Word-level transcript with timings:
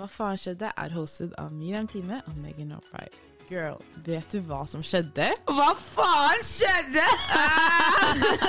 Hva 0.00 0.06
faen 0.08 0.38
skjedde? 0.40 0.68
er 0.80 0.92
hostet 0.96 1.34
av 1.36 1.50
Miriam 1.52 1.84
Time 1.84 2.22
og 2.24 2.36
Megan 2.40 2.70
O'Brien. 2.72 3.16
Girl, 3.50 3.82
vet 4.06 4.32
du 4.32 4.38
hva 4.48 4.62
som 4.64 4.80
skjedde? 4.80 5.26
Hva 5.44 5.74
faen 5.76 6.40
skjedde?! 6.40 7.02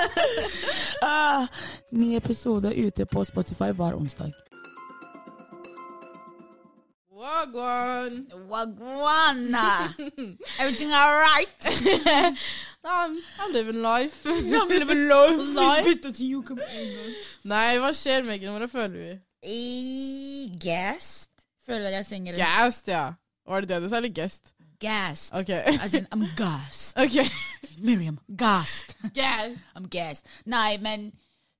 ah, 1.04 1.44
ny 1.92 2.14
episode 2.16 2.72
ute 2.72 3.04
på 3.04 3.24
Spotify 3.28 3.68
hver 3.76 3.98
onsdag. 3.98 4.32
Wagwan! 7.12 8.22
Wagwana! 8.48 9.92
Everything 10.58 10.94
alright? 10.96 11.68
I'm, 12.82 13.18
I'm 13.42 13.52
living 13.52 13.82
life. 13.82 14.24
I'm 14.24 14.72
living 14.72 15.04
life. 15.04 15.84
bytte 15.84 16.14
til. 16.16 16.40
Nei, 17.44 17.76
hva 17.76 17.92
skjer, 17.92 18.24
Megan? 18.24 18.56
Hvordan 18.56 18.72
føler 18.72 18.96
vi? 18.96 19.12
I 19.52 20.48
guest. 20.64 21.31
Føler 21.66 21.86
at 21.86 21.92
jeg 21.92 22.06
synger 22.06 22.32
en 22.32 22.38
Gassed, 22.38 22.88
ja. 22.88 23.12
Var 23.46 23.60
det 23.60 23.68
det 23.68 23.82
du 23.82 23.88
sa, 23.88 23.96
eller 23.96 24.14
guest? 24.14 24.54
Gassed. 24.80 25.34
Ok. 25.34 25.48
As 25.82 25.94
in, 25.94 26.06
I'm 26.14 26.26
gassed. 26.36 26.98
ok. 26.98 27.26
Miriam, 27.78 28.18
gassed. 28.38 28.96
Gassed. 29.14 29.58
I'm 29.76 29.88
gassed. 29.88 30.26
Nei, 30.44 30.76
men 30.76 31.12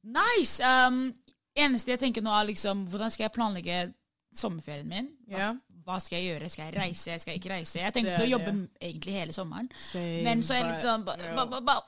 nice. 0.02 0.62
Um, 0.62 1.14
eneste 1.56 1.90
jeg 1.90 1.98
tenker 2.02 2.22
nå, 2.22 2.30
er 2.30 2.48
liksom 2.50 2.86
Hvordan 2.90 3.10
skal 3.10 3.24
jeg 3.24 3.32
planlegge 3.32 3.92
sommerferien 4.34 4.88
min? 4.88 5.08
Yeah. 5.30 5.40
Ja. 5.40 5.52
Hva 5.82 5.98
skal 6.02 6.18
jeg 6.18 6.32
gjøre? 6.32 6.48
Skal 6.52 6.68
jeg 6.68 6.74
reise? 6.78 7.18
Skal 7.22 7.34
jeg 7.34 7.40
ikke 7.40 7.52
reise? 7.52 7.78
Jeg 7.82 7.94
tenkte 7.96 8.22
å 8.22 8.28
jobbe 8.28 8.52
egentlig 8.78 9.14
hele 9.16 9.34
sommeren. 9.34 9.68
Same, 9.78 10.22
Men 10.26 10.42
så 10.46 10.54
er 10.54 10.60
jeg 10.62 10.68
litt 10.70 10.84
sånn 10.84 11.06
ba, 11.06 11.16
ba, 11.18 11.46
ba, 11.50 11.60
ba, 11.66 11.78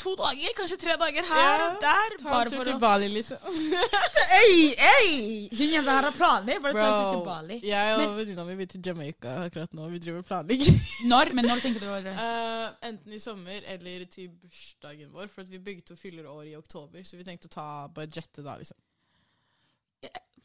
To 0.00 0.14
dager, 0.16 0.54
kanskje 0.56 0.78
tre 0.80 0.94
dager 0.96 1.26
her 1.28 1.62
og 1.66 1.74
der. 1.82 2.14
Ta 2.22 2.38
en 2.40 2.50
tur 2.50 2.64
til 2.64 2.78
Bali, 2.80 3.10
liksom. 3.12 3.58
Ei, 4.38 4.72
ei! 4.72 5.10
Ingen 5.52 5.84
der 5.84 6.08
har 6.08 6.16
planer. 6.16 6.62
Bare 6.64 6.72
ta 6.72 6.86
en 6.86 6.96
tur 6.96 7.10
til 7.10 7.24
Bali. 7.26 7.58
jeg 7.66 7.98
og 7.98 8.16
venninna 8.16 8.46
mi 8.48 8.56
vil 8.62 8.70
til 8.72 8.82
Jamaica 8.86 9.34
akkurat 9.44 9.76
nå. 9.76 9.90
Vi 9.92 10.00
driver 10.00 10.24
og 10.24 10.28
planlegger. 10.30 10.80
Når? 11.12 11.34
Men 11.36 11.50
når 11.50 11.64
tenker 11.66 11.84
du 11.84 11.90
å 11.90 11.98
reise? 11.98 12.16
Uh, 12.16 12.88
enten 12.88 13.18
i 13.18 13.20
sommer 13.22 13.68
eller 13.74 14.06
til 14.10 14.32
bursdagen 14.32 15.12
vår, 15.12 15.28
for 15.28 15.44
at 15.44 15.52
vi 15.52 15.60
begge 15.60 15.84
to 15.84 15.98
fyller 16.00 16.30
år 16.32 16.48
i 16.54 16.56
oktober. 16.56 17.04
Så 17.04 17.20
vi 17.20 17.28
tenkte 17.28 17.52
å 17.52 17.56
ta 17.60 17.68
budgettet 17.92 18.40
da, 18.46 18.56
liksom. 18.62 18.80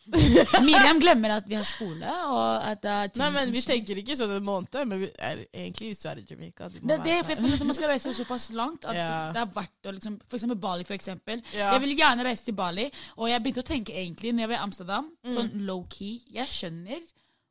Miriam 0.67 0.99
glemmer 1.01 1.33
at 1.37 1.47
vi 1.49 1.55
har 1.57 1.65
skole, 1.67 1.99
Nei, 2.07 3.29
men 3.33 3.51
vi 3.51 3.61
tenker 3.65 3.99
ikke 4.01 4.15
sånn 4.19 4.31
en 4.37 4.45
måned, 4.45 4.77
men 4.87 5.01
vi 5.01 5.09
er, 5.19 5.41
egentlig 5.51 5.89
hvis 5.91 6.01
du 6.03 6.07
er 6.11 6.21
i 6.21 6.25
Jamaica 6.29 6.69
Det 6.71 6.81
det, 7.03 7.15
jeg 7.17 7.25
føler 7.27 7.57
at 7.57 7.65
man 7.67 7.77
skal 7.77 7.91
reise 7.91 8.13
såpass 8.15 8.49
langt 8.55 8.85
at 8.87 8.95
Ja. 8.95 9.31
det 9.35 9.41
er 9.43 9.51
verdt 9.55 9.89
å 9.91 9.95
liksom 9.97 10.19
For 10.27 10.37
eksempel 10.39 10.59
Bali, 10.59 10.83
for 10.87 10.93
eksempel. 10.95 11.43
Ja. 11.53 11.73
Jeg 11.73 11.81
vil 11.81 11.97
gjerne 11.97 12.23
reise 12.27 12.45
til 12.45 12.53
Bali, 12.57 12.89
og 13.17 13.29
jeg 13.29 13.43
begynte 13.43 13.63
å 13.65 13.67
tenke 13.73 13.93
egentlig 13.93 14.33
når 14.33 14.45
jeg 14.45 14.49
var 14.53 14.55
i 14.59 14.63
Amsterdam, 14.63 15.11
Mm. 15.25 15.33
sånn 15.33 15.51
low-key 15.67 16.21
Jeg 16.31 16.47
skjønner 16.47 17.01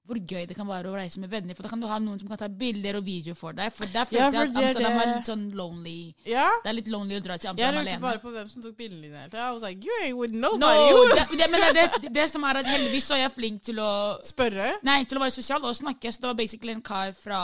hvor 0.07 0.19
gøy 0.23 0.45
det 0.47 0.55
kan 0.57 0.69
være 0.69 0.91
å 0.91 0.95
reise 0.95 1.19
med 1.19 1.31
venner, 1.33 1.55
for 1.59 1.67
da 1.67 1.71
kan 1.73 1.81
du 1.83 1.87
ha 1.91 1.99
noen 1.99 2.19
som 2.21 2.29
kan 2.31 2.39
ta 2.39 2.49
bilder 2.49 2.99
og 3.01 3.05
videoer 3.07 3.35
for 3.39 3.53
deg. 3.59 3.73
For 3.75 3.91
der 3.91 4.07
følte 4.07 4.21
Ja, 4.23 4.31
jeg 4.31 4.51
at 4.51 4.57
er 4.57 4.63
Amsterdam 4.63 4.99
er 5.03 5.11
litt 5.17 5.31
sånn 5.31 5.45
lonely. 5.59 5.97
Ja, 6.31 6.47
Det 6.63 6.71
er 6.71 6.77
litt 6.79 6.91
lonely 6.95 7.19
å 7.19 7.25
dra 7.25 7.37
til 7.43 7.51
Amsterdam 7.51 7.81
alene. 7.81 7.91
jeg 7.91 8.01
lurte 8.01 8.07
bare 8.07 8.23
på 8.23 8.35
hvem 8.37 8.49
som 8.53 8.63
tok 8.63 8.77
bildene 8.79 9.03
dine. 9.03 9.19
hele 9.25 9.31
tida. 9.35 9.53
Like, 9.67 9.85
you 9.85 9.99
ain't 10.05 10.17
with 10.21 10.33
No, 10.33 10.55
nobody. 10.57 11.15
det, 11.19 11.39
det, 11.43 11.51
men 11.51 11.61
det, 11.75 11.87
det, 12.07 12.13
det 12.21 12.29
som 12.31 12.45
er 12.47 12.63
at 12.63 12.67
heldigvis 12.71 13.05
så 13.11 13.19
er 13.19 13.25
jeg 13.27 13.35
flink 13.37 13.63
til 13.67 13.81
å 13.83 13.91
Spørre? 14.25 14.73
Nei, 14.87 15.03
til 15.05 15.19
å 15.19 15.25
være 15.27 15.35
sosial 15.35 15.65
og 15.67 15.75
snakke. 15.77 16.13
Så 16.13 16.23
det 16.23 16.31
var 16.31 16.39
basically 16.39 16.73
en 16.77 16.83
kar 16.87 17.11
fra 17.19 17.43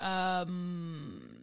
um, 0.00 1.33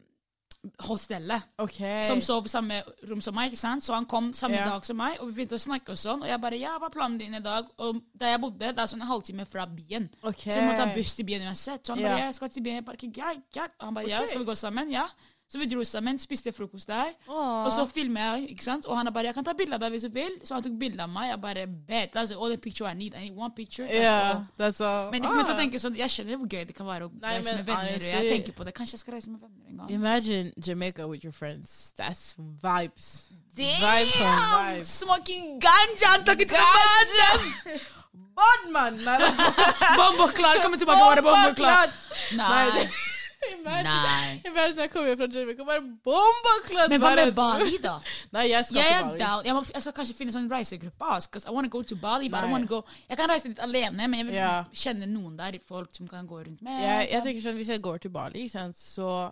hostellet. 0.85 1.41
Okay. 1.57 2.03
Som 2.07 2.21
sov 2.21 2.47
samme 2.51 2.81
rom 3.09 3.21
som 3.21 3.35
meg. 3.35 3.51
ikke 3.51 3.61
sant? 3.61 3.83
Så 3.83 3.93
han 3.93 4.05
kom 4.05 4.31
samme 4.33 4.55
Ja. 4.55 4.65
dag 4.65 4.85
som 4.85 4.97
meg, 4.97 5.17
og 5.19 5.27
vi 5.29 5.33
begynte 5.41 5.57
å 5.57 5.61
snakke 5.61 5.89
og 5.89 5.97
sånn. 5.97 6.21
Og 6.21 6.27
jeg 6.27 6.41
bare 6.41 6.57
'Ja, 6.59 6.77
hva 6.77 6.85
er 6.85 6.89
planen 6.89 7.17
din 7.17 7.33
i 7.33 7.39
dag?' 7.39 7.65
Og 7.79 8.01
der 8.19 8.27
jeg 8.27 8.41
bodde, 8.41 8.59
det 8.59 8.79
er 8.79 8.87
sånn 8.87 9.01
en 9.01 9.07
halvtime 9.07 9.45
fra 9.45 9.65
byen. 9.65 10.09
Okay. 10.23 10.53
Så 10.53 10.59
jeg 10.59 10.69
må 10.69 10.75
ta 10.75 10.93
buss 10.93 11.15
til 11.15 11.25
byen 11.25 11.41
uansett. 11.41 11.83
Så 11.83 11.93
han 11.95 12.03
bare 12.03 12.17
Ja. 12.17 12.25
'Jeg 12.25 12.35
skal 12.35 12.49
til 12.49 12.63
byen.' 12.63 12.75
Jeg 12.75 12.85
bare 12.85 12.97
ja, 13.17 13.31
ja. 13.55 13.63
Og 13.79 13.85
han 13.85 13.93
bare 13.93 14.07
'Ja, 14.07 14.25
skal 14.27 14.39
vi 14.39 14.45
gå 14.45 14.55
sammen?' 14.55 14.91
Ja. 14.91 15.05
Så 15.51 15.59
vi 15.59 15.65
dro 15.67 15.83
sammen, 15.83 16.15
spiste 16.19 16.51
frokost 16.55 16.87
der. 16.87 17.09
Åh. 17.27 17.65
Og 17.65 17.71
så 17.75 17.83
filmer 17.93 18.21
jeg, 18.21 18.49
ikke 18.53 18.63
sant? 18.63 18.85
Og 18.85 18.95
han 18.97 19.07
er 19.07 19.11
bare 19.11 19.25
'Jeg 19.25 19.33
kan 19.35 19.43
ta 19.45 19.51
bilde 19.57 19.73
av 19.75 19.79
deg 19.81 19.91
hvis 19.91 20.03
du 20.03 20.09
vil.' 20.13 20.39
Så 20.47 20.53
han 20.53 20.63
tok 20.63 20.77
bilde 20.79 21.03
av 21.03 21.09
meg. 21.09 21.29
Jeg 21.29 21.41
bare 21.41 21.67
'Bet, 21.67 22.09
that's 22.15 22.31
all 22.31 22.49
the 22.49 22.57
picture 22.57 22.87
I 22.91 22.93
need. 22.93 23.13
I 23.15 23.19
need 23.29 23.37
one 23.37 23.51
picture.' 23.55 23.85
That's 23.87 24.03
Ja, 24.03 24.29
all. 24.31 24.45
that's 24.59 24.79
all. 24.81 25.11
Men, 25.11 25.21
men 25.21 25.45
så 25.45 25.51
Ah. 25.53 25.57
tenker 25.59 25.79
sånn, 25.79 25.97
jeg 25.97 26.09
skjønner 26.09 26.37
hvor 26.37 26.47
gøy 26.47 26.63
det 26.67 26.75
kan 26.75 26.85
være 26.85 27.03
å 27.03 27.11
Nei, 27.21 27.29
reise 27.35 27.43
men 27.45 27.55
med 27.55 27.65
venner. 27.65 27.99
Jeg 27.99 28.29
tenker 28.31 28.51
på 28.53 28.63
det. 28.63 28.73
Kanskje 28.73 28.93
jeg 28.93 28.99
skal 28.99 29.13
reise 29.13 29.29
med 29.29 29.39
venner 29.41 29.69
en 29.69 29.77
gang. 29.77 29.91
Imagine 29.91 30.53
Jamaica 30.67 31.05
with 31.07 31.23
your 31.25 31.33
friends. 31.33 31.93
That's 31.99 32.35
vibes. 32.63 33.25
Damn! 33.57 33.81
Vibes 33.81 34.21
on 34.21 34.65
vibes. 34.75 34.87
Smoking 34.87 35.59
ganja 35.59 36.15
and 36.15 36.25
talking 36.29 36.47
to 36.53 36.55
the! 36.55 37.79
Badman! 38.35 38.97
Bomboklar! 39.97 40.61
Kommer 40.63 40.77
tilbake 40.77 41.01
og 41.01 41.07
bare 41.11 41.21
bomboklar. 41.21 41.89
Nei, 42.35 42.87
Imagine, 43.49 43.89
Nei. 43.89 44.41
imagine 44.45 44.83
jeg 44.85 44.91
kommer 44.93 45.15
fra 45.17 45.27
Jamaica 45.33 45.63
og 45.63 45.67
bare 45.71 45.81
bombaklart. 46.05 46.89
Men 46.93 47.01
hva 47.01 47.11
med 47.17 47.33
Bali, 47.35 47.77
da? 47.81 47.95
Nei, 48.35 48.43
jeg 48.51 48.65
skal 48.69 48.77
Jeg 48.81 48.93
til 48.99 49.07
Bali. 49.09 49.19
down. 49.23 49.45
Jeg, 49.49 49.55
må, 49.57 49.63
jeg 49.73 49.81
skal 49.85 49.95
kanskje 49.97 50.15
finne 50.19 50.35
sånn 50.35 50.49
reisegruppe. 50.51 51.17
I 51.41 51.49
wanna 51.55 51.67
go 51.73 51.81
to 51.81 51.95
Bali, 51.95 52.29
but 52.29 52.43
I 52.43 52.47
Nei. 52.47 52.51
wanna 52.53 52.69
go 52.69 52.83
Jeg 53.09 53.17
kan 53.17 53.29
reise 53.33 53.49
litt 53.49 53.59
alene, 53.65 54.07
men 54.07 54.19
jeg 54.21 54.25
vil 54.29 54.35
Ja. 54.35 54.53
kjenne 54.73 55.09
noen 55.09 55.37
der. 55.37 55.57
Folk 55.67 55.89
som 55.95 56.07
kan 56.07 56.27
gå 56.27 56.43
rundt 56.45 56.61
med. 56.61 56.81
Jeg, 56.85 57.09
jeg 57.11 57.23
tenker 57.23 57.41
sånn, 57.49 57.55
Hvis 57.61 57.69
jeg 57.73 57.81
går 57.81 57.97
til 58.05 58.11
Bali, 58.13 58.47
så 58.47 59.31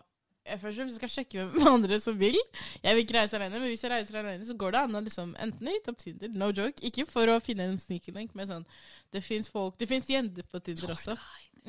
jeg 0.50 0.58
først 0.60 0.80
og 0.80 0.82
fremst 0.82 0.96
skal 0.98 1.10
sjekke 1.14 1.44
hvem 1.52 1.68
andre 1.76 2.00
som 2.02 2.16
vil. 2.18 2.38
Jeg 2.82 2.96
vil 2.96 3.04
ikke 3.06 3.20
reise 3.20 3.38
alene, 3.38 3.60
men 3.60 3.70
hvis 3.70 3.84
jeg 3.86 3.92
reiser 3.92 4.18
alene, 4.24 4.46
så 4.48 4.56
går 4.58 4.72
det 4.74 4.80
an 4.82 4.96
å 4.98 5.02
liksom 5.06 5.36
enten 5.38 5.68
hit 5.70 5.90
opp 5.92 5.98
Tinder, 6.02 6.32
no 6.34 6.48
joke, 6.50 6.82
ikke 6.82 7.06
for 7.06 7.30
å 7.30 7.36
finne 7.44 7.68
en 7.70 7.78
sneaker 7.78 8.16
link, 8.18 8.34
men 8.34 8.48
sånn 8.50 8.66
Det 9.14 9.22
fins 9.26 9.50
folk 9.50 9.78
Det 9.78 9.88
fins 9.90 10.08
jenter 10.10 10.44
på 10.50 10.60
Tinder 10.64 10.96
også. 10.96 11.14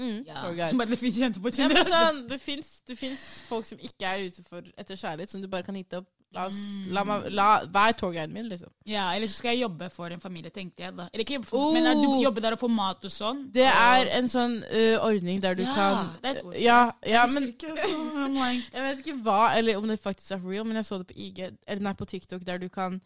Mm, 0.00 0.22
ja. 0.26 0.70
Bare 0.72 0.86
det 0.88 0.98
finnes 0.98 1.18
jenter 1.20 1.40
på 1.44 1.50
Tinder. 1.52 1.74
men 1.74 1.84
altså. 1.84 1.98
sånn, 2.06 2.22
det 2.30 2.96
fins 2.98 3.42
folk 3.48 3.66
som 3.68 3.78
ikke 3.84 4.08
er 4.08 4.24
ute 4.30 4.42
for 4.48 4.62
etter 4.80 4.96
kjærlighet, 4.96 5.28
som 5.30 5.42
du 5.42 5.48
bare 5.52 5.62
kan 5.66 5.76
hitte 5.76 6.00
opp. 6.00 6.08
La 6.32 6.44
oss, 6.46 6.54
Mm. 6.54 6.92
la 6.94 7.02
meg, 7.04 7.24
la, 7.34 7.46
Vær 7.66 7.92
tourguiden 7.98 8.30
min, 8.32 8.46
liksom. 8.48 8.70
Ja, 8.86 9.08
eller 9.16 9.26
så 9.26 9.34
skal 9.40 9.50
jeg 9.56 9.64
jobbe 9.64 9.88
for 9.90 10.06
en 10.14 10.20
familie, 10.22 10.48
tenkte 10.54 10.84
jeg 10.84 10.94
da. 10.96 11.08
Eller 11.12 11.24
ikke 11.24 11.34
jobbe 11.40 11.48
for, 11.48 11.72
men 11.74 11.82
du 12.00 12.06
Oh. 12.06 12.20
jobber 12.22 12.40
der 12.40 12.52
og 12.52 12.60
får 12.60 12.70
mat 12.70 13.04
og 13.04 13.10
sånn. 13.10 13.40
Det 13.52 13.66
og- 13.66 13.74
er 13.74 14.06
en 14.16 14.24
sånn 14.30 14.54
uh, 14.62 15.04
ordning 15.04 15.40
der 15.40 15.54
du 15.56 15.64
Ja, 15.64 15.74
kan 15.74 16.10
det 16.22 16.30
er 16.30 16.38
et 16.38 16.44
ord. 16.44 16.54
Ja, 16.54 16.92
ja 17.04 17.26
Jeg 17.26 17.34
men 17.34 17.48
ikke, 17.50 17.74
så 17.76 18.70
Jeg 18.72 18.82
vet 18.96 18.98
ikke 19.06 19.22
hva, 19.24 19.56
eller 19.58 19.76
om 19.76 19.88
det 19.88 19.98
faktisk 20.00 20.30
er 20.30 20.38
for 20.38 20.48
real, 20.50 20.64
men 20.64 20.76
jeg 20.76 20.84
så 20.84 20.98
det 20.98 21.08
på 21.08 21.18
IG, 21.18 21.50
eller 21.66 21.82
nei, 21.82 21.92
på 21.94 22.06
TikTok, 22.06 22.44
der 22.46 22.58
du 22.58 22.68
kan 22.68 23.00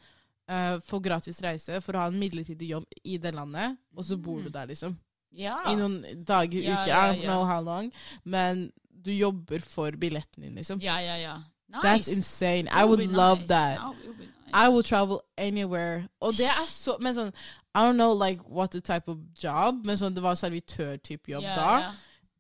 uh, 0.51 0.77
få 0.85 1.01
gratis 1.03 1.41
reise 1.43 1.81
for 1.81 1.95
å 1.95 2.01
ha 2.05 2.07
en 2.09 2.21
midlertidig 2.21 2.69
jobb 2.69 2.85
i 3.07 3.17
det 3.17 3.33
landet, 3.35 3.79
og 3.97 4.05
så 4.05 4.21
bor 4.21 4.43
du 4.43 4.51
der, 4.51 4.67
liksom. 4.67 4.99
Ja. 5.35 5.57
I 5.71 5.75
noen 5.77 6.01
dager, 6.27 6.61
Ja, 6.63 6.73
uker, 6.73 6.89
ja, 6.93 7.13
I 7.13 7.17
don't 7.17 7.25
know 7.25 7.45
how 7.45 7.61
long, 7.61 7.93
men 8.25 8.71
du 9.05 9.11
jobber 9.13 9.61
for 9.61 9.91
billetten 9.91 10.43
din, 10.43 10.55
liksom. 10.55 10.81
Ja, 10.81 10.99
ja, 10.99 11.17
ja. 11.17 11.35
Nice. 11.69 11.83
That's 11.83 12.09
insane. 12.17 12.69
I 12.71 12.85
would 12.85 13.11
love 13.13 13.39
nice. 13.41 13.49
that. 13.49 13.81
Nice. 13.81 14.29
I 14.55 14.69
will 14.69 14.83
travel 14.83 15.21
anywhere. 15.37 16.09
Og 16.21 16.33
det 16.33 16.47
er 16.47 16.67
så 16.85 16.97
Men 17.01 17.15
sånn 17.15 17.33
I 17.75 17.83
don't 17.83 17.99
know 17.99 18.13
like 18.15 18.41
what 18.49 18.71
the 18.71 18.81
type 18.81 19.11
of 19.11 19.19
job, 19.43 19.85
men 19.85 19.99
sånn 19.99 20.15
det 20.15 20.23
var 20.23 20.37
servitørtype 20.39 21.33
jobb 21.33 21.43
Ja, 21.43 21.55
da. 21.59 21.71
ja. 21.81 21.93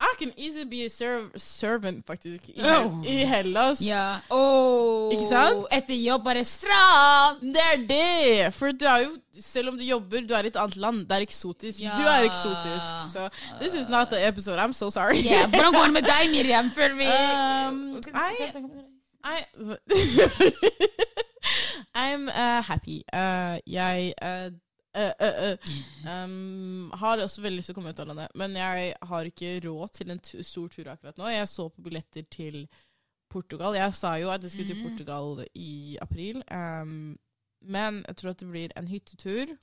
I 0.04 0.12
can 0.18 0.32
easily 0.36 0.64
be 0.68 0.84
a 0.84 0.88
serv 0.90 1.30
servant, 1.40 2.04
faktisk, 2.06 2.48
i, 2.52 2.60
Oh. 2.62 3.02
i 3.06 3.24
Hellas. 3.24 3.80
Ja. 3.80 4.18
Oh, 4.30 5.10
Ikke 5.14 5.28
sant? 5.30 5.64
Etter 5.72 5.94
jobb 5.96 6.24
bare 6.24 6.44
stram! 6.44 7.38
Det 7.54 7.60
er 7.72 7.76
det! 7.88 8.54
For 8.54 8.70
du 8.72 8.84
er 8.86 8.98
jo, 9.06 9.10
selv 9.40 9.68
om 9.72 9.78
du 9.78 9.84
jobber, 9.84 10.20
du 10.28 10.34
er 10.34 10.42
i 10.44 10.46
et 10.52 10.56
annet 10.60 10.76
land. 10.76 11.06
Det 11.08 11.16
er 11.16 11.20
eksotisk. 11.26 11.80
Yeah. 11.80 11.96
Du 11.98 12.02
er 12.10 12.22
eksotisk. 12.28 13.12
Så 13.12 13.28
this 13.60 13.74
is 13.74 13.88
not 13.88 14.08
the 14.12 14.20
episode. 14.28 14.58
I'm 14.58 14.72
so 14.72 14.90
sorry. 14.90 15.16
Yeah, 15.24 15.48
Hvordan 15.50 15.72
går 15.72 15.84
det 15.84 15.92
med 15.92 16.02
deg, 16.10 16.30
Miriam, 16.36 16.70
før 16.70 16.88
vi 17.00 17.06
Um, 17.08 18.00
I- 18.14 18.52
I, 19.24 19.36
I'm 21.94 22.28
uh, 22.28 22.62
happy. 22.62 23.02
Uh, 23.12 23.58
jeg 23.66 24.14
uh, 24.22 24.50
uh, 24.96 25.56
um, 26.24 26.90
har 27.00 27.18
også 27.24 27.42
veldig 27.44 27.58
lyst 27.60 27.70
til 27.70 27.74
å 27.74 27.78
komme 27.80 27.90
ut 27.94 28.00
av 28.04 28.10
landet, 28.12 28.34
men 28.38 28.54
jeg 28.58 28.94
har 29.10 29.28
ikke 29.30 29.52
råd 29.66 29.92
til 29.98 30.14
en 30.14 30.20
stor 30.24 30.68
tur 30.72 30.90
akkurat 30.92 31.18
nå. 31.20 31.28
Jeg 31.32 31.48
så 31.50 31.68
på 31.70 31.82
billetter 31.86 32.26
til 32.30 32.64
Portugal. 33.32 33.74
Jeg 33.74 33.94
sa 33.98 34.14
jo 34.22 34.30
at 34.30 34.42
jeg 34.46 34.52
skulle 34.54 34.68
til 34.70 34.78
Mhm. 34.78 34.88
Portugal 34.90 35.44
i 35.54 35.98
april, 36.02 36.42
um, 36.50 37.16
men 37.64 38.04
jeg 38.06 38.16
tror 38.16 38.30
at 38.30 38.38
det 38.44 38.50
blir 38.50 38.74
en 38.76 38.88
hyttetur. 38.88 39.56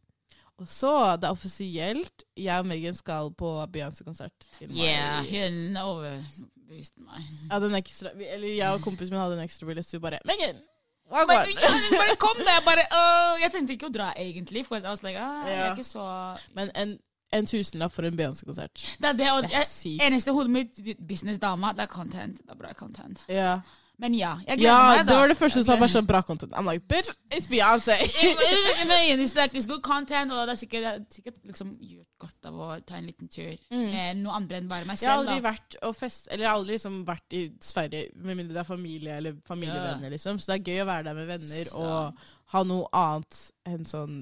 Og 0.62 0.68
så, 0.70 1.16
det 1.18 1.26
er 1.26 1.32
offisielt, 1.34 2.24
jeg 2.38 2.60
og 2.60 2.68
Megan 2.70 2.94
skal 2.94 3.32
på 3.34 3.50
Beyoncé-konsert 3.74 4.46
til 4.60 4.70
mai. 4.70 4.84
Yeah, 4.84 5.24
hun 5.26 5.78
overbeviste 5.78 7.02
meg. 7.02 7.24
Ja, 7.50 7.58
den 7.64 7.74
ekstra, 7.80 8.12
eller 8.14 8.48
jeg 8.48 8.68
og 8.76 8.84
kompisen 8.84 9.16
min 9.16 9.22
hadde 9.24 9.40
en 9.40 9.46
ekstra 9.48 9.66
billett, 9.66 9.88
så 9.88 9.98
vi 9.98 10.04
bare 10.04 10.20
Megan! 10.28 10.62
Men, 11.12 11.52
ja, 11.60 11.72
bare 11.98 12.16
kom 12.16 12.38
der, 12.40 12.54
jeg 12.56 12.64
bare 12.66 12.84
uh, 12.88 13.42
Jeg 13.42 13.52
tenkte 13.52 13.76
ikke 13.76 13.90
å 13.90 13.94
dra, 13.94 14.12
egentlig. 14.16 14.66
For 14.68 14.80
jeg 14.80 14.88
var 14.88 15.02
like, 15.04 15.20
ah, 15.20 15.48
jeg 15.50 15.58
er 15.60 15.74
ikke 15.76 15.88
så 15.88 16.06
Men 16.56 16.72
en, 16.80 16.96
en 17.36 17.50
tusenlapp 17.52 17.94
for 17.96 18.08
en 18.08 18.18
Beyoncé-konsert. 18.18 18.86
Det 19.02 19.10
er 19.10 19.20
det, 19.20 19.30
og 19.32 19.44
Det 19.44 19.60
er 19.60 19.68
sykt. 19.68 20.04
eneste 20.08 20.36
hodet 20.36 20.56
mitt, 20.56 20.82
businessdama, 21.08 21.74
det 21.76 21.88
er 21.88 21.92
content. 21.92 22.40
Det 22.40 22.56
er 22.56 22.60
bra 22.64 22.74
content. 22.80 23.24
Ja. 23.28 23.60
Men 24.02 24.16
ja, 24.18 24.32
jeg 24.48 24.58
gleder 24.58 24.66
Ja, 24.66 24.78
meg, 24.90 25.00
da. 25.06 25.12
det 25.12 25.18
var 25.22 25.28
det 25.30 25.38
første 25.38 25.62
som 25.64 25.78
Bare 25.80 25.92
sånn 25.94 26.08
bra 26.10 26.22
content. 26.26 26.54
I'm 26.58 26.66
like, 26.66 26.88
bitch, 26.90 27.12
it's 27.30 27.46
Beyoncé. 27.52 27.98
Men 28.90 29.20
it's 29.22 29.36
like, 29.38 29.54
it's 29.54 29.68
good 29.70 29.84
content, 29.86 30.32
og 30.34 30.48
det 30.50 30.56
er 30.56 30.60
sikkert, 30.64 30.84
det 30.84 30.94
er 30.96 31.16
sikkert 31.20 31.38
liksom 31.52 31.76
gjort 31.86 32.08
godt 32.26 32.50
av 32.50 32.58
å 32.66 32.70
ta 32.86 32.98
en 32.98 33.06
liten 33.10 33.30
tur 33.30 33.54
med 33.72 34.18
noe 34.24 34.34
andre 34.40 34.58
enn 34.62 34.68
bare 34.72 34.86
meg 34.90 34.98
Jeg 34.98 35.10
har 35.10 35.20
selv. 35.22 35.30
aldri 35.30 35.38
da. 35.42 35.52
vært 35.52 35.78
og 35.88 35.96
fest, 35.98 36.28
eller 36.32 36.44
jeg 36.48 36.50
har 36.52 36.58
aldri 36.60 36.76
liksom 36.80 36.98
vært 37.08 37.38
i 37.38 37.44
Sverige 37.62 38.10
med 38.16 38.38
mindre 38.42 38.58
det 38.58 38.64
er 38.64 38.70
familie 38.72 39.16
eller 39.22 39.38
familievenner, 39.48 40.14
liksom. 40.18 40.42
Så 40.42 40.52
det 40.52 40.58
er 40.60 40.66
gøy 40.74 40.82
å 40.84 40.90
være 40.90 41.08
der 41.12 41.20
med 41.22 41.30
venner 41.36 41.70
Så. 41.72 41.86
og 41.86 42.26
ha 42.52 42.64
noe 42.68 42.90
annet 42.98 43.38
enn 43.70 43.86
sånn 43.88 44.18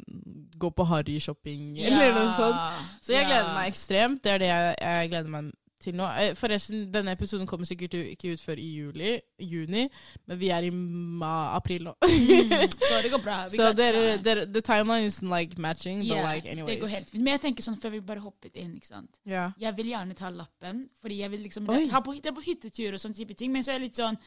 gå 0.62 0.70
på 0.76 0.86
harry-shopping 0.92 1.80
eller 1.88 2.14
noe 2.20 2.36
sånt. 2.36 2.84
Så 3.02 3.16
jeg 3.16 3.26
gleder 3.32 3.56
meg 3.56 3.72
ekstremt. 3.72 4.20
Det 4.28 4.36
er 4.36 4.44
det 4.44 4.52
jeg, 4.52 4.76
jeg 4.84 5.10
gleder 5.16 5.34
meg 5.34 5.50
til 5.82 5.96
nå. 5.98 6.08
Eh, 6.22 6.34
Forresten, 6.38 6.88
denne 6.94 7.14
episoden 7.16 7.48
kommer 7.48 7.68
sikkert 7.70 7.96
ikke 8.00 8.34
ut 8.34 8.44
før 8.44 8.60
i 8.62 8.68
juli, 8.76 9.14
juni, 9.40 9.86
men 10.28 10.40
vi 10.40 10.52
er 10.54 10.68
i 10.68 10.72
ma 10.74 11.56
april 11.56 11.88
nå. 11.90 11.96
Mm, 12.04 12.54
så 12.90 13.00
det 13.04 13.12
går 13.14 13.24
bra. 13.24 13.40
Så 13.54 13.72
dere, 13.78 14.18
dere, 14.24 14.46
the 14.46 14.62
timeline 14.62 15.08
isn't 15.08 15.30
like 15.30 15.58
matching, 15.58 16.04
but 16.08 16.24
like 16.24 16.50
anyways. 16.50 16.76
Det 16.76 16.82
går 16.82 16.94
helt 16.96 17.10
fint. 17.10 17.24
Men 17.24 17.38
jeg 17.38 17.46
tenker 17.48 17.68
sånn 17.70 17.80
før 17.80 17.96
vi 17.96 18.04
bare 18.12 18.24
hoppet 18.24 18.60
inn, 18.60 18.76
ikke 18.78 18.92
sant. 18.92 19.12
Yeah. 19.26 19.56
Jeg 19.60 19.78
vil 19.80 19.94
gjerne 19.94 20.18
ta 20.20 20.32
lappen, 20.34 20.86
fordi 21.02 21.22
jeg 21.24 21.32
vil 21.32 21.48
liksom 21.48 21.70
Oi. 21.70 21.88
ha 21.94 22.04
på, 22.06 22.18
det 22.20 22.32
er 22.32 22.38
på 22.38 22.46
hyttetur 22.46 22.98
og 22.98 23.02
sånn 23.02 23.16
type 23.18 23.38
ting. 23.40 23.54
Men 23.56 23.66
så 23.66 23.74
er 23.74 23.80
jeg 23.80 23.90
litt 23.90 24.00
sånn 24.00 24.20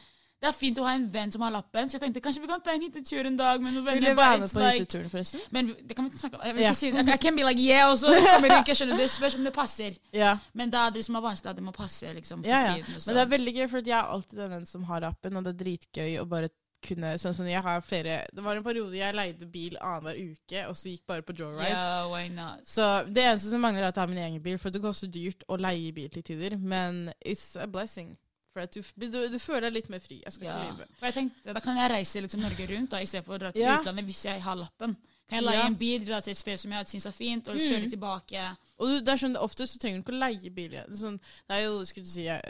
Det 0.43 0.49
er 0.49 0.55
fint 0.59 0.79
å 0.81 0.83
ha 0.83 0.91
en 0.97 1.05
venn 1.07 1.29
som 1.31 1.43
har 1.45 1.53
lappen, 1.55 1.87
så 1.87 1.95
jeg 1.95 2.01
tenkte 2.03 2.19
kanskje 2.23 2.41
vi 2.43 2.49
kan 2.49 2.63
ta 2.63 2.73
en 2.75 2.81
hyttetur 2.83 3.29
en 3.29 3.37
dag 3.39 3.61
med 3.63 3.77
noen 3.77 3.85
Vil 3.87 4.03
du 4.03 4.09
være 4.17 4.41
med 4.41 4.51
på 4.51 4.59
like- 4.59 4.81
hytteturen, 4.81 5.05
forresten? 5.13 5.43
Men 5.55 5.69
det 5.71 5.95
kan 5.95 6.03
vi 6.03 6.11
ikke 6.11 6.19
snakke 6.19 6.39
om. 6.39 6.43
Jeg 6.43 6.57
vil 6.57 6.65
ikke 6.65 6.79
si 6.81 6.89
det. 6.91 7.05
I 7.13 7.21
can 7.25 7.37
be 7.37 7.45
like 7.47 7.63
yeah, 7.63 7.91
og 7.91 7.95
så 8.01 8.11
kommer 8.33 8.51
det 8.51 8.57
ikke. 8.65 8.75
skjønner. 8.75 8.99
Det 8.99 9.11
spørs 9.13 9.37
om 9.39 9.47
det 9.47 9.53
passer. 9.55 9.95
Yeah. 10.11 10.41
Men 10.53 10.73
da 10.73 10.89
er 10.89 10.97
det 10.97 11.05
som 11.07 11.15
er 11.15 11.23
vanskelig, 11.23 11.53
at 11.53 11.61
det 11.61 11.63
må 11.63 11.71
passe 11.71 12.11
liksom, 12.17 12.43
for 12.43 12.51
ja. 12.51 12.73
tiden. 12.73 12.99
Men 13.05 13.15
det 13.15 13.23
er 13.23 13.31
veldig 13.37 13.55
gøy, 13.55 13.69
for 13.71 13.87
jeg 13.93 13.95
er 13.99 14.11
alltid 14.17 14.43
den 14.43 14.51
vennen 14.57 14.67
som 14.67 14.83
har 14.91 15.07
lappen, 15.07 15.39
og 15.39 15.47
det 15.47 15.53
er 15.53 15.59
dritgøy 15.63 16.19
å 16.19 16.27
bare 16.35 16.51
kunne 16.83 17.13
sånn 17.21 17.35
som 17.37 17.47
jeg 17.47 17.61
har 17.63 17.79
flere 17.79 18.17
Det 18.35 18.43
var 18.43 18.57
en 18.59 18.65
periode 18.65 18.97
jeg 18.97 19.15
leide 19.15 19.47
bil 19.47 19.77
annenhver 19.79 20.19
uke, 20.19 20.65
og 20.67 20.75
så 20.75 20.91
gikk 20.91 21.05
bare 21.07 21.23
på 21.23 21.35
joyrides. 21.39 21.71
Ja, 21.71 22.03
why 22.11 22.27
not? 22.27 22.67
Så 22.67 22.89
det 23.07 23.23
eneste 23.23 23.53
som 23.53 23.63
mangler, 23.63 23.85
er 23.85 23.93
at 23.93 23.99
jeg 23.99 24.03
har 24.03 24.11
min 24.11 24.23
egen 24.25 24.43
bil, 24.43 24.59
for 24.59 24.73
det 24.73 24.83
så 24.83 25.07
dyrt 25.07 25.47
å 25.47 25.55
leie 25.55 25.95
bil 25.95 26.11
til 26.11 26.27
tider. 26.27 26.57
Men 26.59 27.13
it's 27.23 27.53
a 27.55 27.67
blessing. 27.67 28.17
For 28.53 28.65
du, 28.69 28.81
du, 29.09 29.15
du 29.33 29.39
føler 29.41 29.61
deg 29.69 29.73
litt 29.79 29.89
mer 29.89 29.99
fri. 29.99 30.19
Jeg 30.23 30.33
skal 30.35 30.45
Ja. 30.45 30.57
ikke 30.61 30.75
lyve. 30.77 30.87
For 30.99 31.05
jeg 31.07 31.13
tenkte, 31.15 31.53
Da 31.53 31.59
kan 31.59 31.77
jeg 31.77 31.89
reise 31.91 32.21
liksom 32.21 32.41
Norge 32.45 32.67
rundt 32.69 32.89
da, 32.91 32.97
istedenfor 33.01 33.35
å 33.35 33.39
dra 33.39 33.51
til 33.51 33.61
Ja. 33.65 33.79
utlandet 33.81 34.05
hvis 34.05 34.23
jeg 34.25 34.41
har 34.41 34.55
lappen. 34.55 34.95
Kan 35.29 35.39
jeg 35.39 35.43
leie 35.47 35.57
Ja. 35.59 35.65
en 35.65 35.75
bil, 35.75 36.05
dra 36.05 36.19
til 36.21 36.31
et 36.31 36.37
sted 36.37 36.59
som 36.59 36.71
jeg 36.71 36.85
syns 36.85 37.05
er 37.07 37.11
fint, 37.11 37.47
og 37.47 37.55
Mm. 37.55 37.61
kjøre 37.61 37.89
tilbake. 37.89 38.57
Og 38.79 38.87
du, 38.87 39.01
det 39.01 39.09
er 39.09 39.17
sånn, 39.27 39.35
ofte 39.37 39.65
så 39.65 39.79
trenger 39.79 40.03
du 40.03 40.11
ikke 40.11 40.15
å 40.15 40.19
leie 40.19 40.49
bil. 40.53 40.73
er 40.75 40.85
Sånn, 40.93 41.19
det 41.49 41.57
er 41.57 41.63
jo 41.65 41.79
skulle 41.85 42.03
du 42.05 42.09
si, 42.11 42.27
eh, 42.27 42.41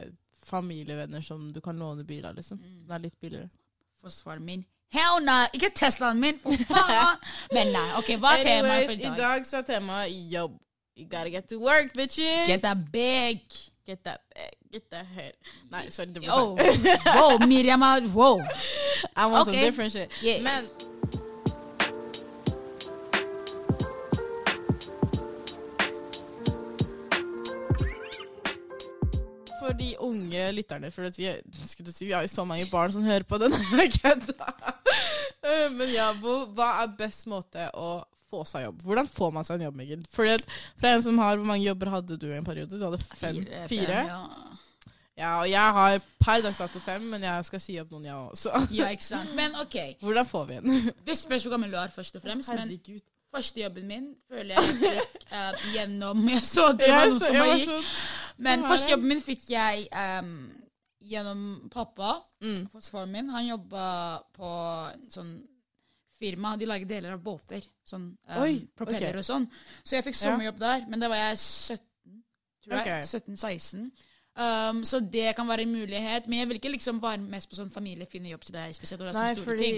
familievenner 0.44 1.24
som 1.24 1.52
du 1.54 1.62
kan 1.62 1.78
låne 1.80 2.04
bil 2.06 2.26
av, 2.26 2.36
liksom. 2.36 2.58
Mm. 2.60 2.88
Det 2.88 2.92
er 2.96 3.00
litt 3.00 3.20
billigere. 3.22 3.50
Forsvaret 4.04 4.42
min. 4.42 4.66
Hell 4.92 5.22
no! 5.22 5.48
Ikke 5.54 5.72
Teslaen 5.74 6.20
min, 6.20 6.38
for 6.38 6.52
faen! 6.52 7.18
Men 7.54 7.72
nei, 7.74 7.88
ok, 7.98 8.12
hva 8.20 8.38
er 8.38 8.44
temaet 8.44 8.86
for 8.86 8.92
i 8.92 8.96
dag? 8.98 9.06
i 9.06 9.10
dag? 9.10 9.18
dag 9.18 9.46
så 9.46 9.58
er 9.58 9.64
temaet 9.64 10.32
jobb. 10.32 10.60
You 10.96 11.06
gotta 11.06 11.30
get 11.30 11.48
to 11.50 11.58
work, 11.60 11.94
bitches! 11.94 12.46
Get 12.48 12.62
that 12.62 12.92
big. 12.92 13.40
Get 13.86 14.04
that 14.06 14.22
bag. 14.34 14.52
Get 14.72 14.90
that 14.92 15.06
head. 15.06 15.34
Nei, 15.72 15.90
sorry, 15.90 16.10
det 16.14 16.24
Oh, 16.30 16.56
wow, 16.56 17.38
Miriam, 17.48 17.82
er- 17.84 18.08
wow. 18.14 18.40
I 19.16 19.26
want 19.26 19.46
some 19.46 19.56
different 19.56 19.92
shit. 19.92 20.10
Yeah. 20.22 20.42
Men 20.42 20.70
For 29.60 29.74
de 29.78 29.96
unge 30.00 30.52
lytterne, 30.52 30.90
for 30.92 31.02
vi, 31.18 31.30
si, 31.94 32.06
vi 32.06 32.12
har 32.12 32.22
jo 32.26 32.28
så 32.28 32.44
mange 32.46 32.66
barn 32.72 32.92
som 32.92 33.04
hører 33.06 33.24
på 33.24 33.38
denne 33.40 33.60
kødda. 34.02 34.50
Eh, 35.44 35.70
Men 35.72 35.92
ja, 35.94 36.10
hva 36.20 36.70
er 36.84 36.92
best 36.98 37.28
måte 37.32 37.70
å 37.78 38.02
få 38.34 38.44
seg 38.50 38.68
jobb? 38.68 38.82
Hvordan 38.90 39.10
får 39.14 39.32
man 39.38 39.48
seg 39.48 39.60
en 39.62 39.68
jobb, 39.70 39.78
Megan? 39.80 40.04
Fordi 40.18 40.40
fra 40.82 40.96
en 40.98 41.06
som 41.06 41.22
har, 41.24 41.38
Hvor 41.38 41.54
mange 41.54 41.66
jobber 41.70 41.94
hadde 41.98 42.18
du 42.18 42.28
i 42.32 42.38
en 42.42 42.50
periode? 42.50 42.80
Du 42.82 42.86
hadde 42.90 43.02
fem? 43.06 43.40
Fire. 43.44 43.68
Fire? 43.72 44.02
fem, 44.02 44.12
ja. 44.16 44.60
Ja, 45.18 45.40
og 45.44 45.50
jeg 45.50 45.74
har 45.78 46.00
per 46.20 46.42
dags 46.42 46.58
dato 46.58 46.80
fem, 46.82 47.04
men 47.06 47.22
jeg 47.22 47.46
skal 47.46 47.62
si 47.62 47.76
opp 47.78 47.92
noen, 47.94 48.06
jeg 48.08 48.16
også. 48.16 48.54
ja, 48.80 48.88
ikke 48.90 49.06
sant. 49.06 49.36
Men 49.38 49.54
ok, 49.62 49.78
Hvordan 50.02 50.26
får 50.26 50.48
vi 50.50 50.58
en? 50.58 50.72
det 51.08 51.18
spørs 51.20 51.46
hvor 51.46 51.54
gammel 51.54 51.72
du 51.72 51.78
er, 51.78 51.94
først 51.94 52.18
og 52.18 52.24
fremst. 52.26 52.50
Men 52.50 52.74
første 53.34 53.62
jobben 53.62 53.88
min 53.90 54.10
føler 54.30 54.58
jeg 54.58 54.76
fikk 54.82 55.30
uh, 55.34 55.70
gjennom 55.74 56.28
Jeg 56.30 56.44
så 56.46 56.68
det 56.78 56.90
var 56.90 57.08
noen 57.10 57.22
som 57.22 57.38
var 57.38 57.54
gikk. 57.54 57.70
sånn 57.70 57.88
Men 58.46 58.66
første 58.70 58.94
jobben 58.94 59.14
min 59.14 59.24
fikk 59.24 59.48
jeg 59.54 59.88
um, 59.94 60.36
gjennom 61.14 61.42
pappa. 61.74 62.16
mm. 62.42 62.62
Forsvaren 62.74 63.14
min. 63.14 63.30
Han 63.38 63.48
jobba 63.52 63.88
på 64.34 64.52
en 64.96 65.10
sånn 65.14 65.34
firma. 66.24 66.56
De 66.60 66.70
lager 66.70 66.90
deler 66.90 67.18
av 67.18 67.22
båter. 67.24 67.68
Sånn 67.88 68.10
um, 68.16 68.40
Oi, 68.46 68.56
propeller 68.80 69.12
okay. 69.12 69.22
og 69.22 69.28
sånn. 69.28 69.50
Så 69.84 69.98
jeg 70.00 70.08
fikk 70.08 70.18
Ja. 70.18 70.24
sommerjobb 70.30 70.64
der. 70.64 70.88
Men 70.88 71.04
da 71.04 71.12
var 71.12 71.22
jeg 71.28 71.38
17, 71.44 72.18
tror 72.64 72.80
jeg. 72.80 72.88
Okay. 72.88 73.02
17-16. 73.36 74.10
Um, 74.34 74.80
så 74.84 74.98
det 75.14 75.36
kan 75.38 75.46
være 75.48 75.62
en 75.62 75.72
mulighet. 75.72 76.28
Men 76.28 76.40
jeg 76.40 76.48
vil 76.50 76.58
ikke 76.58 76.72
liksom 76.74 77.02
være 77.02 77.22
mest 77.22 77.50
på 77.52 77.58
sånn 77.60 77.70
familie 77.74 78.08
finne 78.10 78.32
jobb 78.32 78.48
til 78.48 78.56
deg. 78.56 78.74
Spesielt 78.74 79.04
Nei, 79.14 79.34
fordi 79.38 79.74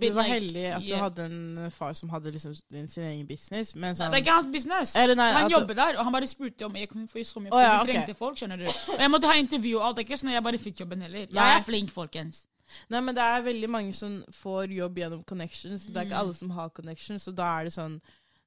du 0.00 0.14
var 0.16 0.28
heldig 0.28 0.64
at 0.78 0.86
du 0.86 0.94
hadde 0.96 1.26
en 1.28 1.70
far 1.70 1.92
som 1.92 2.08
hadde 2.10 2.32
liksom 2.32 2.54
sin 2.56 3.04
egen 3.04 3.26
business. 3.28 3.74
Men 3.74 3.92
Nei, 3.92 3.98
sånn, 3.98 4.14
det 4.14 4.18
er 4.18 4.24
ikke 4.24 4.38
hans 4.38 4.48
business. 4.54 4.94
Eller 4.96 5.18
nei, 5.20 5.28
han 5.36 5.52
jobber 5.52 5.76
der, 5.78 5.98
og 5.98 6.08
han 6.08 6.16
bare 6.16 6.30
spurte 6.30 6.66
om 6.66 6.80
jeg 6.80 6.88
kunne 6.90 7.06
få 7.12 7.44
mye 7.44 7.52
Å, 7.52 7.60
ja, 7.60 7.76
De 7.76 7.84
ok. 7.84 7.92
trengte 7.92 8.16
folk, 8.18 8.40
skjønner 8.40 8.64
du. 8.64 8.66
Og 8.96 9.04
jeg 9.04 9.12
måtte 9.12 9.30
ha 9.30 9.36
intervju 9.42 9.76
og 9.78 9.86
alt. 9.86 10.00
Det 10.00 10.04
er 10.04 10.08
ikke 10.08 10.20
sånn 10.22 10.32
at 10.32 10.38
jeg 10.38 10.46
bare 10.48 10.62
fikk 10.64 10.82
jobben 10.84 11.04
heller. 11.06 11.28
Jeg 11.28 11.60
er 11.60 11.64
flink, 11.68 11.92
folkens. 11.92 12.46
Nei, 12.90 13.00
men 13.00 13.14
det 13.14 13.22
er 13.22 13.42
veldig 13.42 13.68
mange 13.70 13.92
som 13.94 14.24
får 14.32 14.72
jobb 14.76 14.96
gjennom 14.98 15.24
connections. 15.24 15.86
Det 15.86 15.96
er 15.96 16.04
ikke 16.06 16.14
Mm. 16.14 16.20
alle 16.20 16.34
som 16.34 16.50
har 16.50 16.68
connections, 16.70 17.22
så 17.22 17.34
da 17.34 17.60
er 17.60 17.64
det 17.64 17.72
sånn 17.72 18.00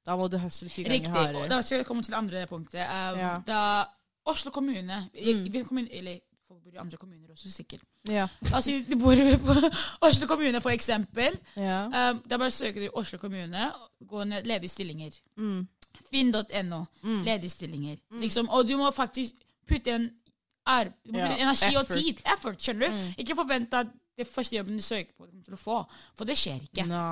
Da 0.06 0.16
må 0.16 0.28
du 0.30 0.38
hustle 0.38 0.68
ti 0.70 0.82
ganger 0.84 0.94
Riktig. 0.96 1.10
Og 1.10 1.26
hardere. 1.26 1.48
da 1.48 1.60
skal 1.62 1.78
jeg 1.78 1.86
komme 1.86 2.02
til 2.02 2.12
det 2.12 2.18
andre 2.18 2.46
punktet. 2.46 2.80
Um, 2.80 3.18
Ja. 3.18 3.42
Da 3.46 3.84
Oslo 4.26 4.50
kommune, 4.50 5.10
i- 5.14 5.34
Mm. 5.34 5.64
kommune 5.66 5.88
Eller 5.92 6.18
folk 6.48 6.62
bor 6.64 6.70
i 6.72 6.76
andre 6.78 6.96
kommuner 6.96 7.28
også, 7.32 7.50
sikkert. 7.52 7.80
Ja. 8.08 8.26
Altså, 8.54 8.84
du 8.90 8.96
bor 8.96 9.14
på 9.14 9.52
Oslo 10.08 10.26
kommune, 10.26 10.60
for 10.62 10.70
eksempel. 10.70 11.38
ja. 11.56 11.84
Um, 12.10 12.22
da 12.30 12.36
bare 12.38 12.50
søker 12.50 12.74
du 12.80 12.84
i 12.86 12.88
Oslo 12.94 13.18
kommune, 13.18 13.70
gå 14.06 14.24
ned 14.24 14.44
ledige 14.46 14.68
stillinger. 14.68 15.10
Mm. 15.36 15.68
Finn.no, 16.10 16.84
Mm. 17.02 17.24
ledige 17.24 17.50
stillinger. 17.50 17.96
Liksom, 18.10 18.48
og 18.48 18.66
du 18.68 18.76
må 18.76 18.90
faktisk 18.90 19.32
putte 19.68 19.90
en 19.94 20.10
er, 20.66 20.84
du 21.06 21.12
må 21.12 21.18
Ja, 21.18 21.28
putte 21.28 21.40
energi 21.40 21.76
og 21.76 21.88
tid. 21.88 22.20
Effort, 22.34 22.58
skjønner 22.62 22.88
du? 22.88 22.94
Mm. 22.94 23.14
Ikke 23.18 23.34
forvente 23.36 23.74
at 23.76 23.86
det 24.18 24.26
første 24.28 24.56
jobben 24.56 24.78
du 24.78 24.82
søker 24.82 25.14
på, 25.14 25.26
du 25.26 25.32
kommer 25.32 25.46
til 25.46 25.56
å 25.58 25.62
få. 25.62 25.80
For 26.18 26.28
det 26.28 26.38
skjer 26.38 26.62
ikke. 26.66 26.86
Nå. 26.90 27.02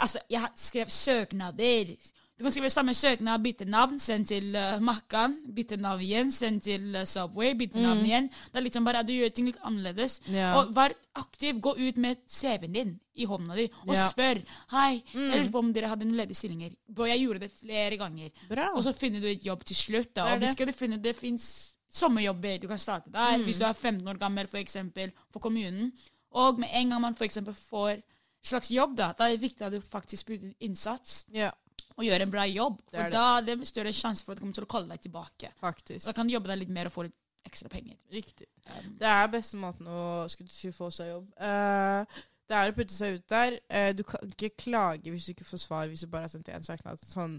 Altså, 0.00 0.22
jeg 0.32 0.40
har 0.40 0.52
skrevet 0.58 0.92
søknader. 0.92 1.96
Du 2.34 2.42
kan 2.42 2.50
skrive 2.50 2.70
samme 2.72 2.94
søknad, 2.98 3.42
bytte 3.44 3.66
navn, 3.70 4.00
send 4.02 4.26
til 4.26 4.56
uh, 4.58 4.80
Makkan, 4.82 5.36
bytte 5.54 5.76
navn 5.78 6.00
igjen, 6.02 6.32
send 6.34 6.64
til 6.66 6.88
uh, 6.96 7.04
Subway, 7.06 7.52
bytte 7.54 7.78
navn 7.78 8.00
igjen. 8.02 8.26
Det 8.50 8.58
er 8.58 8.64
liksom 8.64 8.88
bare 8.88 9.04
at 9.04 9.06
du 9.06 9.12
gjør 9.14 9.30
ting 9.36 9.46
litt 9.52 9.60
annerledes. 9.62 10.16
Yeah. 10.26 10.56
Og 10.58 10.72
vær 10.74 10.96
aktiv. 11.20 11.60
Gå 11.62 11.76
ut 11.78 12.00
med 12.02 12.24
CV-en 12.26 12.74
din 12.74 12.96
i 13.14 13.28
hånda 13.30 13.54
di 13.54 13.68
og 13.84 13.92
yeah. 13.94 14.08
spør. 14.10 14.40
Hei, 14.72 15.04
Mm. 15.14 15.28
jeg 15.30 15.38
lurer 15.38 15.52
på 15.54 15.62
om 15.62 15.70
dere 15.76 15.92
hadde 15.92 16.08
noen 16.08 16.18
ledige 16.18 16.40
stillinger. 16.40 16.72
Bro, 16.90 17.06
jeg 17.06 17.22
gjorde 17.22 17.44
det 17.44 17.52
flere 17.54 18.00
ganger. 18.00 18.34
Bra. 18.50 18.72
Og 18.74 18.82
så 18.82 18.96
finner 18.98 19.22
du 19.22 19.28
et 19.30 19.46
jobb 19.46 19.62
til 19.64 19.78
slutt. 19.78 20.10
Da. 20.16 20.32
Og 20.32 20.42
hvis 20.42 20.56
ikke 20.56 20.66
du 20.66 20.74
finner 20.74 20.98
det 20.98 21.14
fins 21.14 21.46
sommerjobber 21.94 22.58
du 22.58 22.66
kan 22.66 22.78
starte 22.82 23.12
der. 23.14 23.38
Mm. 23.38 23.44
Hvis 23.46 23.62
du 23.62 23.64
er 23.68 23.72
15 23.72 24.08
år 24.08 24.18
gammel, 24.18 24.48
for 24.50 24.58
eksempel, 24.58 25.12
for 25.30 25.38
kommunen. 25.38 25.92
Og 26.34 26.58
med 26.58 26.68
en 26.74 26.90
gang 26.90 27.00
man 27.00 27.14
for 27.14 27.24
eksempel 27.24 27.54
får 27.70 28.02
slags 28.44 28.70
jobb, 28.74 28.96
da, 28.98 29.12
da 29.16 29.24
er 29.28 29.36
det 29.36 29.44
viktig 29.46 29.62
at 29.66 29.72
du 29.72 29.80
faktisk 29.80 30.26
putter 30.26 30.50
innsats 30.60 31.24
Ja, 31.32 31.50
og 31.96 32.04
gjør 32.04 32.24
en 32.26 32.30
bra 32.34 32.44
jobb. 32.50 32.80
Det 32.90 32.98
er 32.98 33.02
For 33.04 33.10
det. 33.10 33.12
da 33.12 33.26
er 33.38 33.56
det 33.60 33.68
større 33.70 33.92
sjanse 33.94 34.24
for 34.24 34.32
at 34.34 34.38
du 34.38 34.42
kommer 34.42 34.54
til 34.58 34.64
å 34.66 34.72
kalle 34.74 34.88
deg 34.90 35.00
tilbake. 35.06 35.52
faktisk. 35.60 36.06
Da 36.06 36.12
kan 36.12 36.26
du 36.26 36.34
jobbe 36.34 36.48
deg 36.50 36.58
litt 36.64 36.68
mer 36.74 36.86
og 36.90 36.92
få 36.92 37.02
litt 37.06 37.14
ekstra 37.46 37.68
penger. 37.68 37.96
Riktig. 38.12 38.46
Um, 38.66 38.96
Det 38.98 39.06
er 39.08 39.26
beste 39.28 39.56
måten 39.56 39.86
å 39.86 40.28
skulle 40.28 40.72
få 40.72 40.90
seg 40.90 41.08
jobb. 41.12 41.26
Uh, 41.38 42.04
det 42.48 42.56
er 42.58 42.70
å 42.72 42.74
putte 42.76 42.92
seg 42.92 43.14
ut 43.20 43.28
der. 43.28 43.58
Uh, 43.70 43.92
du 43.96 44.02
kan 44.02 44.20
ikke 44.28 44.50
klage 44.58 45.10
hvis 45.12 45.24
du 45.26 45.32
ikke 45.32 45.44
får 45.48 45.58
svar 45.62 45.86
hvis 45.88 46.00
du 46.00 46.06
bare 46.12 46.26
har 46.26 46.32
sendt 46.34 46.48
én 46.48 46.64
søknad. 46.66 46.98
Sånn, 47.04 47.38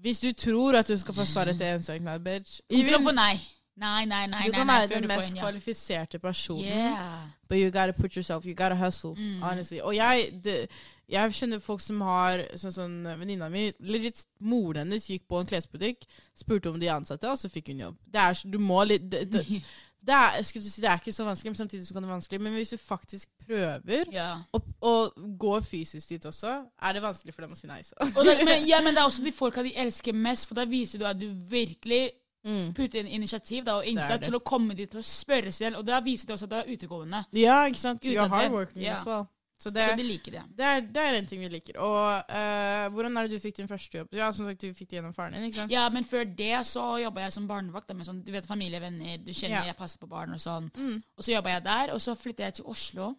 hvis 0.00 0.20
du 0.20 0.30
tror 0.32 0.76
at 0.76 0.86
du 0.88 0.96
skal 1.00 1.14
få 1.14 1.24
svar 1.28 1.48
etter 1.52 1.74
én 1.76 1.82
søknad, 1.84 2.22
bitch 2.24 2.60
Kommer 2.70 2.84
til 2.84 2.94
å 2.94 3.00
even- 3.00 3.08
få 3.10 3.14
nei. 3.16 3.40
Nei, 3.76 4.04
nei, 4.08 4.26
nei. 4.32 4.46
Du 4.48 4.52
kan 4.56 4.66
være 4.70 4.88
den 4.88 5.06
mest 5.08 5.30
en 5.30 5.36
ja. 5.36 5.42
kvalifiserte 5.44 6.18
personen, 6.18 6.64
Yeah. 6.64 7.26
but 7.48 7.58
you 7.58 7.70
gotta 7.70 7.92
put 7.92 8.16
yourself, 8.16 8.46
you 8.46 8.54
gotta 8.54 8.74
hustle, 8.74 9.14
Mm. 9.14 9.42
honestly. 9.42 9.80
Og 9.80 9.94
jeg, 9.96 10.30
det, 10.44 10.68
jeg 11.08 11.30
kjenner 11.32 11.60
folk 11.60 11.80
som 11.84 12.00
har 12.00 12.46
Sånn 12.56 12.72
sånn 12.72 12.96
venninna 13.20 13.48
mi 13.52 13.72
legit, 13.80 14.24
Moren 14.40 14.86
hennes 14.86 15.06
gikk 15.10 15.26
på 15.28 15.40
en 15.40 15.46
klesbutikk, 15.46 16.06
spurte 16.34 16.70
om 16.72 16.80
de 16.80 16.88
ansatte, 16.88 17.28
og 17.30 17.36
så 17.38 17.48
fikk 17.52 17.68
hun 17.68 17.78
jobb. 17.84 17.96
Det 18.06 18.20
er, 18.20 18.32
så- 18.34 18.50
du 18.50 18.58
må 18.58 18.80
litt 18.88 19.10
det, 19.10 19.30
det, 19.30 19.44
det, 20.06 20.14
er, 20.14 20.42
si, 20.42 20.80
det 20.80 20.88
er 20.88 20.96
ikke 20.98 21.12
så 21.12 21.24
vanskelig, 21.28 21.50
men 21.52 21.60
samtidig 21.60 21.86
så 21.86 21.92
kan 21.92 22.02
det 22.02 22.08
være 22.08 22.16
vanskelig. 22.20 22.40
Men 22.40 22.52
hvis 22.54 22.70
du 22.70 22.76
faktisk 22.78 23.28
prøver 23.46 24.04
Ja. 24.12 24.38
gå 24.52 24.62
og 24.80 25.12
går 25.38 25.60
fysisk 25.60 26.08
dit 26.08 26.24
også, 26.24 26.62
er 26.82 26.92
det 26.92 27.02
vanskelig 27.02 27.34
for 27.34 27.42
dem 27.42 27.52
å 27.52 27.56
si 27.60 27.66
nei. 27.66 27.82
Så. 27.82 27.94
Men, 28.24 28.66
ja, 28.72 28.80
men 28.80 28.94
det 28.94 29.02
er 29.02 29.04
også 29.10 29.22
de 29.24 29.32
folka 29.32 29.62
de 29.62 29.76
elsker 29.76 30.12
mest, 30.14 30.46
for 30.48 30.54
da 30.54 30.64
viser 30.64 30.98
du 30.98 31.04
at 31.04 31.18
du 31.20 31.28
virkelig 31.34 32.10
Mm. 32.46 32.74
putte 32.74 33.00
inn 33.00 33.08
initiativ 33.10 33.64
da, 33.66 33.80
og 33.80 33.86
innsats 33.90 34.28
til 34.28 34.36
å 34.38 34.42
komme 34.46 34.76
dit 34.78 34.92
og 34.94 35.04
spørre 35.04 35.50
selv. 35.52 35.80
Og 35.80 35.86
da 35.86 35.98
viser 36.04 36.28
det 36.28 36.36
også 36.36 36.46
at 36.46 36.52
du 36.52 36.58
er 36.60 36.68
utegående. 36.76 37.24
Ja, 37.34 37.64
ikke 37.66 37.80
sant? 37.80 38.04
You're 38.06 38.28
hardworking 38.30 38.84
yeah. 38.84 39.00
as 39.00 39.06
well. 39.06 39.26
Så 39.58 39.70
det, 39.70 39.84
Så 39.88 39.96
de 39.96 40.02
liker 40.04 40.32
det. 40.32 40.42
det, 40.56 40.64
er, 40.64 40.80
det 40.80 41.02
er 41.02 41.14
en 41.16 41.26
ting 41.26 41.40
vi 41.40 41.48
liker. 41.48 41.78
Og 41.80 42.24
uh, 42.28 42.88
hvordan 42.92 43.16
er 43.16 43.26
det 43.26 43.38
du 43.38 43.40
fikk 43.40 43.56
din 43.56 43.68
første 43.68 43.98
jobb? 43.98 44.08
Ja, 44.12 44.28
som 44.32 44.46
sagt, 44.46 44.60
du 44.60 44.74
fikk 44.76 44.90
det 44.90 44.98
gjennom 44.98 45.14
faren 45.16 45.32
din, 45.32 45.46
ikke 45.48 45.62
sant? 45.62 45.72
Ja, 45.72 45.86
men 45.90 46.04
før 46.04 46.26
det 46.28 46.58
så 46.68 46.84
jobba 47.00 47.24
jeg 47.24 47.32
som 47.32 47.46
barnevakt. 47.48 47.88
da, 47.88 47.96
Med 47.96 48.06
sånn, 48.06 48.20
du 48.24 48.32
vet, 48.34 48.46
familievenner, 48.46 49.16
du 49.24 49.32
kjenner 49.32 49.62
Ja. 49.62 49.64
jeg 49.70 49.76
passer 49.76 49.98
på 49.98 50.10
barn 50.10 50.36
og 50.36 50.42
sånn. 50.44 50.68
Mm. 50.76 51.00
Og 51.16 51.24
så 51.24 51.32
jobba 51.32 51.56
jeg 51.56 51.64
der, 51.64 51.94
og 51.94 52.02
så 52.04 52.14
flytta 52.14 52.50
jeg 52.50 52.58
til 52.60 52.68
Oslo. 52.74 53.14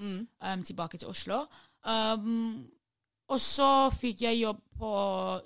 Mm. 0.00 0.28
um, 0.40 0.62
tilbake 0.64 0.98
til 0.98 1.08
Oslo. 1.08 1.46
Um, 1.84 2.68
og 3.30 3.38
så 3.40 3.68
fikk 3.94 4.24
jeg 4.26 4.40
jobb 4.42 4.58
på 4.80 4.90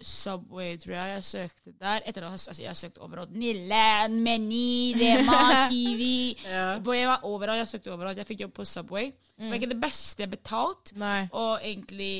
Subway, 0.00 0.76
tror 0.80 0.94
jeg. 0.94 1.14
Jeg 1.14 1.24
søkte 1.28 1.72
der. 1.80 2.00
Etter 2.06 2.24
at 2.26 2.32
altså, 2.36 2.54
jeg 2.62 2.70
har 2.70 2.78
søkt 2.78 2.98
overalt. 3.02 3.32
Nille, 3.34 3.80
Meny, 4.14 4.94
Rema, 5.00 5.40
Kiwi. 5.70 6.36
Ja. 6.46 6.66
Jeg 6.80 7.08
var 7.10 7.24
overalt. 7.28 7.58
Jeg 7.64 7.72
søkte 7.74 7.92
overalt. 7.94 8.20
Jeg 8.22 8.26
fikk 8.30 8.44
jobb 8.46 8.54
på 8.56 8.64
Subway. 8.68 9.10
Det 9.36 9.50
var 9.50 9.58
ikke 9.58 9.72
det 9.74 9.80
beste 9.82 10.28
betalt. 10.30 10.94
Nei. 10.96 11.24
Og 11.34 11.58
egentlig 11.66 12.12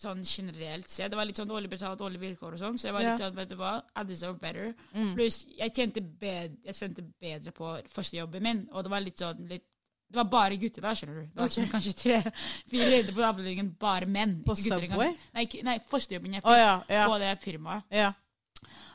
sånn 0.00 0.22
generelt 0.24 0.88
sett. 0.88 1.10
Det 1.12 1.18
var 1.18 1.28
litt 1.28 1.36
sånn 1.36 1.48
dårlig 1.50 1.68
betalt, 1.74 1.98
dårlige 2.00 2.22
vilkår 2.24 2.54
og 2.56 2.60
sånn. 2.62 2.78
Så 2.80 2.88
jeg 2.88 2.94
var 2.96 3.02
Ja. 3.04 3.10
litt 3.12 3.20
sånn, 3.20 3.34
vet 3.36 3.50
du 3.52 3.56
hva, 3.60 3.72
I 3.96 4.04
deserve 4.08 4.38
better. 4.40 4.74
Mm. 4.94 5.10
Pluss, 5.14 5.42
jeg 5.58 5.74
tjente, 5.76 6.00
bedre, 6.00 6.56
jeg 6.64 6.74
tjente 6.78 7.04
bedre 7.20 7.52
på 7.52 7.74
første 7.92 8.16
jobben 8.16 8.42
min, 8.42 8.62
og 8.72 8.84
det 8.84 8.90
var 8.90 9.00
litt 9.04 9.20
sånn 9.20 9.46
litt 9.48 9.66
Det 10.10 10.18
var 10.18 10.24
bare 10.26 10.56
gutter 10.58 10.82
der, 10.82 10.96
skjønner 10.98 11.20
du. 11.20 11.26
Det 11.28 11.36
var 11.38 11.46
Ok. 11.46 11.52
sånn 11.54 11.68
kanskje 11.70 11.92
tre-fire 12.02 12.88
jenter 12.96 13.14
på 13.14 13.22
avdelingen, 13.28 13.68
bare 13.78 14.06
menn. 14.10 14.42
På. 14.46 14.56
Subway? 14.58 15.14
Nei, 15.36 15.44
nei, 15.62 15.76
førstejobben 15.90 16.34
jeg 16.34 16.42
fikk 16.42 16.50
fikk 16.50 16.58
ja. 16.58 16.72
Ja. 16.90 17.06
på 17.06 17.18
det 17.22 17.30
firmaet. 17.44 17.84
ja. 17.94 18.12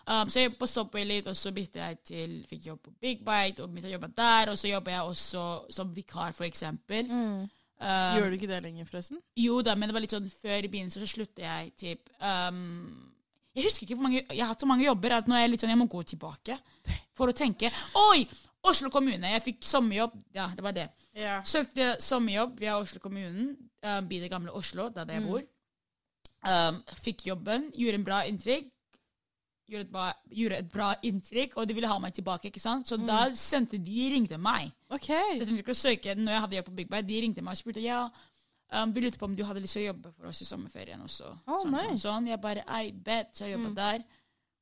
Um, 0.08 0.30
så 0.30 0.38
jeg 0.38 0.52
jobbet 0.52 0.60
på 0.60 0.68
Subway 0.70 1.04
litt, 1.10 1.28
og 1.28 1.34
så 1.36 1.50
jeg 1.82 1.96
til 2.06 2.34
Fikk 2.46 2.68
jobb 2.68 2.82
på 2.86 2.92
Big 3.02 3.24
Bite, 3.26 3.64
og 3.64 3.72
begynte 3.74 3.90
å 3.90 3.94
jobbe 3.96 4.10
der. 4.14 4.52
Og 4.52 4.58
så 4.62 4.70
jobber 4.70 4.92
jeg 4.92 5.02
også 5.02 5.46
som 5.74 5.90
vikar, 5.96 6.32
for 6.38 6.46
eksempel. 6.46 7.08
Mm. 7.10 7.48
Um, 7.82 8.14
Gjør 8.20 8.30
du 8.30 8.36
ikke 8.38 8.48
det 8.52 8.60
lenger, 8.64 8.86
forresten? 8.86 9.18
jo 9.36 9.62
da, 9.66 9.74
men 9.76 9.90
det 9.90 9.96
var 9.98 10.04
litt 10.06 10.14
sånn 10.14 10.30
før 10.30 10.62
i 10.64 10.70
begynnelsen, 10.70 11.02
så 11.02 11.10
sluttet 11.10 11.42
jeg 11.44 11.72
typ 11.76 12.12
um, 12.22 13.10
Jeg 13.58 13.66
husker 13.66 13.84
ikke 13.84 13.98
hvor 13.98 14.06
mange 14.06 14.22
Jeg 14.22 14.40
har 14.40 14.54
hatt 14.54 14.62
så 14.64 14.70
mange 14.70 14.86
jobber 14.86 15.12
at 15.18 15.28
nå 15.28 15.36
er 15.36 15.42
jeg 15.44 15.52
litt 15.52 15.66
sånn 15.66 15.74
Jeg 15.74 15.82
må 15.82 15.88
gå 15.92 16.04
tilbake 16.08 16.56
for 17.18 17.28
å 17.28 17.36
tenke. 17.36 17.72
Oi! 18.14 18.28
Oslo 18.66 18.90
kommune. 18.90 19.30
Jeg 19.36 19.42
fikk 19.46 19.64
sommerjobb. 19.64 20.14
Ja, 20.36 20.48
det 20.56 20.64
var 20.66 20.72
det. 20.76 20.90
Ja. 21.16 21.40
Søkte 21.44 21.96
sommerjobb 22.02 22.60
via 22.60 22.78
Oslo 22.80 23.00
kommune, 23.00 23.56
Um, 23.86 24.08
I 24.10 24.18
det 24.20 24.32
gamle 24.32 24.50
Oslo, 24.52 24.88
der 24.90 25.06
jeg 25.06 25.22
Mm. 25.22 25.28
bor. 25.30 25.42
Um, 26.48 26.80
fikk 27.04 27.26
jobben. 27.28 27.68
Gjorde 27.78 27.94
en 28.00 28.04
bra 28.04 28.24
inntrykk. 28.26 28.72
Gjorde 29.70 29.82
et, 29.86 29.92
bra, 29.92 30.06
gjorde 30.32 30.58
et 30.58 30.70
bra 30.72 30.88
inntrykk, 31.04 31.56
og 31.58 31.68
de 31.68 31.74
ville 31.74 31.88
ha 31.88 31.98
meg 32.00 32.14
tilbake. 32.14 32.46
ikke 32.50 32.60
sant? 32.60 32.88
Så 32.88 32.98
da 32.98 33.32
sendte 33.36 33.78
de, 33.78 34.10
ringte 34.14 34.38
meg. 34.38 34.72
OK. 34.90 35.06
Så 35.06 35.38
jeg 35.38 35.48
trengte 35.48 35.62
ikke 35.64 35.74
å 35.74 35.80
søke 35.84 36.16
når 36.16 36.32
jeg 36.32 36.42
hadde 36.42 36.56
jobb 36.56 36.66
på 36.66 36.76
Big 36.76 36.90
Bite. 36.90 37.08
De 37.08 37.22
ringte 37.22 37.42
meg 37.44 37.52
og 37.52 37.58
spurte 37.58 37.82
ja, 37.82 38.10
um, 38.74 38.92
vi 38.94 39.02
lurte 39.02 39.18
på 39.18 39.26
om 39.26 39.36
du 39.36 39.44
hadde 39.44 39.62
lyst 39.62 39.74
til 39.74 39.84
å 39.86 39.94
jobbe 39.94 40.12
for 40.18 40.28
oss 40.28 40.42
i 40.42 40.46
sommerferien 40.46 41.02
også. 41.02 41.30
Oh, 41.48 41.62
sånn, 41.64 41.72
nice. 41.72 41.86
sånn, 41.86 41.98
sånn. 42.06 42.28
Jeg 42.28 42.42
bare, 42.42 42.64
I 42.86 42.92
bet, 42.92 43.34
så 43.34 43.46
jeg 43.46 43.58
jobbet 43.60 43.76
der. 43.76 44.04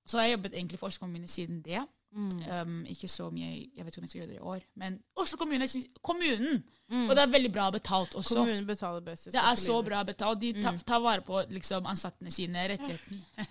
Så 0.05 0.17
har 0.19 0.27
jeg 0.27 0.37
jobbet 0.37 0.53
egentlig 0.53 0.79
for 0.79 0.87
Oslo 0.87 1.05
kommune 1.07 1.27
siden 1.27 1.61
det. 1.63 1.83
Mm. 2.13 2.43
Um, 2.61 2.73
ikke 2.93 3.07
så 3.09 3.29
mye, 3.33 3.47
jeg 3.75 3.85
vet 3.85 3.93
ikke 3.95 4.01
om 4.01 4.03
jeg 4.05 4.09
skal 4.09 4.19
gjøre 4.21 4.29
det 4.29 4.35
i 4.37 4.43
år. 4.53 4.59
Men 4.75 4.99
Oslo 5.17 5.37
kommune, 5.37 5.65
kommunen! 6.05 6.63
Mm. 6.91 7.07
Og 7.09 7.15
det 7.15 7.23
er 7.23 7.31
veldig 7.33 7.51
bra 7.55 7.69
betalt 7.73 8.13
også. 8.15 8.35
Kommunen 8.35 8.67
betaler 8.67 8.99
best. 9.01 9.25
Det 9.33 9.41
er 9.41 9.55
så 9.57 9.79
bra 9.81 10.03
betalt. 10.03 10.41
De 10.41 10.51
tar, 10.53 10.71
Mm. 10.71 10.79
tar 10.85 10.99
vare 11.01 11.21
på 11.25 11.41
liksom, 11.49 11.85
ansattene 11.89 12.31
sine, 12.31 12.67
rettighetene. 12.69 13.21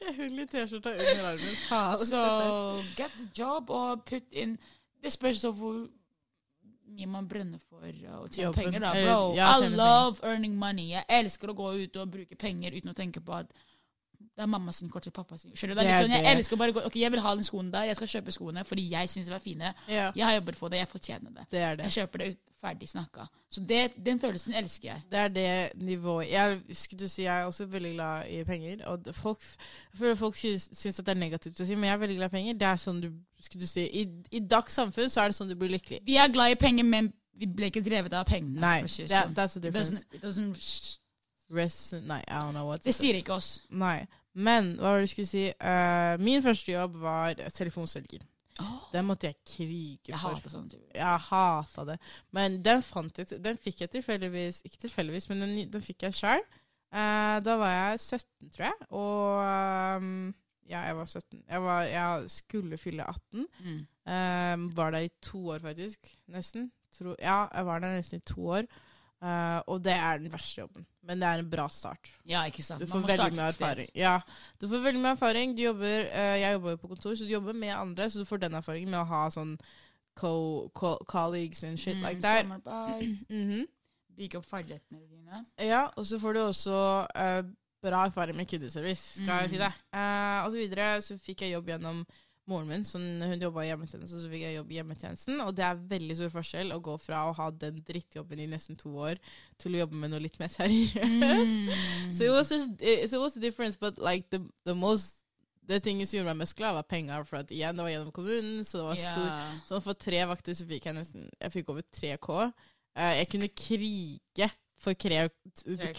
Jeg 0.00 0.14
vil 0.16 0.32
litt 0.38 0.50
T-skjorta 0.50 0.94
under 0.96 1.24
armen. 1.30 1.96
Så 2.10 2.20
get 2.96 3.10
the 3.18 3.28
job 3.36 3.70
og 3.70 4.04
put 4.08 4.32
in 4.32 4.54
Det 5.02 5.12
spørs 5.12 5.40
så 5.40 5.50
hvor 5.52 5.86
mye 6.90 7.06
man 7.06 7.28
brenner 7.28 7.58
for 7.68 7.84
å 7.84 7.90
tjene 7.92 8.46
Jobben. 8.48 8.54
penger, 8.64 8.80
da. 8.80 8.92
Bro, 8.92 9.34
ja, 9.36 9.50
I 9.62 9.68
love 9.68 10.18
earning 10.26 10.56
money. 10.58 10.88
Jeg 10.90 11.04
elsker 11.08 11.52
å 11.52 11.54
gå 11.54 11.68
ut 11.84 11.96
og 11.96 12.10
bruke 12.10 12.36
penger 12.36 12.72
uten 12.74 12.90
å 12.90 12.94
tenke 12.98 13.20
på 13.24 13.32
at 13.36 13.52
det 14.20 14.44
er 14.44 14.48
mamma 14.48 14.72
sin 14.72 14.88
kort 14.88 15.02
til 15.02 15.12
pappa 15.12 15.36
sin. 15.38 15.52
Skjønner 15.56 15.74
du? 15.74 15.80
Det 15.80 15.86
er 15.86 15.90
litt 15.90 16.04
sånn, 16.06 16.14
Jeg 16.24 16.36
elsker 16.36 16.56
å 16.56 16.60
bare 16.60 16.72
gå 16.76 16.82
Ok, 16.88 16.96
jeg 17.00 17.12
vil 17.12 17.22
ha 17.24 17.32
den 17.36 17.44
skoen 17.44 17.72
der. 17.72 17.88
Jeg 17.90 17.98
skal 17.98 18.10
kjøpe 18.14 18.34
skoene 18.36 18.64
fordi 18.68 18.86
jeg 18.92 19.10
syns 19.12 19.28
de 19.28 19.34
er 19.36 19.42
fine. 19.44 19.72
Ja, 19.88 20.10
Jeg 20.16 20.24
har 20.24 20.38
jobbet 20.38 20.60
for 20.60 20.72
det. 20.72 20.80
Jeg 20.80 20.88
fortjener 20.88 21.34
det. 21.34 21.44
det 21.50 21.60
er 21.60 21.76
det. 21.76 21.88
Jeg 21.88 21.96
kjøper 21.98 22.22
det 22.22 22.28
ut 22.30 22.40
ferdig 22.60 22.88
snakka. 22.88 23.26
Så 23.50 23.62
det, 23.64 23.80
den 24.06 24.20
følelsen 24.20 24.54
elsker 24.54 24.88
jeg. 24.90 25.02
Det 25.10 25.18
er 25.18 25.28
det 25.28 25.52
nivået 25.80 26.30
Jeg 26.30 26.60
skulle 26.76 27.08
si 27.08 27.22
jeg 27.22 27.40
er 27.40 27.44
også 27.48 27.66
veldig 27.66 27.92
glad 27.94 28.28
i 28.28 28.44
penger. 28.44 28.84
Og 28.86 29.14
folk, 29.14 29.44
jeg 29.92 29.98
føler 29.98 30.14
folk 30.14 30.36
syns, 30.36 30.98
at 30.98 31.06
det 31.06 31.14
er 31.14 31.20
negativt 31.20 31.60
å 31.60 31.66
si, 31.66 31.74
men 31.74 31.90
jeg 31.90 31.94
er 31.94 32.04
veldig 32.04 32.16
glad 32.20 32.32
i 32.32 32.36
penger. 32.36 32.60
Det 32.60 32.68
er 32.68 32.82
sånn 32.84 33.00
du 33.00 33.10
skulle 33.40 33.64
du 33.64 33.70
si 33.70 33.86
I, 33.86 34.04
i 34.36 34.40
dags 34.44 34.76
samfunn 34.76 35.08
så 35.10 35.22
er 35.22 35.32
det 35.32 35.38
sånn 35.38 35.48
du 35.48 35.56
blir 35.56 35.72
lykkelig. 35.72 36.02
Vi 36.06 36.16
er 36.20 36.32
glad 36.32 36.52
i 36.52 36.60
penger, 36.60 36.84
men 36.84 37.12
vi 37.40 37.48
ble 37.48 37.70
ikke 37.72 37.82
drevet 37.84 38.12
av 38.12 38.26
pengene. 38.28 38.60
Nei, 38.60 38.80
that, 38.84 38.90
sånn. 38.92 39.34
that's 39.34 39.56
the 39.56 39.60
difference. 39.64 39.90
doesn't, 39.90 40.14
it 40.14 40.22
doesn't, 40.22 40.99
Res, 41.50 41.76
nei, 42.06 42.20
I 42.28 42.38
don't 42.40 42.54
know 42.54 42.68
what 42.68 42.84
det 42.86 42.94
sier 42.94 43.16
ikke 43.18 43.34
oss. 43.34 43.60
Nei. 43.70 44.04
Men 44.38 44.76
hva 44.78 44.92
var 44.92 45.00
det 45.00 45.08
du 45.08 45.12
skulle 45.12 45.26
si? 45.30 45.48
Uh, 45.58 46.14
min 46.22 46.42
første 46.44 46.70
jobb 46.72 47.00
var 47.02 47.34
telefonselger. 47.56 48.22
Den 48.92 49.06
måtte 49.08 49.30
jeg 49.30 49.38
krige 49.48 50.10
Jeg 50.10 50.18
for. 50.20 50.34
hater 50.36 50.52
sånne 50.52 50.68
typer. 50.70 50.90
Jeg 50.94 51.22
hata 51.30 51.84
det. 51.88 51.96
Men 52.36 52.58
den, 52.62 52.82
fant 52.84 53.18
jeg, 53.18 53.38
den 53.40 53.56
fikk 53.56 53.80
jeg 53.80 53.90
tilfeldigvis 53.94 54.58
Ikke 54.68 54.82
tilfeldigvis, 54.82 55.28
men 55.30 55.40
den, 55.46 55.54
den 55.72 55.82
fikk 55.84 56.04
jeg 56.04 56.18
sjøl. 56.18 56.42
da 56.92 57.54
var 57.56 57.72
jeg 57.72 58.00
17, 58.00 58.50
tror 58.52 58.66
jeg. 58.66 58.88
Og 58.90 60.02
um, 60.02 60.34
Ja, 60.68 60.82
jeg 60.86 60.96
var 60.98 61.08
17. 61.08 61.40
Jeg, 61.48 61.62
var, 61.62 61.82
jeg 61.88 62.30
skulle 62.30 62.78
fylle 62.78 63.06
18. 63.08 63.46
Mm. 63.64 63.80
Ehm, 64.12 64.68
var 64.76 64.90
der 64.90 65.08
i 65.08 65.10
to 65.22 65.40
år, 65.54 65.58
faktisk. 65.64 66.12
Nesten. 66.28 66.70
Tro, 66.98 67.14
ja, 67.18 67.46
jeg 67.54 67.66
var 67.66 67.80
der 67.82 67.96
nesten 67.96 68.20
i 68.20 68.26
to 68.28 68.46
år. 68.58 68.68
Eh, 69.22 69.58
og 69.68 69.82
det 69.84 69.92
er 69.92 70.18
den 70.18 70.32
verste 70.32 70.62
jobben. 70.62 70.86
Men 71.04 71.20
det 71.20 71.26
er 71.28 71.38
en 71.42 71.50
bra 71.50 71.66
start. 71.68 72.08
Ja, 72.28 72.44
ikke 72.48 72.62
sant. 72.64 72.80
Du 72.80 72.86
får 72.88 73.02
veldig 73.08 73.34
mye 73.36 73.48
erfaring. 73.52 73.88
Ja, 73.94 74.14
du 74.60 74.68
får 74.68 74.80
veldig 74.86 75.00
mye 75.02 75.12
erfaring. 75.12 75.52
Du 75.56 75.62
jobber, 75.62 76.06
uh, 76.08 76.36
jeg 76.40 76.52
jobber 76.54 76.70
jo 76.70 76.76
på 76.76 76.88
kontor, 76.94 77.14
så 77.14 77.24
du 77.28 77.30
jobber 77.34 77.52
med 77.52 77.74
andre, 77.74 78.08
så 78.10 78.18
du 78.18 78.24
får 78.24 78.40
den 78.46 78.54
erfaringen 78.54 78.90
med 78.90 79.00
å 79.00 79.04
ha 79.10 79.26
sånn 79.34 79.58
co 80.16 80.32
co 80.74 80.96
colleagues 81.08 81.64
and 81.64 81.78
shit 81.78 81.96
Mm, 81.96 82.02
like 82.08 82.20
that. 82.22 82.46
mm 82.46 83.26
-hmm. 83.30 83.66
Bygge 84.16 84.38
opp 84.38 84.46
ferdighetene 84.46 85.00
dine. 85.10 85.44
Ja, 85.58 85.88
og 85.96 86.06
så 86.06 86.18
får 86.18 86.32
du 86.34 86.40
også 86.40 87.06
uh, 87.16 87.42
bra 87.82 88.04
erfaring 88.06 88.36
med 88.36 88.46
kundeservice, 88.48 89.22
skal 89.22 89.40
jeg 89.40 89.50
si 89.50 89.56
Mm. 89.56 89.62
det. 89.62 89.72
Og 90.44 90.52
så 90.52 90.56
videre 90.58 91.02
så 91.02 91.18
fikk 91.18 91.40
jeg 91.42 91.52
jobb 91.52 91.66
gjennom 91.68 92.06
moren 92.48 92.68
min, 92.68 92.84
som 92.84 93.02
hun 93.02 93.42
jobba 93.42 93.64
i 93.64 93.68
hjemmetjenesten, 93.68 94.22
så 94.22 94.30
fikk 94.30 94.44
jeg 94.46 94.56
jobb 94.56 94.72
i 94.72 94.78
hjemmetjenesten. 94.78 95.40
Og 95.44 95.54
det 95.56 95.64
er 95.66 95.82
veldig 95.92 96.16
stor 96.18 96.32
forskjell 96.34 96.74
å 96.74 96.80
gå 96.82 96.96
fra 97.02 97.24
å 97.28 97.34
ha 97.36 97.48
den 97.52 97.80
drittjobben 97.86 98.42
i 98.42 98.48
nesten 98.50 98.78
to 98.80 98.92
år, 99.04 99.20
til 99.60 99.76
å 99.76 99.82
jobbe 99.84 100.00
med 100.00 100.14
noe 100.14 100.22
litt 100.24 100.38
mer 100.40 100.52
seriøst. 100.52 100.98
Mm. 101.00 102.14
So 102.16 102.26
it 102.26 102.34
was 102.34 102.52
a, 102.52 102.60
men 102.64 103.08
so 103.08 103.20
it 103.20 103.22
was 103.22 103.36
a 103.36 103.42
difference, 103.42 103.76
but 103.76 103.98
like 103.98 104.30
the, 104.30 104.42
the 104.64 104.74
most 104.74 105.20
det 105.70 105.84
thing 105.84 106.00
som 106.02 106.18
gjorde 106.18 106.32
meg 106.32 106.40
mest 106.42 106.56
glad, 106.58 106.74
var 106.74 106.88
penger. 106.88 107.22
For 107.28 107.44
at 107.44 107.52
igjen, 107.54 107.76
det 107.78 107.84
var 107.86 107.92
gjennom 107.92 108.14
kommunen, 108.14 108.64
så 108.66 108.80
det 108.80 108.86
var 108.88 108.98
stor 108.98 109.28
Ja. 109.28 109.44
Så 109.68 109.80
for 109.84 109.98
tre 110.06 110.24
vakter 110.26 110.56
så 110.56 110.66
fikk 110.66 110.88
jeg 110.88 110.96
nesten 110.96 111.28
Jeg 111.36 111.54
fikk 111.54 111.70
over 111.70 111.86
3K. 111.94 112.40
Uh, 112.98 113.12
jeg 113.20 113.28
kunne 113.30 113.52
krige 113.54 114.50
for 114.80 114.96
kre... 114.96 115.28
Tre 115.60 115.92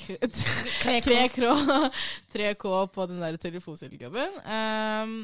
Tre 0.81 1.27
K 1.29 1.51
3K 2.33 2.71
på 2.95 3.05
den 3.12 3.21
der 3.21 3.38
telefonselgerjobben. 3.38 4.41
Um, 4.41 5.15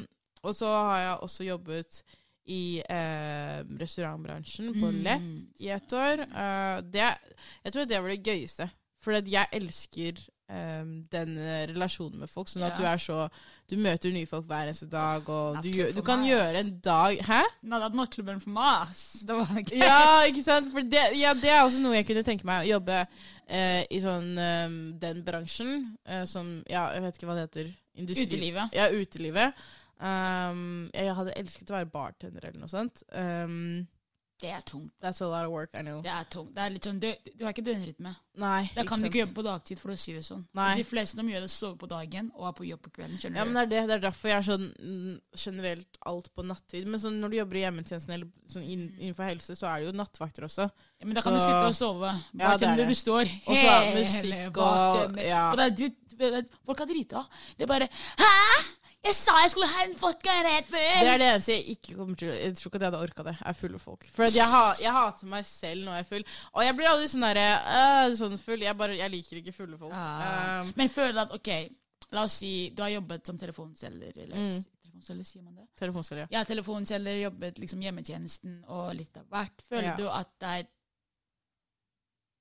og 0.42 0.54
så 0.54 0.66
har 0.72 0.98
jeg 1.04 1.18
også 1.28 1.44
jobbet 1.48 2.02
i 2.48 2.80
eh, 2.88 3.60
restaurantbransjen 3.80 4.72
på 4.80 4.88
Mm. 4.88 5.02
Lett 5.04 5.60
i 5.60 5.68
et 5.74 5.92
år. 5.92 6.22
Uh, 6.32 6.80
det, 6.88 7.10
jeg 7.64 7.72
tror 7.74 7.84
det 7.90 8.02
var 8.02 8.08
det 8.14 8.22
gøyeste. 8.24 8.70
For 9.04 9.12
jeg 9.20 9.46
elsker 9.52 10.16
um, 10.50 11.04
den 11.12 11.36
eh, 11.38 11.66
relasjonen 11.70 12.18
med 12.24 12.28
folk. 12.32 12.48
Sånn 12.50 12.64
at 12.66 12.72
Ja. 12.72 12.76
du 12.80 12.84
er 12.88 12.96
så 12.98 13.28
Du 13.70 13.76
møter 13.76 14.10
nye 14.10 14.26
folk 14.26 14.46
hver 14.48 14.64
eneste 14.64 14.88
dag, 14.90 15.28
og 15.28 15.58
du, 15.62 15.68
du 15.92 16.00
kan 16.02 16.20
meg, 16.22 16.30
gjøre 16.32 16.60
en 16.64 16.70
dag 16.80 17.18
Hæ? 17.28 17.42
Nei, 17.62 17.78
det 17.78 17.86
er 17.90 17.96
nattklubben 18.00 18.40
for 18.40 18.50
meg. 18.56 18.94
Det 19.28 19.36
var 19.36 19.60
gøy. 19.60 19.76
Ja, 19.76 20.22
ikke 20.24 20.42
sant? 20.42 20.72
For 20.72 20.80
det, 20.80 21.04
ja, 21.20 21.34
det 21.36 21.52
er 21.52 21.60
også 21.66 21.82
noe 21.84 21.94
jeg 22.00 22.06
kunne 22.08 22.24
tenke 22.26 22.48
meg 22.48 22.64
å 22.64 22.70
jobbe 22.72 23.02
eh, 23.04 23.84
i 23.92 24.00
sånn 24.00 24.32
um, 24.40 24.78
den 24.98 25.20
bransjen 25.26 25.74
eh, 26.08 26.24
som 26.24 26.62
Ja, 26.66 26.88
jeg 26.96 27.04
vet 27.04 27.20
ikke 27.20 27.28
hva 27.28 27.36
det 27.36 27.44
heter. 27.50 27.68
Industri- 27.98 28.24
Utelivet. 28.24 28.72
Ja, 28.72 28.88
utelivet. 28.88 29.52
Um, 30.00 30.90
jeg 30.94 31.14
hadde 31.14 31.32
elsket 31.40 31.70
å 31.72 31.78
være 31.80 31.90
bartender 31.92 32.44
eller 32.48 32.60
noe 32.62 32.70
sånt. 32.70 33.02
Um, 33.12 33.86
Det 34.40 34.52
er 34.54 34.60
tungt. 34.62 34.92
that's 35.02 35.18
a 35.20 35.26
lot 35.26 35.44
of 35.44 35.50
work, 35.50 35.70
I 35.74 35.82
know. 35.82 36.00
Det 36.00 36.12
er 36.14 36.22
tungt. 36.30 36.52
Det 36.54 36.62
er 36.62 36.70
litt 36.70 36.84
sånn, 36.86 37.00
du, 37.02 37.08
du 37.34 37.40
har 37.42 37.50
ikke 37.50 37.64
døgnrytme. 37.66 38.12
Nei, 38.38 38.70
Det 38.76 38.84
kan 38.86 39.00
du 39.02 39.08
ikke 39.08 39.24
jobbe 39.24 39.34
på 39.34 39.42
dagtid, 39.42 39.80
for 39.82 39.90
å 39.90 39.96
si 39.98 40.12
det 40.14 40.22
sånn. 40.22 40.44
Nei. 40.54 40.76
De 40.78 40.84
fleste 40.86 41.18
de 41.18 41.24
gjør 41.32 41.42
det 41.42 41.50
sover 41.50 41.74
på 41.80 41.88
dagen 41.90 42.28
og 42.36 42.46
er 42.46 42.54
på 42.54 42.68
jobb 42.68 42.84
på 42.86 42.92
kvelden. 43.00 43.18
skjønner 43.18 43.40
Ja, 43.40 43.44
du? 43.44 43.50
men 43.50 43.58
det 43.58 43.64
er, 43.64 43.72
det, 43.72 43.80
det 43.90 43.96
er 43.96 44.04
derfor 44.06 44.30
jeg 44.30 44.38
er 44.38 44.46
sånn 44.46 44.68
mm, 44.78 45.18
generelt 45.42 45.98
alt 46.06 46.30
på 46.38 46.46
nattid. 46.46 46.86
Men 46.86 47.02
sånn, 47.02 47.18
når 47.18 47.34
du 47.34 47.36
jobber 47.40 47.58
i 47.58 47.64
hjemmetjenesten 47.66 48.14
eller 48.14 48.30
sånn 48.54 48.62
inn, 48.70 48.86
innenfor 49.00 49.26
helse, 49.26 49.58
så 49.58 49.66
er 49.72 49.80
det 49.82 49.90
jo 49.90 49.96
nattvakter 49.98 50.46
også. 50.46 50.68
Ja, 50.70 51.04
men 51.10 51.18
da 51.18 51.26
kan 51.26 51.34
du 51.34 51.42
sitte 51.42 51.66
og 51.66 51.74
sove. 51.82 52.14
Ja, 52.14 52.38
er 52.38 52.46
Bartender, 52.54 52.84
det. 52.84 52.88
du 52.94 52.94
står 53.02 53.26
Og 53.26 53.54
så 53.58 53.74
er 53.74 53.90
musikk 53.98 54.62
og- 54.62 55.18
ja. 55.26 55.44
Og 55.50 55.58
det 55.58 55.66
er 55.66 55.76
dritt, 55.82 56.54
folk 56.66 56.80
er 56.86 56.86
drita. 56.94 57.26
Det 57.58 57.66
er 57.66 57.74
bare 57.74 57.90
Hæ?! 58.22 58.76
Jeg 59.08 59.16
sa 59.16 59.34
jeg 59.40 59.50
skulle 59.54 59.68
ha 59.72 59.84
en 59.86 59.94
vodka 59.96 60.32
Red 60.44 60.66
Bull! 60.68 60.98
Det 61.00 61.10
er 61.14 61.20
det 61.22 61.28
eneste 61.32 61.54
jeg 61.54 61.76
ikke 61.78 61.94
kommer 61.96 62.18
til 62.20 62.28
å 62.28 62.34
Jeg 62.36 62.54
tror 62.58 62.68
ikke 62.70 62.76
at 62.78 62.82
jeg 62.84 62.90
hadde 62.90 63.02
orka 63.06 63.24
det. 63.28 63.34
Jeg 63.38 63.48
Er 63.48 63.56
fulle 63.56 63.78
folk. 63.80 64.04
For 64.12 64.26
at 64.28 64.34
jeg, 64.36 64.48
ha, 64.52 64.62
jeg 64.82 64.92
hater 64.98 65.30
meg 65.32 65.46
selv 65.48 65.86
når 65.86 65.96
jeg 65.96 66.04
er 66.04 66.08
full. 66.10 66.24
Og 66.52 66.64
jeg 66.66 66.76
blir 66.76 66.90
aldri 66.90 67.06
sånn 67.14 67.24
derre 67.24 67.46
uh, 67.64 68.16
sånn 68.20 68.36
full. 68.42 68.64
Jeg, 68.66 68.76
bare, 68.82 68.98
jeg 69.00 69.12
liker 69.14 69.40
ikke 69.40 69.54
fulle 69.56 69.78
folk. 69.80 69.94
Ah. 69.96 70.60
Um, 70.66 70.72
Men 70.76 70.92
føler 70.92 71.22
at 71.24 71.32
ok, 71.38 71.50
la 72.12 72.26
oss 72.28 72.36
si 72.42 72.52
du 72.76 72.82
har 72.84 72.92
jobbet 72.98 73.30
som 73.32 73.38
telefonselger, 73.40 74.20
eller 74.26 74.36
Mm. 74.44 74.60
telefonselger, 74.84 75.24
sier 75.30 75.42
man 75.46 75.54
det? 75.62 75.66
telefonselger. 75.80 76.28
Ja, 76.34 76.44
telefonselger, 76.48 77.18
jobbet 77.22 77.58
liksom 77.64 77.82
hjemmetjenesten 77.84 78.60
og 78.66 78.92
litt 78.98 79.16
av 79.20 79.24
hvert. 79.32 79.64
Føler 79.70 79.90
Ja. 79.92 79.96
du 79.96 80.06
at 80.10 80.30
det 80.40 80.52
er, 80.58 80.68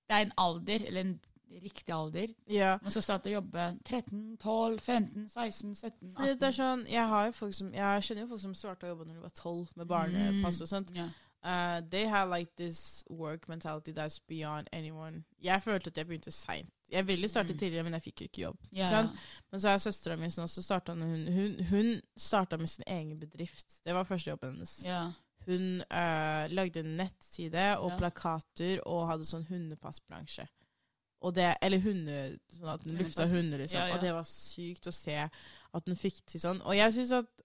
det 0.10 0.16
er 0.20 0.26
en 0.28 0.36
alder, 0.38 0.88
eller 0.88 1.02
en 1.06 1.20
riktig 1.62 1.94
alder, 1.94 2.28
Ja. 2.48 2.78
man 2.82 2.92
skal 2.92 3.02
starte 3.02 3.30
å 3.30 3.34
jobbe 3.38 3.78
13, 3.86 4.38
12, 4.38 4.80
15, 4.80 5.30
16, 5.30 5.76
17, 5.76 6.14
Fordi 6.16 6.34
det 6.34 6.44
er 6.44 6.52
18? 6.52 6.54
sånn, 6.60 6.88
jeg, 6.90 7.08
har 7.08 7.26
jo 7.26 7.32
folk 7.32 7.54
som, 7.54 7.74
jeg 7.74 8.02
kjenner 8.04 8.22
jo 8.22 8.28
folk 8.28 8.42
som 8.42 8.54
starta 8.54 8.88
å 8.88 8.90
jobbe 8.96 9.06
når 9.08 9.14
de 9.14 9.22
var 9.22 9.30
tolv, 9.36 9.72
med 9.76 9.88
barnepass 9.88 10.62
og 10.62 10.68
sånt. 10.68 10.92
Yeah. 10.96 11.10
Uh, 11.46 11.82
they 11.90 12.06
have 12.08 12.30
like 12.30 12.52
this 12.58 13.04
work 13.10 13.48
mentality 13.48 13.92
that's 13.94 14.20
beyond 14.28 14.68
anyone. 14.74 15.24
Jeg 15.42 15.62
følte 15.64 15.88
at 15.88 15.98
jeg 15.98 16.08
begynte 16.08 16.32
seint. 16.32 16.70
Jeg 16.92 17.06
ville 17.08 17.28
starte 17.30 17.54
Mm. 17.54 17.60
tidligere, 17.60 17.84
men 17.84 17.94
jeg 17.94 18.02
fikk 18.04 18.22
jo 18.22 18.26
ikke 18.28 18.42
jobb. 18.42 18.58
Yeah. 18.74 19.08
Men 19.52 19.60
så 19.60 19.68
har 19.68 19.74
jeg 19.78 19.82
søstera 19.82 20.18
mi 20.18 20.30
som 20.30 20.44
også 20.44 20.62
starta 20.64 20.94
hun, 20.94 21.28
hun, 21.28 21.64
hun 21.70 22.02
starta 22.18 22.58
med 22.58 22.68
sin 22.70 22.84
egen 22.88 23.20
bedrift. 23.20 23.80
Det 23.86 23.94
var 23.94 24.04
første 24.04 24.30
jobben 24.32 24.54
hennes. 24.54 24.84
Yeah. 24.86 25.12
Hun 25.46 25.82
uh, 25.92 26.48
lagde 26.52 26.80
en 26.80 26.98
nettside 26.98 27.78
og 27.80 27.90
yeah. 27.92 28.00
plakater 28.00 28.80
og 28.86 29.08
hadde 29.08 29.26
sånn 29.26 29.46
hundepassbransje. 29.48 30.48
Det, 31.34 31.48
eller 31.66 31.82
hunde, 31.82 32.38
sånn 32.54 32.70
at 32.70 32.84
den 32.86 32.98
lufta 33.00 33.26
hunder, 33.28 33.58
liksom. 33.64 33.80
Ja, 33.80 33.88
ja. 33.90 33.96
Og 33.98 34.04
det 34.06 34.14
var 34.14 34.28
sykt 34.30 34.88
å 34.88 34.94
se 34.94 35.18
at 35.18 35.86
den 35.86 35.98
fikk 35.98 36.22
til 36.30 36.40
sånn. 36.44 36.62
Og 36.62 36.76
jeg 36.78 36.94
syns 36.94 37.12
at 37.18 37.44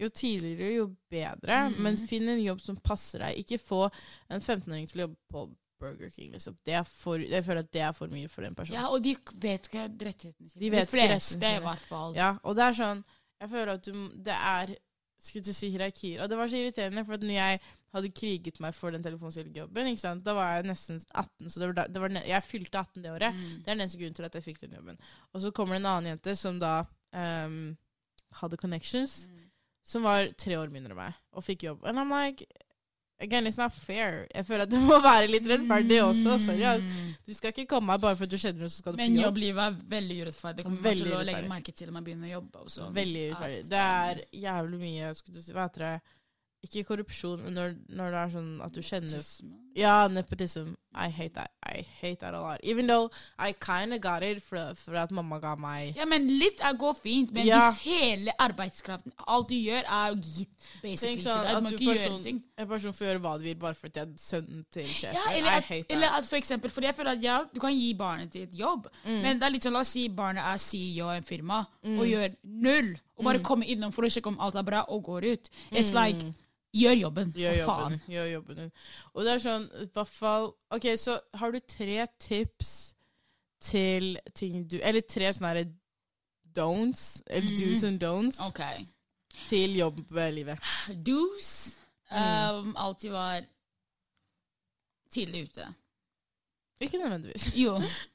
jo 0.00 0.08
tidligere, 0.08 0.72
jo 0.78 0.86
bedre. 1.12 1.70
Mhm. 1.70 1.80
Men 1.84 1.96
finn 2.08 2.28
en 2.28 2.40
jobb 2.42 2.60
som 2.64 2.76
passer 2.76 3.18
deg. 3.20 3.42
Ikke 3.42 3.60
få 3.60 3.82
en 4.30 4.40
15-åring 4.40 4.88
til 4.88 5.02
å 5.02 5.06
jobbe 5.08 5.18
på 5.30 5.44
Burger 5.80 6.10
King. 6.10 6.32
Liksom. 6.32 6.56
Det 6.64 6.80
for, 6.88 7.20
jeg 7.20 7.44
føler 7.44 7.60
at 7.64 7.72
det 7.72 7.82
er 7.84 7.92
for 7.96 8.08
mye 8.12 8.28
for 8.28 8.42
den 8.44 8.54
personen. 8.54 8.80
ja, 8.80 8.88
og 8.88 9.02
de 9.04 9.14
vet 9.40 9.68
ikke 9.68 9.86
rettighetene 9.88 10.48
sine. 10.48 10.60
De 10.60 10.70
De, 10.70 10.86
fleste, 10.86 11.52
i 11.56 11.64
hvert 11.64 11.86
fall. 11.88 12.16
Ja, 12.16 12.34
og 12.42 12.56
det 12.56 12.64
er 12.64 12.72
sånn 12.80 13.04
Jeg 13.40 13.48
føler 13.48 13.70
at 13.74 13.84
du, 13.84 13.92
det 14.20 14.34
er 14.36 14.74
skulle 15.20 15.44
til 15.44 15.52
å 15.52 15.56
si 15.56 15.70
hierarkier. 15.72 16.22
Og 16.22 16.28
det 16.28 16.36
var 16.36 16.48
så 16.48 16.56
irriterende, 16.56 17.04
for 17.04 17.16
at 17.16 17.24
når 17.24 17.36
jeg 17.36 17.60
hadde 17.92 18.10
kriget 18.14 18.60
meg 18.62 18.74
for 18.76 18.90
den 18.94 19.02
telefonselgerjobben, 19.02 20.22
da 20.22 20.34
var 20.36 20.52
jeg 20.56 20.68
nesten 20.70 21.00
18, 21.14 21.50
så 21.50 21.58
det 21.60 21.66
var, 21.66 21.72
da- 21.80 21.88
det 21.88 22.00
var, 22.00 22.08
jeg 22.22 22.42
fylte 22.46 22.78
18 22.78 23.02
det 23.02 23.10
året. 23.10 23.34
Mm. 23.34 23.48
Det 23.64 23.68
er 23.68 23.74
den 23.74 23.80
eneste 23.84 23.98
grunnen 23.98 24.14
til 24.14 24.24
at 24.28 24.34
jeg 24.38 24.44
fikk 24.44 24.60
den 24.60 24.76
jobben. 24.78 24.98
Og 25.34 25.40
så 25.42 25.50
kommer 25.52 25.74
det 25.74 25.82
en 25.82 25.90
annen 25.90 26.10
jente 26.14 26.36
som 26.38 26.58
da 26.62 26.84
um, 27.12 27.76
hadde 28.40 28.56
connections, 28.56 29.26
Mm. 29.26 29.36
som 29.82 30.02
var 30.02 30.28
tre 30.38 30.54
år 30.60 30.70
mindre 30.70 30.92
enn 30.92 30.96
meg, 31.02 31.14
og 31.32 31.42
fikk 31.42 31.62
jobb. 31.64 31.84
And 31.84 31.98
I'm 31.98 32.10
like 32.14 32.46
Again, 33.22 33.44
it's 33.46 33.58
not 33.58 33.74
fair. 33.74 34.26
Jeg 34.34 34.46
føler 34.48 34.62
at 34.64 34.70
det 34.70 34.78
må 34.80 34.96
være 35.04 35.26
litt 35.28 35.44
rettferdig 35.44 35.98
også. 36.00 36.38
Sorry. 36.40 36.78
Mm. 36.80 37.10
Du 37.26 37.34
skal 37.36 37.52
ikke 37.52 37.66
komme 37.68 37.92
her 37.92 37.98
bare 38.00 38.16
for 38.16 38.24
at 38.24 38.30
du 38.32 38.38
kjenner 38.40 38.62
noe, 38.64 38.70
så 38.72 38.80
skal 38.80 38.94
du 38.94 38.96
Men 38.96 39.10
få 39.12 39.16
jobb. 39.18 39.26
jobblivet 39.26 39.60
er 39.66 39.74
veldig 39.90 40.16
urettferdig. 40.22 40.56
Det 40.56 40.64
kommer 40.64 40.86
Veldig 40.86 41.04
til 41.04 41.12
å 41.18 41.24
legge 41.28 41.50
merke 41.50 41.74
til 41.76 41.90
når 41.90 41.92
man 41.98 42.06
begynner 42.06 42.30
å 42.30 42.32
jobbe. 42.38 42.62
Også. 42.64 42.86
Veldig 42.96 43.24
urettferdig. 43.28 43.58
Det 43.74 43.82
er 43.82 44.22
jævlig 44.46 44.80
mye 44.80 45.10
Hva 45.52 45.66
heter 45.66 45.84
det? 45.84 45.92
Ikke 46.62 46.82
korrupsjon, 46.84 47.40
men 47.46 47.54
når, 47.56 47.70
når 47.88 48.10
det 48.12 48.18
er 48.20 48.32
sånn 48.34 48.48
at 48.66 48.74
du 48.76 48.80
kjenner 48.84 49.08
Nepotism. 49.08 49.56
Ja, 49.78 50.08
nepotism. 50.10 50.72
I 50.92 51.06
hate 51.08 51.32
that. 51.36 51.52
I 51.64 51.84
hate 52.00 52.18
that 52.20 52.34
a 52.34 52.40
lot. 52.42 52.58
Even 52.64 52.88
though 52.88 53.08
I 53.38 53.52
kind 53.52 53.94
of 53.94 54.00
got 54.02 54.24
it 54.26 54.42
for, 54.42 54.58
for 54.74 54.96
at 54.98 55.12
mamma 55.14 55.38
ga 55.40 55.52
meg 55.56 55.94
Ja, 55.96 56.04
men 56.10 56.26
litt 56.26 56.58
er 56.60 56.74
går 56.74 56.96
fint, 56.98 57.30
men 57.32 57.46
Ja. 57.46 57.60
hvis 57.70 57.84
hele 57.86 58.32
arbeidskraften 58.42 59.12
Alt 59.28 59.48
du 59.48 59.54
gjør, 59.54 59.86
er 59.86 60.16
gitt, 60.18 60.50
basically 60.82 61.14
Tenk 61.14 61.22
sånn. 61.22 61.44
Du 61.46 61.52
at 61.54 61.62
må 61.62 61.70
du 61.70 61.76
ikke 61.76 61.84
gjøre 61.86 62.02
person, 62.02 62.22
ting. 62.24 62.42
en 62.58 62.68
person 62.74 62.92
får 62.98 63.06
gjøre 63.06 63.22
hva 63.24 63.34
de 63.38 63.44
vil 63.44 63.54
bare 63.62 63.78
fordi 63.78 64.00
jeg 64.02 64.08
er 64.10 64.18
sønnen 64.24 64.66
til 64.74 64.90
sjefen. 64.90 65.14
Ja, 65.20 65.24
eller 65.38 65.50
I 65.50 65.54
at, 65.62 65.68
that. 65.70 65.86
eller 65.96 66.18
at 66.18 66.24
for 66.32 66.36
eksempel, 66.42 66.70
fordi 66.74 66.90
jeg 66.90 66.98
føler 66.98 67.12
at 67.16 67.22
ja, 67.22 67.38
du 67.54 67.60
kan 67.62 67.72
gi 67.78 67.94
barnet 67.94 68.32
til 68.34 68.42
et 68.50 68.58
jobb, 68.58 68.90
Mm. 69.06 69.22
men 69.22 69.38
det 69.40 69.46
er 69.46 69.50
litt 69.54 69.62
sånn, 69.64 69.72
la 69.78 69.80
oss 69.86 69.94
si 69.94 70.08
barnet 70.08 70.44
er 70.44 70.58
CEO 70.58 71.08
i 71.14 71.16
en 71.16 71.22
firma, 71.24 71.62
og 71.86 72.04
gjør 72.04 72.34
null, 72.44 72.90
og 73.16 73.24
bare 73.24 73.38
kommer 73.46 73.64
innom 73.70 73.92
for 73.94 74.02
å 74.04 74.10
sjekke 74.10 74.26
om 74.34 74.40
alt 74.42 74.56
er 74.58 74.62
bra, 74.66 74.82
og 74.88 75.02
går 75.06 75.24
ut. 75.32 75.48
It's 75.70 75.94
like, 75.94 76.18
gjør 76.74 76.94
jobben. 77.00 77.32
Gjør 77.36 77.50
for 77.50 77.58
jobben, 77.58 77.98
faen. 77.98 78.00
gjør 78.14 78.32
jobben 78.32 78.56
din. 78.56 78.72
Og 79.14 79.24
det 79.24 79.32
er 79.32 79.38
sånn, 79.38 79.68
i 79.82 79.86
hvert 79.94 80.08
fall 80.08 80.54
Ok, 80.70 80.84
så 80.96 81.18
har 81.34 81.50
du 81.52 81.58
tre 81.60 82.06
tips 82.18 82.94
til 83.60 84.18
ting 84.34 84.64
du 84.70 84.78
Eller 84.82 85.00
tre 85.00 85.32
sånne 85.32 85.48
herre 85.48 85.66
don'ts, 86.56 87.22
eller 87.26 87.50
Mhm. 87.50 87.58
do's 87.60 87.84
and 87.86 88.00
don'ts, 88.00 88.40
Ok. 88.40 88.60
til 89.48 89.76
jobblivet. 89.76 90.58
Do's 91.06 91.76
Mm. 92.10 92.66
um, 92.66 92.76
alltid 92.76 93.10
var 93.10 93.44
tidlig 95.10 95.42
ute. 95.44 95.66
Ikke 96.80 96.98
nødvendigvis. 96.98 97.52
Jo. 97.56 97.78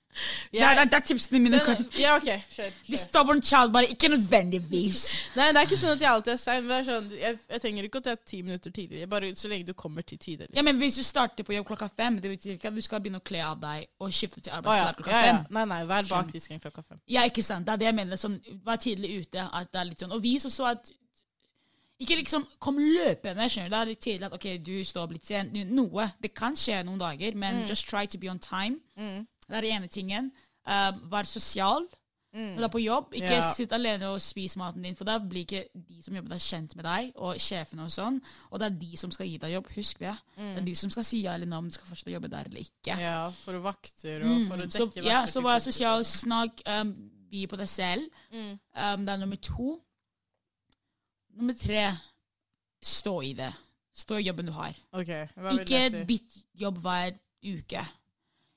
Det 0.51 0.61
er, 0.61 0.85
det 0.85 0.93
er 0.93 0.99
tipsene 0.99 1.39
mine. 1.43 1.59
Så- 1.59 1.85
ja, 1.99 2.15
ok, 2.15 2.27
kjør. 2.55 2.71
The 2.89 2.97
stubborn 2.97 3.41
child, 3.41 3.71
bare 3.73 3.87
ikke 3.91 4.07
nødvendigvis. 4.09 5.01
Nei, 5.35 5.47
det 5.51 5.57
er 5.57 5.65
ikke 5.67 5.77
sånn 5.81 5.91
at 5.95 5.99
jeg 6.01 6.09
alltid 6.09 6.33
er 6.33 6.37
sein. 6.37 6.71
er 6.71 6.83
Sånn, 6.83 7.09
jeg, 7.19 7.39
jeg 7.49 7.61
trenger 7.61 7.83
ikke 7.89 7.99
å 7.99 8.03
ta 8.03 8.15
ti 8.15 8.41
minutter 8.41 8.71
tidligere, 8.71 9.07
bare 9.07 9.33
så 9.35 9.47
lenge 9.51 9.65
du 9.67 9.73
kommer 9.73 10.01
til 10.01 10.17
tide. 10.17 10.47
Ja, 10.47 10.47
Liksom. 10.61 10.65
men 10.65 10.77
Hvis 10.79 10.95
du 10.95 11.03
starter 11.03 11.43
på 11.43 11.53
jobb 11.53 11.67
klokka 11.67 11.89
fem, 11.97 12.19
det 12.21 12.31
betyr 12.31 12.55
ikke 12.57 12.67
at 12.67 12.75
du 12.75 12.81
skal 12.81 12.99
begynne 13.01 13.19
å 13.19 13.23
kle 13.23 13.41
av 13.43 13.59
deg 13.59 13.87
og 13.99 14.11
skifte 14.11 14.41
til 14.41 14.53
Å, 14.53 14.61
ja. 14.75 14.93
klokka 14.93 15.11
Ja, 15.11 15.25
ja. 15.25 15.31
fem. 15.33 15.45
Nei, 15.49 15.65
nei, 15.65 15.85
vær 15.85 16.07
bak 16.09 16.31
disken 16.31 16.59
klokka 16.59 16.83
fem. 16.87 16.99
Ja, 17.07 17.23
ikke 17.27 17.43
sant? 17.43 17.65
Det 17.65 17.73
er 17.73 17.77
det 17.77 17.85
jeg 17.91 17.95
mener. 17.95 18.15
Sånn, 18.17 18.39
Vær 18.65 18.77
tidlig 18.77 19.19
ute. 19.21 19.49
at 19.53 19.71
det 19.71 19.79
er 19.81 19.85
litt 19.85 19.99
sånn, 19.99 20.11
Og 20.13 20.21
vis 20.23 20.45
også 20.45 20.65
at 20.71 20.91
Ikke 21.97 22.15
liksom 22.17 22.45
kom 22.59 22.75
løpende. 22.77 23.45
skjønner 23.47 23.69
du? 23.69 23.69
Det 23.69 23.79
er 23.79 23.85
litt 23.85 24.01
tidlig 24.01 24.25
at 24.25 24.33
ok, 24.33 24.57
du 24.65 24.83
står 24.83 25.03
opp 25.03 25.11
litt 25.11 25.25
sent. 25.25 25.53
Noe. 25.53 26.11
Det 26.21 26.33
kan 26.35 26.53
skje 26.53 26.83
noen 26.83 26.99
dager, 26.99 27.33
men 27.35 27.61
Mm. 27.63 27.67
just 27.69 27.87
try 27.87 28.05
to 28.05 28.17
be 28.17 28.27
on 28.27 28.37
time. 28.39 28.81
Det 29.47 29.57
er 29.57 29.61
den 29.61 29.77
ene 29.77 29.87
tingen. 29.87 30.31
Uh, 30.65 30.91
vær 31.11 31.23
sosial 31.29 31.85
når 32.35 32.57
du 32.57 32.63
er 32.63 32.71
på 32.73 32.79
jobb. 32.83 33.13
Ikke 33.15 33.29
Mm. 33.29 33.31
Ja. 33.39 33.53
sitt 33.53 33.71
alene 33.71 34.07
og 34.11 34.21
spis 34.21 34.57
maten 34.59 34.83
din, 34.83 34.95
for 34.95 35.05
da 35.07 35.17
blir 35.19 35.45
ikke 35.45 35.67
de 35.73 36.01
som 36.03 36.15
jobber 36.15 36.29
der, 36.29 36.37
kjent 36.43 36.75
med 36.75 36.83
deg, 36.83 37.11
og 37.15 37.37
sjefene 37.39 37.85
og 37.85 37.91
sånn. 37.91 38.17
Og 38.51 38.59
det 38.59 38.65
er 38.65 38.75
de 38.81 38.97
som 38.97 39.11
skal 39.11 39.29
gi 39.29 39.37
deg 39.37 39.53
jobb. 39.53 39.69
Husk 39.75 39.99
det. 39.99 40.15
Det 40.35 40.57
er 40.57 40.65
de 40.65 40.75
som 40.75 40.89
skal 40.91 41.03
si 41.07 41.21
ja 41.23 41.33
eller 41.33 41.47
nei 41.47 41.57
om 41.57 41.69
du 41.69 41.73
skal 41.77 41.87
fortsette 41.87 42.11
å 42.11 42.15
jobbe 42.17 42.27
der 42.33 42.49
eller 42.49 42.59
ikke. 42.59 42.95
Mm. 42.97 42.99
Ja, 42.99 43.29
for 43.29 43.59
vakter 43.63 44.25
og 44.25 44.47
for 44.49 44.55
å 44.55 44.59
dekke 44.59 44.71
Så, 44.71 44.89
dekke 44.97 45.07
ja, 45.07 45.25
så 45.25 45.41
vær 45.41 45.59
sosial, 45.59 46.03
snakk, 46.03 46.61
um, 46.67 46.91
by 47.31 47.45
på 47.47 47.55
deg 47.57 47.69
selv. 47.69 48.09
Mm. 48.33 48.59
Um, 48.75 49.05
det 49.05 49.13
er 49.13 49.17
nummer 49.23 49.37
to. 49.37 49.79
Nummer 51.35 51.53
tre, 51.53 51.97
stå 52.83 53.21
i 53.21 53.33
det. 53.33 53.53
Stå 53.95 54.19
i 54.19 54.27
jobben 54.27 54.45
du 54.45 54.51
har. 54.51 54.75
Okay, 54.91 55.27
Ikke 55.55 56.05
bytt 56.07 56.35
jobb 56.59 56.77
hver 56.83 57.15
uke. 57.45 57.85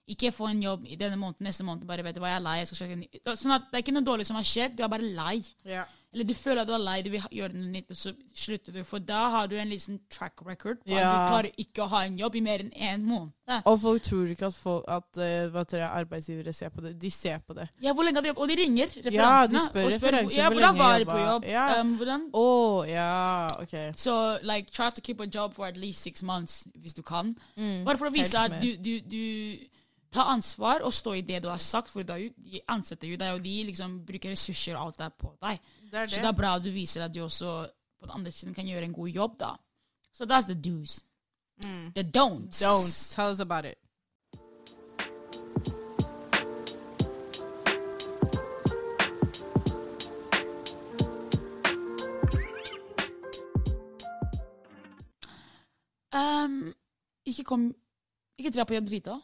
Ikke 0.08 0.32
få 0.32 0.48
en 0.48 0.62
jobb 0.62 0.86
i 0.88 0.96
denne 0.96 1.18
måneden, 1.20 1.44
neste 1.48 1.66
måned, 1.66 1.86
bare 1.88 2.04
vet 2.06 2.16
du 2.16 2.22
hva, 2.22 2.32
jeg 2.32 2.40
er 2.40 2.46
lei. 2.46 2.56
jeg 2.60 2.70
skal 2.70 2.80
søke 2.82 2.96
en 2.96 3.04
ny. 3.04 3.22
Sånn 3.28 3.56
at 3.56 3.68
Det 3.68 3.78
er 3.78 3.84
ikke 3.84 3.96
noe 3.98 4.08
dårlig 4.08 4.28
som 4.28 4.38
har 4.40 4.46
skjedd, 4.48 4.76
du 4.78 4.84
er 4.86 4.92
bare 4.92 5.14
lei. 5.20 5.36
Ja. 5.68 5.84
Eller 6.08 6.24
du 6.24 6.32
føler 6.32 6.62
at 6.62 6.68
du 6.68 6.72
er 6.72 6.80
lei, 6.80 7.00
du 7.04 7.10
vil 7.12 7.24
gjøre 7.36 7.52
noe 7.52 7.68
nytt, 7.68 7.90
og 7.92 7.98
så 8.00 8.14
slutter 8.32 8.72
du. 8.72 8.80
For 8.88 9.02
da 9.04 9.26
har 9.34 9.48
du 9.50 9.58
en 9.60 9.68
liten 9.68 9.98
track 10.08 10.40
record 10.46 10.80
på 10.80 10.96
at 10.96 11.04
du 11.04 11.18
klarer 11.28 11.60
ikke 11.60 11.84
å 11.84 11.88
ha 11.92 12.00
en 12.08 12.16
jobb 12.16 12.38
i 12.40 12.42
mer 12.46 12.64
enn 12.64 12.70
én 12.72 13.04
måned. 13.04 13.34
Og 13.68 13.76
folk 13.82 14.06
tror 14.06 14.32
ikke 14.32 14.48
at, 14.48 14.56
folk, 14.56 14.88
at 14.88 15.20
uh, 15.20 15.84
arbeidsgivere 15.90 16.52
ser 16.56 16.72
på 16.72 16.84
det. 16.86 16.94
De 17.00 17.12
ser 17.12 17.44
på 17.44 17.56
det. 17.56 17.68
Ja, 17.84 17.92
hvor 17.92 18.08
lenge 18.08 18.22
har 18.22 18.24
du 18.24 18.30
jobbet? 18.30 18.42
Og 18.42 18.48
de 18.48 18.58
ringer 18.62 18.88
referansene. 18.88 19.20
Ja, 19.20 19.46
de 19.52 19.64
spør 19.66 19.84
og 19.84 19.92
referanser, 19.92 20.40
Ja, 20.40 20.48
hvor 20.48 20.58
hvordan 20.58 20.78
var 20.80 20.98
du 20.98 21.08
på 21.12 21.20
jobb? 21.20 21.48
Ja. 21.52 21.68
Um, 21.76 21.94
hvordan? 22.00 22.28
Å, 22.32 22.48
ja, 22.88 23.14
ok. 23.60 23.76
Så 24.00 24.18
like, 24.48 24.72
try 24.72 24.88
to 24.88 25.04
keep 25.04 25.20
a 25.20 25.28
job 25.28 25.56
for 25.60 25.68
at 25.68 25.76
least 25.76 26.02
six 26.08 26.22
months, 26.22 26.64
hvis 26.74 26.96
du 26.96 27.02
kan. 27.02 27.36
Mm. 27.56 27.82
Bare 27.84 28.00
for 28.00 28.08
å 28.08 28.16
vise 28.16 28.48
at 28.48 28.56
du, 28.64 28.72
du, 28.80 28.94
du 29.04 29.77
tar 30.12 30.32
ansvar 30.32 30.84
og 30.86 30.94
stå 30.94 31.12
i 31.18 31.24
det 31.26 31.42
du 31.42 31.48
har 31.48 31.60
sagt, 31.62 31.90
for 31.92 32.02
da 32.06 32.18
de 32.18 32.60
ansetter 32.68 33.08
jo 33.08 33.16
deg, 33.20 33.34
og 33.34 33.44
de 33.44 33.54
liksom 33.68 34.00
bruker 34.06 34.32
ressurser 34.32 34.76
og 34.76 34.86
alt 34.86 34.98
der 34.98 35.08
på 35.08 35.34
deg. 35.42 35.60
Det 35.82 35.92
det. 35.92 36.10
Så 36.10 36.22
det. 36.22 36.28
er 36.28 36.32
bra 36.32 36.54
at 36.56 36.64
du 36.64 36.70
viser 36.70 37.04
at 37.04 37.14
du 37.14 37.22
også 37.24 37.66
på 38.00 38.06
den 38.06 38.14
andre 38.14 38.32
siden 38.32 38.54
kan 38.54 38.66
gjøre 38.66 38.84
en 38.84 38.92
god 38.92 39.08
jobb, 39.08 39.40
da. 39.40 39.52
Så 40.12 40.24
that's 40.24 40.46
the 40.46 40.54
do's. 40.54 41.04
Mm. 41.64 41.92
The 41.94 42.02
don'ts. 42.02 42.62
Don't. 42.62 43.14
Tell 43.14 43.30
us 43.30 43.40
about 43.40 43.64
it. 43.64 43.78
Um, 56.12 56.74
ikke 57.26 57.44
kom 57.44 57.74
Ikke 58.38 58.50
dra 58.50 58.64
på 58.64 58.74
jobb 58.74 58.86
drita. 58.86 59.18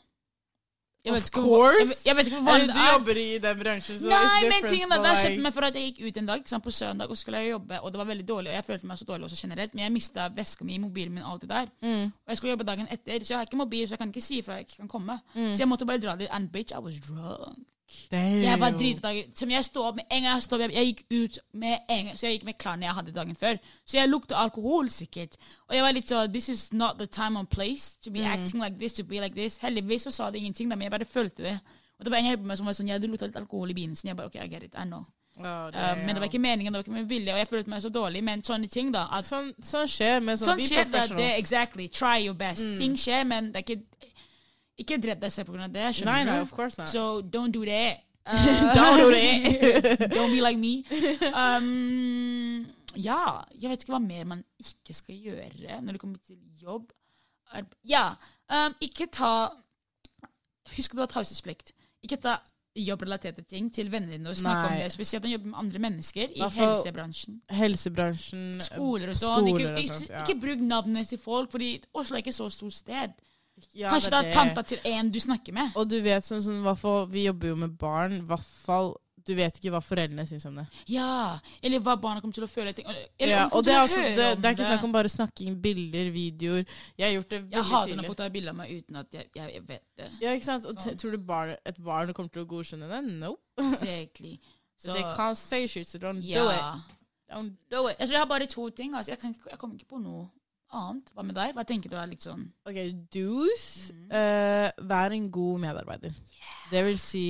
Jeg 1.04 1.12
vet 1.12 1.26
ikke. 1.28 1.40
Jeg, 1.44 1.96
jeg 2.06 2.16
vet 2.16 2.28
ikke 2.28 2.38
hvor 2.38 2.46
vanlig 2.48 2.68
du 2.68 2.72
det 2.72 2.82
er. 2.82 2.92
jobber 2.92 3.18
i 3.20 3.26
den 3.44 3.58
bransjen, 3.60 3.98
så 4.00 4.08
Nei, 4.08 4.38
men 4.48 4.54
tingene 4.64 4.70
tingen 4.70 4.94
er, 5.10 5.18
det 5.34 5.42
meg 5.44 5.52
for 5.56 5.66
at 5.68 5.76
jeg 5.76 5.90
gikk 5.90 6.06
ut 6.08 6.20
en 6.22 6.30
dag 6.30 6.48
sant, 6.48 6.64
på 6.64 6.72
søndag 6.72 7.12
og 7.12 7.18
skulle 7.20 7.42
jeg 7.42 7.50
jobbe, 7.50 7.80
og 7.80 7.92
det 7.92 8.00
var 8.00 8.08
veldig 8.08 8.26
dårlig. 8.30 8.52
Og 8.52 8.56
jeg 8.56 8.66
følte 8.70 8.88
meg 8.88 9.00
så 9.02 9.08
dårlig 9.10 9.28
også 9.28 9.40
generelt, 9.42 9.74
men 9.76 9.84
jeg 9.84 9.92
mista 9.92 10.30
veska 10.38 10.64
mi, 10.64 10.78
mobilen 10.80 11.12
min, 11.12 11.26
alt 11.28 11.44
det 11.44 11.50
der. 11.52 11.68
Mm. 11.84 12.08
Og 12.08 12.32
jeg 12.32 12.40
skulle 12.40 12.54
jobbe 12.56 12.68
dagen 12.70 12.88
etter, 12.88 13.20
så 13.20 13.34
jeg 13.34 13.38
har 13.42 13.50
ikke 13.50 13.60
mobil, 13.60 13.84
så 13.84 13.98
jeg 13.98 14.02
kan 14.04 14.14
ikke 14.14 14.24
si 14.24 14.40
ifra 14.40 14.56
jeg 14.56 14.68
ikke 14.68 14.80
kan 14.86 14.92
komme. 14.96 15.18
Mm. 15.34 15.52
Så 15.52 15.64
jeg 15.66 15.68
måtte 15.68 15.88
bare 15.92 16.00
dra 16.06 16.16
dit. 16.16 16.32
And 16.32 16.48
bitch, 16.48 16.72
I 16.72 16.80
was 16.80 16.96
drunk. 17.04 17.68
Jeg 18.12 18.60
var 18.60 18.70
Damn. 18.70 18.78
drita 18.78 19.00
dagen 19.08 19.36
Som 19.36 19.50
jeg 19.50 19.64
stod 19.64 19.86
opp 19.88 19.96
med 19.96 20.04
en 20.10 20.22
gang 20.22 20.34
jeg 20.34 20.42
stod 20.42 20.62
opp, 20.62 20.74
jeg 20.74 20.86
gikk 20.86 21.04
ut 21.10 21.38
med 21.54 21.78
en 21.90 22.06
gang, 22.06 22.18
så 22.18 22.26
jeg 22.26 22.38
gikk 22.38 22.44
med 22.48 22.58
klærne 22.58 22.86
jeg 22.86 22.94
hadde 22.94 23.14
dagen 23.16 23.36
før. 23.36 23.56
Så 23.86 23.96
jeg 23.98 24.08
lukta 24.08 24.36
alkohol, 24.36 24.90
sikkert. 24.90 25.36
Og 25.68 25.76
jeg 25.76 25.82
var 25.82 25.92
litt 25.96 26.08
sånn 26.12 26.32
This 26.32 26.48
is 26.48 26.72
not 26.72 26.98
the 26.98 27.06
time 27.06 27.38
and 27.38 27.48
place 27.50 27.96
to 28.04 28.10
be 28.10 28.24
acting 28.24 28.60
like 28.62 28.78
this, 28.78 28.92
to 29.00 29.04
be 29.04 29.20
like 29.20 29.34
this. 29.34 29.58
Heldigvis 29.62 30.02
så 30.02 30.10
sa 30.10 30.30
det 30.30 30.38
ingenting, 30.38 30.68
da, 30.70 30.76
men 30.76 30.90
jeg 30.90 30.96
bare 30.98 31.04
følte 31.04 31.42
det. 31.42 31.58
Og 31.98 32.04
det 32.04 32.10
var 32.10 32.18
en 32.18 32.26
jeg 32.26 32.38
på 32.38 32.46
meg 32.46 32.58
som 32.58 32.66
var 32.66 32.74
sånn 32.76 32.88
Ja, 32.88 32.98
du 32.98 33.06
lukta 33.06 33.26
litt 33.26 33.36
alkohol 33.36 33.70
i 33.70 33.74
begynnelsen. 33.74 34.08
Jeg 34.08 34.16
bare 34.16 34.26
OK, 34.32 34.40
I 34.42 34.48
get 34.48 34.62
it. 34.62 34.74
I 34.74 34.84
know. 34.84 35.04
Oh, 35.38 35.66
Uh, 35.74 35.96
men 36.06 36.14
det 36.14 36.20
var 36.22 36.28
ikke 36.28 36.38
meningen, 36.38 36.72
det 36.72 36.78
var 36.78 36.84
ikke 36.84 36.92
min 36.94 37.08
vilje, 37.10 37.32
og 37.32 37.38
jeg 37.38 37.48
følte 37.48 37.70
meg 37.70 37.82
så 37.82 37.88
dårlig. 37.90 38.20
Men 38.24 38.42
sånne 38.46 38.68
ting, 38.70 38.92
da. 38.94 39.08
At 39.10 39.26
Sånn, 39.26 39.48
sånn 39.58 39.88
skjer, 39.90 40.20
men 40.22 40.38
sånn, 40.38 40.46
Sånn 40.52 40.62
skjer 40.62 40.84
det, 40.92 41.08
det. 41.16 41.30
Exactly. 41.38 41.88
Try 41.88 42.20
your 42.26 42.36
best. 42.38 42.62
Ting 42.78 42.94
skjer, 42.98 43.24
men 43.26 43.50
det 43.50 43.64
er 43.64 43.66
ikke 43.66 44.12
Ikke 44.78 44.98
drepp 44.98 45.20
deg 45.22 45.32
selv 45.32 45.54
av 45.54 45.70
det. 45.70 45.90
Skjønner 45.94 46.24
nei, 46.26 46.36
du? 46.38 46.42
of 46.42 46.52
course 46.54 46.78
not. 46.80 46.90
So 46.90 47.20
don't 47.22 47.54
do 47.54 47.64
that. 47.68 48.02
Don't 48.74 48.96
do 48.96 49.10
that. 49.12 50.10
don't 50.16 50.30
be 50.32 50.40
like 50.40 50.56
me. 50.56 50.82
Um, 51.36 52.64
ja, 52.96 53.42
jeg 53.52 53.68
vet 53.68 53.84
ikke 53.84 53.92
hva 53.92 54.00
mer 54.00 54.24
man 54.24 54.40
ikke 54.56 54.96
skal 54.96 55.18
gjøre 55.26 55.82
når 55.82 55.92
det 55.92 56.00
kommer 56.00 56.22
til 56.24 56.38
jobb. 56.62 56.88
Ja, 57.84 58.14
um, 58.48 58.74
ikke 58.80 59.10
ta 59.12 59.34
Husk 60.72 60.94
at 60.94 60.96
du 60.96 61.02
har 61.02 61.10
taushetsplikt. 61.12 61.74
Ikke 62.00 62.16
ta 62.16 62.38
jobbrelaterte 62.74 63.44
ting 63.46 63.68
til 63.74 63.90
vennene 63.92 64.16
dine 64.16 64.32
og 64.32 64.36
snakke 64.40 64.70
om 64.70 64.78
det. 64.80 64.88
Spesielt 64.92 65.22
når 65.22 65.28
du 65.28 65.32
jobber 65.34 65.50
med 65.50 65.58
andre 65.58 65.82
mennesker 65.84 66.24
i 66.24 66.40
Derfor, 66.40 66.64
helsebransjen. 66.64 67.36
Helsebransjen 67.50 68.46
Skoler 68.64 69.12
og 69.12 69.18
sånn. 69.20 69.50
Ikke, 69.52 69.74
ikke, 69.84 70.22
ikke 70.24 70.38
bruk 70.40 70.64
navnene 70.64 71.04
til 71.06 71.20
folk, 71.20 71.52
fordi 71.52 71.76
Oslo 71.92 72.16
er 72.16 72.24
ikke 72.24 72.34
så 72.34 72.48
stort 72.50 72.74
sted. 72.80 73.14
Ja, 73.74 73.90
Kanskje 73.90 74.10
det 74.10 74.18
det 74.24 74.30
er 74.30 74.34
tanta 74.34 74.62
til 74.66 74.78
en 74.90 75.10
du 75.14 75.18
snakker 75.22 75.52
med. 75.54 75.72
Og 75.78 75.88
du 75.88 76.00
vet 76.02 76.26
sånn, 76.26 76.42
sånn 76.42 76.76
fall, 76.76 77.06
Vi 77.10 77.24
jobber 77.28 77.48
jo 77.52 77.56
med 77.56 77.78
barn. 77.78 78.20
hvert 78.26 78.42
fall, 78.64 78.94
Du 79.24 79.32
vet 79.34 79.56
ikke 79.56 79.70
hva 79.72 79.80
foreldrene 79.80 80.26
syns 80.28 80.44
om 80.44 80.56
det. 80.58 80.66
Ja, 80.92 81.38
Eller 81.62 81.80
hva 81.80 81.94
barna 81.96 82.20
kommer 82.20 82.34
til 82.34 82.44
å 82.44 82.50
føle. 82.50 82.74
Eller 83.18 83.30
Ja, 83.32 83.48
og 83.52 83.64
det 83.64 83.72
er, 83.72 83.80
også, 83.86 84.02
det, 84.02 84.26
det 84.42 84.44
er 84.44 84.52
ikke 84.52 84.66
snakk 84.68 84.84
om 84.84 84.92
bare 84.92 85.08
snakking, 85.08 85.54
bilder, 85.62 86.10
videoer. 86.12 86.66
Jeg 86.98 87.06
har 87.06 87.14
gjort 87.14 87.30
det 87.30 87.38
veldig 87.40 87.52
Jeg 87.54 87.62
veldig 87.62 87.70
hater 87.72 87.88
når 87.88 87.94
tydelig. 87.94 88.06
folk 88.10 88.18
tar 88.18 88.34
bilde 88.34 88.50
av 88.50 88.56
meg 88.58 88.74
uten 88.74 88.96
at 89.00 89.16
jeg, 89.16 89.30
jeg, 89.34 89.54
jeg 89.54 89.62
vet 89.68 89.86
det. 89.96 90.10
Ja, 90.20 90.34
ikke 90.36 90.44
sant? 90.44 90.64
Sånn. 90.68 90.98
tror 91.00 91.10
du 91.16 91.18
barn, 91.18 91.54
et 91.64 91.78
barn 91.80 92.12
kommer 92.12 92.30
til 92.34 92.42
å 92.44 92.46
godkjenne 92.52 92.88
det? 92.90 93.00
No. 93.22 93.36
Exactly. 93.72 94.40
So, 94.76 94.92
They 94.92 95.02
can't 95.16 95.36
say 95.38 95.66
shit, 95.66 95.86
so 95.86 95.98
don't 95.98 96.20
do 96.20 96.48
it. 96.50 96.60
Don't 97.30 97.54
do 97.70 97.86
it. 97.88 97.96
Jeg 97.98 98.08
tror 98.08 98.12
jeg 98.18 98.20
har 98.20 98.26
bare 98.28 98.46
to 98.46 98.68
ting. 98.70 98.92
Altså. 98.94 99.12
Jeg, 99.12 99.18
kan, 99.22 99.34
jeg 99.50 99.58
kommer 99.58 99.76
ikke 99.78 99.88
på 99.94 100.00
noe 100.02 100.26
annet. 100.80 101.12
Hva 101.14 101.24
med 101.26 101.36
deg? 101.38 101.52
Hva 101.56 101.64
tenker 101.68 101.92
du 101.92 101.98
er 101.98 102.14
sånn 102.22 102.46
Ok, 102.68 102.80
do's. 103.14 103.66
Mhm. 103.92 104.08
Uh, 104.10 104.88
vær 104.90 105.14
en 105.16 105.28
god 105.30 105.62
medarbeider. 105.66 106.16
Det 106.70 106.82
vil 106.86 106.98
si, 106.98 107.26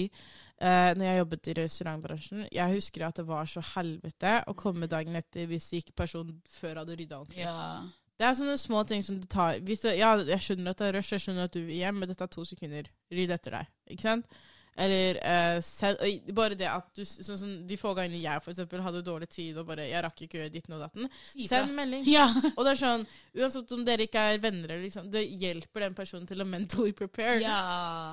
uh, 0.60 0.92
når 0.94 1.04
jeg 1.04 1.20
jobbet 1.22 1.50
i 1.50 1.56
restaurantbransjen, 1.60 2.46
jeg 2.52 2.76
husker 2.78 3.06
at 3.08 3.20
det 3.20 3.26
var 3.28 3.50
så 3.50 3.64
helvete 3.74 4.38
å 4.48 4.56
komme 4.58 4.90
dagen 4.90 5.16
etter 5.16 5.46
hvis 5.50 5.70
ikke 5.80 5.96
personen 6.04 6.40
før 6.48 6.82
hadde 6.82 6.96
rydda 6.96 7.20
ordentlig. 7.20 7.44
Ja. 7.44 7.84
Det 8.14 8.26
er 8.28 8.36
sånne 8.38 8.58
små 8.60 8.84
ting 8.86 9.02
som 9.02 9.16
du 9.18 9.26
tar 9.26 9.58
det, 9.58 9.76
Ja, 9.98 10.14
jeg 10.22 10.42
skjønner 10.42 10.70
at 10.70 10.78
det 10.78 10.86
er 10.88 10.98
rush, 11.00 11.12
jeg 11.16 11.24
skjønner 11.24 11.48
at 11.48 11.54
du 11.56 11.64
vil 11.64 11.80
hjem, 11.80 11.98
men 11.98 12.08
det 12.08 12.18
tar 12.20 12.30
to 12.30 12.44
sekunder. 12.46 12.86
Rydd 13.10 13.32
etter 13.34 13.58
deg. 13.58 13.72
Ikke 13.90 14.06
sant? 14.06 14.28
Eller 14.76 15.18
uh, 15.22 15.60
selv, 15.62 16.00
bare 16.34 16.56
det 16.58 16.66
at 16.66 16.88
du 16.96 17.04
Sånn 17.06 17.38
som 17.38 17.50
de 17.68 17.76
få 17.78 17.92
gangene 17.94 18.18
jeg 18.18 18.42
for 18.42 18.50
eksempel 18.50 18.80
hadde 18.82 19.04
dårlig 19.06 19.28
tid 19.30 19.58
og 19.60 19.68
bare 19.68 19.84
Jeg 19.86 20.02
rakk 20.02 20.24
ikke 20.24 20.40
gjøre 20.40 20.50
ditten 20.50 20.74
og 20.74 20.82
datten. 20.82 21.06
Send 21.46 21.74
melding. 21.76 22.02
Ja. 22.10 22.26
Og 22.56 22.64
det 22.66 22.72
er 22.72 22.80
sånn, 22.80 23.04
uansett 23.38 23.74
om 23.76 23.84
dere 23.86 24.08
ikke 24.08 24.24
er 24.32 24.40
venner, 24.42 24.72
eller 24.72 24.82
liksom, 24.82 25.06
det 25.14 25.22
hjelper 25.28 25.86
den 25.86 25.96
personen 25.96 26.26
til 26.26 26.42
å 26.42 26.48
mentally 26.48 26.94
prepare. 26.96 27.38
ja. 27.44 27.60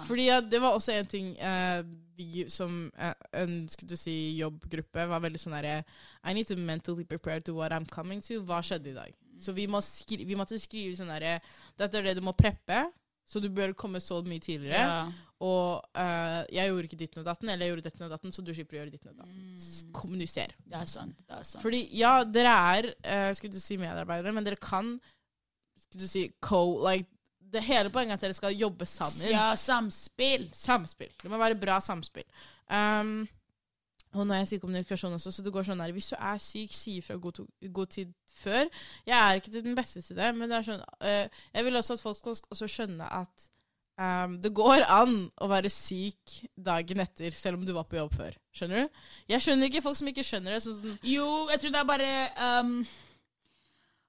Fordi 0.06 0.28
ja, 0.28 0.38
det 0.46 0.62
var 0.62 0.78
også 0.78 0.94
en 0.96 1.10
ting 1.10 1.34
uh, 1.42 1.82
vi 2.18 2.46
som 2.52 2.84
uh, 3.00 3.14
en 3.42 3.58
skulle 3.72 3.98
si, 3.98 4.16
jobbgruppe 4.38 5.08
var 5.10 5.24
veldig 5.24 5.42
sånn 5.42 5.58
derre 5.58 5.82
I 6.22 6.36
need 6.38 6.50
to 6.50 6.58
mentally 6.60 7.06
prepare 7.08 7.42
to 7.42 7.56
what 7.58 7.74
I'm 7.74 7.90
coming 7.90 8.22
to. 8.28 8.42
Hva 8.46 8.62
skjedde 8.66 8.94
i 8.94 8.98
dag? 8.98 9.18
Så 9.42 9.56
vi, 9.58 9.66
må 9.72 9.82
skri 9.82 10.22
vi 10.28 10.38
måtte 10.38 10.60
skrive 10.62 10.94
sånn 10.98 11.10
derre 11.10 11.40
Dette 11.80 11.98
er 11.98 12.12
det 12.12 12.20
du 12.20 12.26
må 12.26 12.36
preppe, 12.38 12.86
så 13.26 13.42
du 13.42 13.50
bør 13.50 13.74
komme 13.74 14.02
så 14.04 14.22
mye 14.28 14.44
tidligere. 14.44 14.86
ja. 14.86 15.04
Og 15.42 15.82
uh, 15.98 16.42
jeg 16.54 16.70
gjorde 16.70 16.90
ikke 16.90 17.00
ditten 17.00 17.24
og 17.24 17.26
datten, 17.26 17.50
eller 17.50 17.66
jeg 17.66 17.74
gjorde 17.74 17.88
ditten 17.88 18.06
og 18.06 18.12
datten, 18.14 18.34
så 18.36 18.44
du 18.46 18.52
slipper 18.54 18.78
å 18.78 18.82
gjøre 18.82 18.94
ditten 18.94 19.14
og 19.14 19.24
datten. 19.24 19.40
Mm. 19.48 19.96
Kommuniser. 19.98 20.54
Det 20.70 20.78
er 20.78 20.92
sant. 20.92 21.24
Det 21.26 21.40
er 21.40 21.48
sant. 21.48 21.64
Fordi 21.66 21.82
ja, 21.98 22.14
dere 22.28 22.54
er 22.76 22.92
uh, 22.92 23.32
skulle 23.38 23.56
du 23.56 23.64
si 23.64 23.80
medarbeidere, 23.82 24.36
men 24.38 24.46
dere 24.46 24.62
kan 24.62 24.94
skulle 25.82 26.06
du 26.06 26.12
si 26.12 26.28
co... 26.40 26.62
Like, 26.86 27.10
det 27.52 27.66
hele 27.66 27.92
poenget 27.92 28.14
er 28.14 28.20
at 28.20 28.26
dere 28.30 28.38
skal 28.38 28.56
jobbe 28.56 28.86
sammen. 28.88 29.28
Ja, 29.34 29.52
samspill. 29.60 30.48
Samspill. 30.56 31.12
Det 31.20 31.32
må 31.32 31.40
være 31.42 31.60
bra 31.60 31.82
samspill. 31.84 32.28
Um, 32.72 33.26
og 34.14 34.28
når 34.28 34.42
jeg 34.42 34.48
sier 34.48 34.62
kommunikasjon 34.62 35.16
også, 35.16 35.32
så 35.32 35.44
det 35.44 35.52
går 35.56 35.66
sånn 35.68 35.82
her 35.84 35.92
Hvis 35.96 36.10
du 36.12 36.16
er 36.18 36.40
syk, 36.40 36.74
si 36.76 36.98
ifra 37.00 37.16
god, 37.20 37.42
god 37.72 37.92
tid 37.92 38.12
før. 38.36 38.68
Jeg 39.08 39.18
er 39.18 39.40
ikke 39.40 39.54
den 39.56 39.76
beste 39.76 40.04
til 40.04 40.20
det, 40.20 40.30
men 40.36 40.52
det 40.52 40.58
er 40.60 40.68
sånn 40.68 40.84
uh, 40.84 41.44
Jeg 41.54 41.68
vil 41.68 41.80
også 41.80 41.98
at 41.98 42.04
folk 42.04 42.20
skal 42.20 42.40
også 42.56 42.70
skjønne 42.72 43.08
at 43.22 43.48
um, 44.02 44.34
det 44.42 44.52
går 44.58 44.84
an 44.90 45.14
å 45.38 45.50
være 45.52 45.70
syk 45.74 46.40
dagen 46.58 47.04
etter, 47.06 47.32
selv 47.38 47.60
om 47.60 47.66
du 47.68 47.74
var 47.78 47.86
på 47.92 48.00
jobb 48.00 48.16
før. 48.18 48.36
Skjønner 48.58 48.84
du? 48.88 49.00
Jeg 49.36 49.46
skjønner 49.46 49.70
ikke 49.70 49.84
folk 49.86 50.00
som 50.02 50.10
ikke 50.12 50.26
skjønner 50.28 50.58
det. 50.58 50.62
Sånn, 50.66 50.98
Jo, 51.08 51.30
jeg 51.54 51.62
tror 51.64 51.76
det 51.78 51.82
er 51.86 51.90
bare 51.94 52.12
um, 52.66 52.74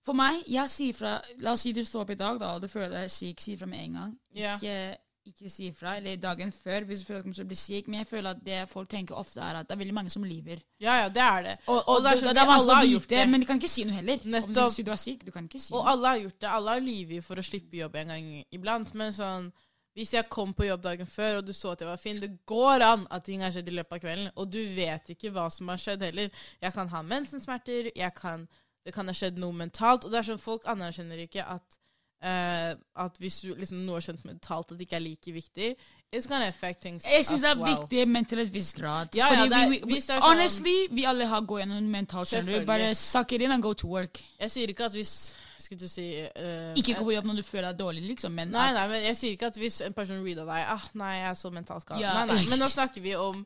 For 0.03 0.19
meg, 0.19 0.41
jeg 0.51 0.73
sier 0.73 0.97
fra 0.99 1.13
La 1.45 1.53
oss 1.55 1.63
si 1.63 1.71
du 1.77 1.85
står 1.87 2.03
opp 2.07 2.11
i 2.17 2.19
dag 2.19 2.41
da, 2.43 2.57
og 2.57 2.65
du 2.65 2.69
føler 2.73 2.91
deg 3.05 3.13
syk, 3.15 3.41
si 3.45 3.55
fra 3.61 3.69
med 3.71 3.85
en 3.87 3.99
gang. 4.01 4.13
Yeah. 4.35 4.57
Ikke, 4.59 4.99
ikke 5.31 5.51
si 5.55 5.69
fra, 5.79 5.93
eller 6.01 6.17
dagen 6.19 6.51
før 6.51 6.83
hvis 6.89 7.05
du 7.05 7.07
føler 7.07 7.21
at 7.21 7.23
du 7.23 7.29
kommer 7.29 7.39
til 7.39 7.45
å 7.47 7.51
bli 7.53 7.59
syk. 7.61 7.87
Men 7.93 8.01
jeg 8.03 8.09
føler 8.11 8.35
at 8.35 8.41
det 8.43 8.57
folk 8.73 8.89
tenker 8.91 9.15
ofte, 9.21 9.39
er 9.39 9.61
at 9.61 9.69
det 9.71 9.77
er 9.77 9.83
veldig 9.85 9.95
mange 10.01 10.11
som 10.11 10.25
lyver. 10.27 10.59
ja, 10.83 10.97
ja, 11.05 11.09
det 11.15 11.23
er 11.23 11.47
det. 11.47 11.53
Og, 11.69 11.77
og, 11.79 11.93
Og 11.95 12.01
det 12.03 12.11
er 12.11 12.17
det, 12.19 12.23
sånn, 12.25 12.35
det 12.35 12.43
er 12.43 12.51
vanskelig 12.51 12.75
har 12.81 12.89
å 12.89 12.91
gjort 12.97 13.07
vite, 13.07 13.21
det. 13.21 13.29
men 13.31 13.45
de 13.45 13.51
kan 13.53 13.63
ikke 13.63 13.71
si 13.77 13.85
noe 13.87 14.01
heller. 14.01 14.25
Om 14.27 14.35
Nettopp. 14.35 14.57
du 14.59 14.75
sier 14.75 14.89
du 14.89 14.93
er 14.97 15.03
syk, 15.05 15.23
du 15.23 15.31
kan 15.37 15.47
ikke 15.47 15.63
si 15.63 15.71
Og 15.71 15.79
noe. 15.85 15.93
alle 15.95 16.11
har 16.17 16.23
gjort 16.25 16.39
det. 16.43 16.51
Alle 16.59 16.75
har 16.75 16.83
lyvet 16.89 17.29
for 17.29 17.39
å 17.39 17.47
slippe 17.47 17.79
jobb 17.85 18.01
en 18.03 18.11
gang 18.17 18.27
iblant. 18.59 18.91
Men 18.99 19.15
sånn, 19.15 19.53
hvis 19.95 20.15
jeg 20.15 20.29
kom 20.33 20.55
på 20.57 20.65
jobb 20.65 20.83
dagen 20.83 21.07
før, 21.07 21.37
og 21.41 21.47
du 21.47 21.53
så 21.53 21.73
at 21.75 21.81
jeg 21.85 21.89
var 21.89 22.01
fin 22.01 22.21
Det 22.21 22.31
går 22.47 22.81
an 22.87 23.07
at 23.11 23.25
ting 23.25 23.43
har 23.45 23.51
skjedd 23.53 23.69
i 23.69 23.77
løpet 23.77 23.99
av 23.99 24.01
kvelden, 24.01 24.31
og 24.37 24.51
du 24.51 24.59
vet 24.77 25.11
ikke 25.13 25.31
hva 25.35 25.51
som 25.53 25.69
har 25.69 25.77
skjedd 25.77 26.03
heller. 26.07 26.31
Jeg 26.63 26.73
kan 26.73 26.89
ha 26.89 27.03
mensensmerter, 27.03 27.91
kan, 28.17 28.49
det 28.87 28.95
kan 28.95 29.07
ha 29.07 29.13
skjedd 29.15 29.37
noe 29.39 29.53
mentalt. 29.53 30.05
Og 30.05 30.11
det 30.11 30.19
er 30.23 30.31
sånn, 30.33 30.41
folk 30.41 30.65
anerkjenner 30.67 31.21
ikke 31.27 31.45
at 31.45 31.79
uh, 32.25 32.73
at 33.05 33.19
hvis 33.21 33.41
du, 33.43 33.53
liksom, 33.59 33.83
noe 33.87 33.99
har 33.99 34.07
skjedd 34.07 34.25
mentalt, 34.25 34.73
at 34.73 34.79
det 34.79 34.87
ikke 34.87 34.97
er 35.01 35.05
like 35.05 35.33
viktig. 35.35 35.71
It's 36.13 36.29
gonna 36.29 36.47
affect 36.49 36.83
things 36.85 37.05
Jeg 37.09 37.25
syns 37.25 37.41
det 37.45 37.51
er 37.51 37.61
well. 37.61 37.77
viktig, 37.77 38.03
men 38.09 38.25
til 38.29 38.43
et 38.45 38.51
visst 38.53 38.77
grad. 38.77 39.15
Ja, 39.17 39.31
ja, 39.33 39.47
det 39.49 39.57
er- 39.59 39.71
vi, 39.71 39.81
vi, 39.85 39.95
det 39.95 40.11
er 40.11 40.21
sånn- 40.21 40.27
honestly, 40.29 40.77
vi 40.91 41.05
alle 41.09 41.27
har 41.27 41.41
gått 41.41 41.65
gjennom 41.65 41.89
mentalt. 41.91 42.29
skjønner 42.29 42.61
du. 42.61 42.67
Bare 42.67 42.95
suck 42.95 43.33
it 43.33 43.43
in 43.43 43.53
and 43.53 43.63
go 43.63 43.73
to 43.73 43.89
work. 43.89 44.23
Jeg 44.41 44.51
sier 44.51 44.69
ikke 44.69 44.85
at 44.85 44.93
hvis 44.93 45.35
Skulle 45.63 45.81
du 45.81 45.89
si 45.91 46.07
uh, 46.27 46.73
Ikke 46.79 46.97
gå 46.99 47.05
på 47.07 47.15
jobb 47.15 47.29
når 47.31 47.41
du 47.41 47.43
føler 47.47 47.69
deg 47.71 47.79
dårlig, 47.83 48.03
liksom, 48.11 48.35
men 48.35 48.51
Nei, 48.55 48.69
nei, 48.77 48.87
men 48.91 49.05
jeg 49.07 49.17
sier 49.21 49.37
ikke 49.37 49.53
at 49.53 49.59
hvis 49.63 49.81
en 49.87 49.95
person 49.97 50.23
reader 50.27 50.49
deg 50.49 50.71
ah, 50.77 50.87
Nei, 50.99 51.13
jeg 51.21 51.29
er 51.31 51.37
så 51.39 51.53
mentalt 51.55 51.85
skadet. 51.87 52.03
Ja. 52.05 52.15
Nei, 52.23 52.35
nei, 52.35 52.49
men 52.51 52.61
nå 52.65 52.69
snakker 52.73 53.05
vi 53.05 53.15
om 53.19 53.45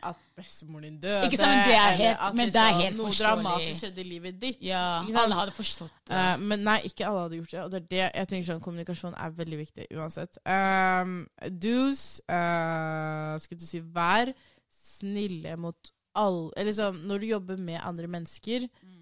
at 0.00 0.16
bestemoren 0.32 0.86
din 0.86 0.94
døde. 1.02 1.26
Ikke 1.28 1.36
sant, 1.36 1.50
men 1.52 1.66
det 1.68 1.74
er 1.76 1.90
helt- 1.98 2.20
at 2.24 2.36
men 2.38 2.48
det 2.48 2.56
er 2.56 2.68
liksom 2.70 2.84
helt 2.86 2.96
noe 2.96 3.10
dramatisk 3.18 3.82
skjedde 3.82 4.00
i 4.00 4.04
livet 4.08 4.38
ditt. 4.40 4.62
Ja, 4.64 4.84
alle 5.04 5.36
hadde 5.36 5.52
forstått 5.52 5.92
det. 6.08 6.16
Uh, 6.16 6.40
men 6.40 6.64
nei, 6.64 6.78
ikke 6.88 7.04
alle 7.04 7.26
hadde 7.26 7.36
gjort 7.36 7.52
det. 7.52 7.60
Og 7.66 7.70
det 7.74 7.80
er 7.82 7.88
det 7.90 8.00
jeg 8.06 8.30
tenker 8.30 8.46
sånn, 8.48 8.62
kommunikasjon 8.64 9.18
er 9.20 9.34
veldig 9.42 9.58
viktig 9.60 9.88
uansett. 9.98 10.40
Um, 10.48 11.18
do's 11.52 12.04
uh, 12.32 13.36
Skulle 13.44 13.60
du 13.60 13.66
si 13.68 13.82
vær 13.84 14.32
snille 14.72 15.56
mot 15.60 15.92
alle 16.16 16.48
Eller 16.56 16.72
liksom, 16.72 17.02
når 17.06 17.20
du 17.22 17.26
jobber 17.34 17.60
med 17.60 17.80
andre 17.84 18.08
mennesker, 18.10 18.66
Mm. 18.82 18.96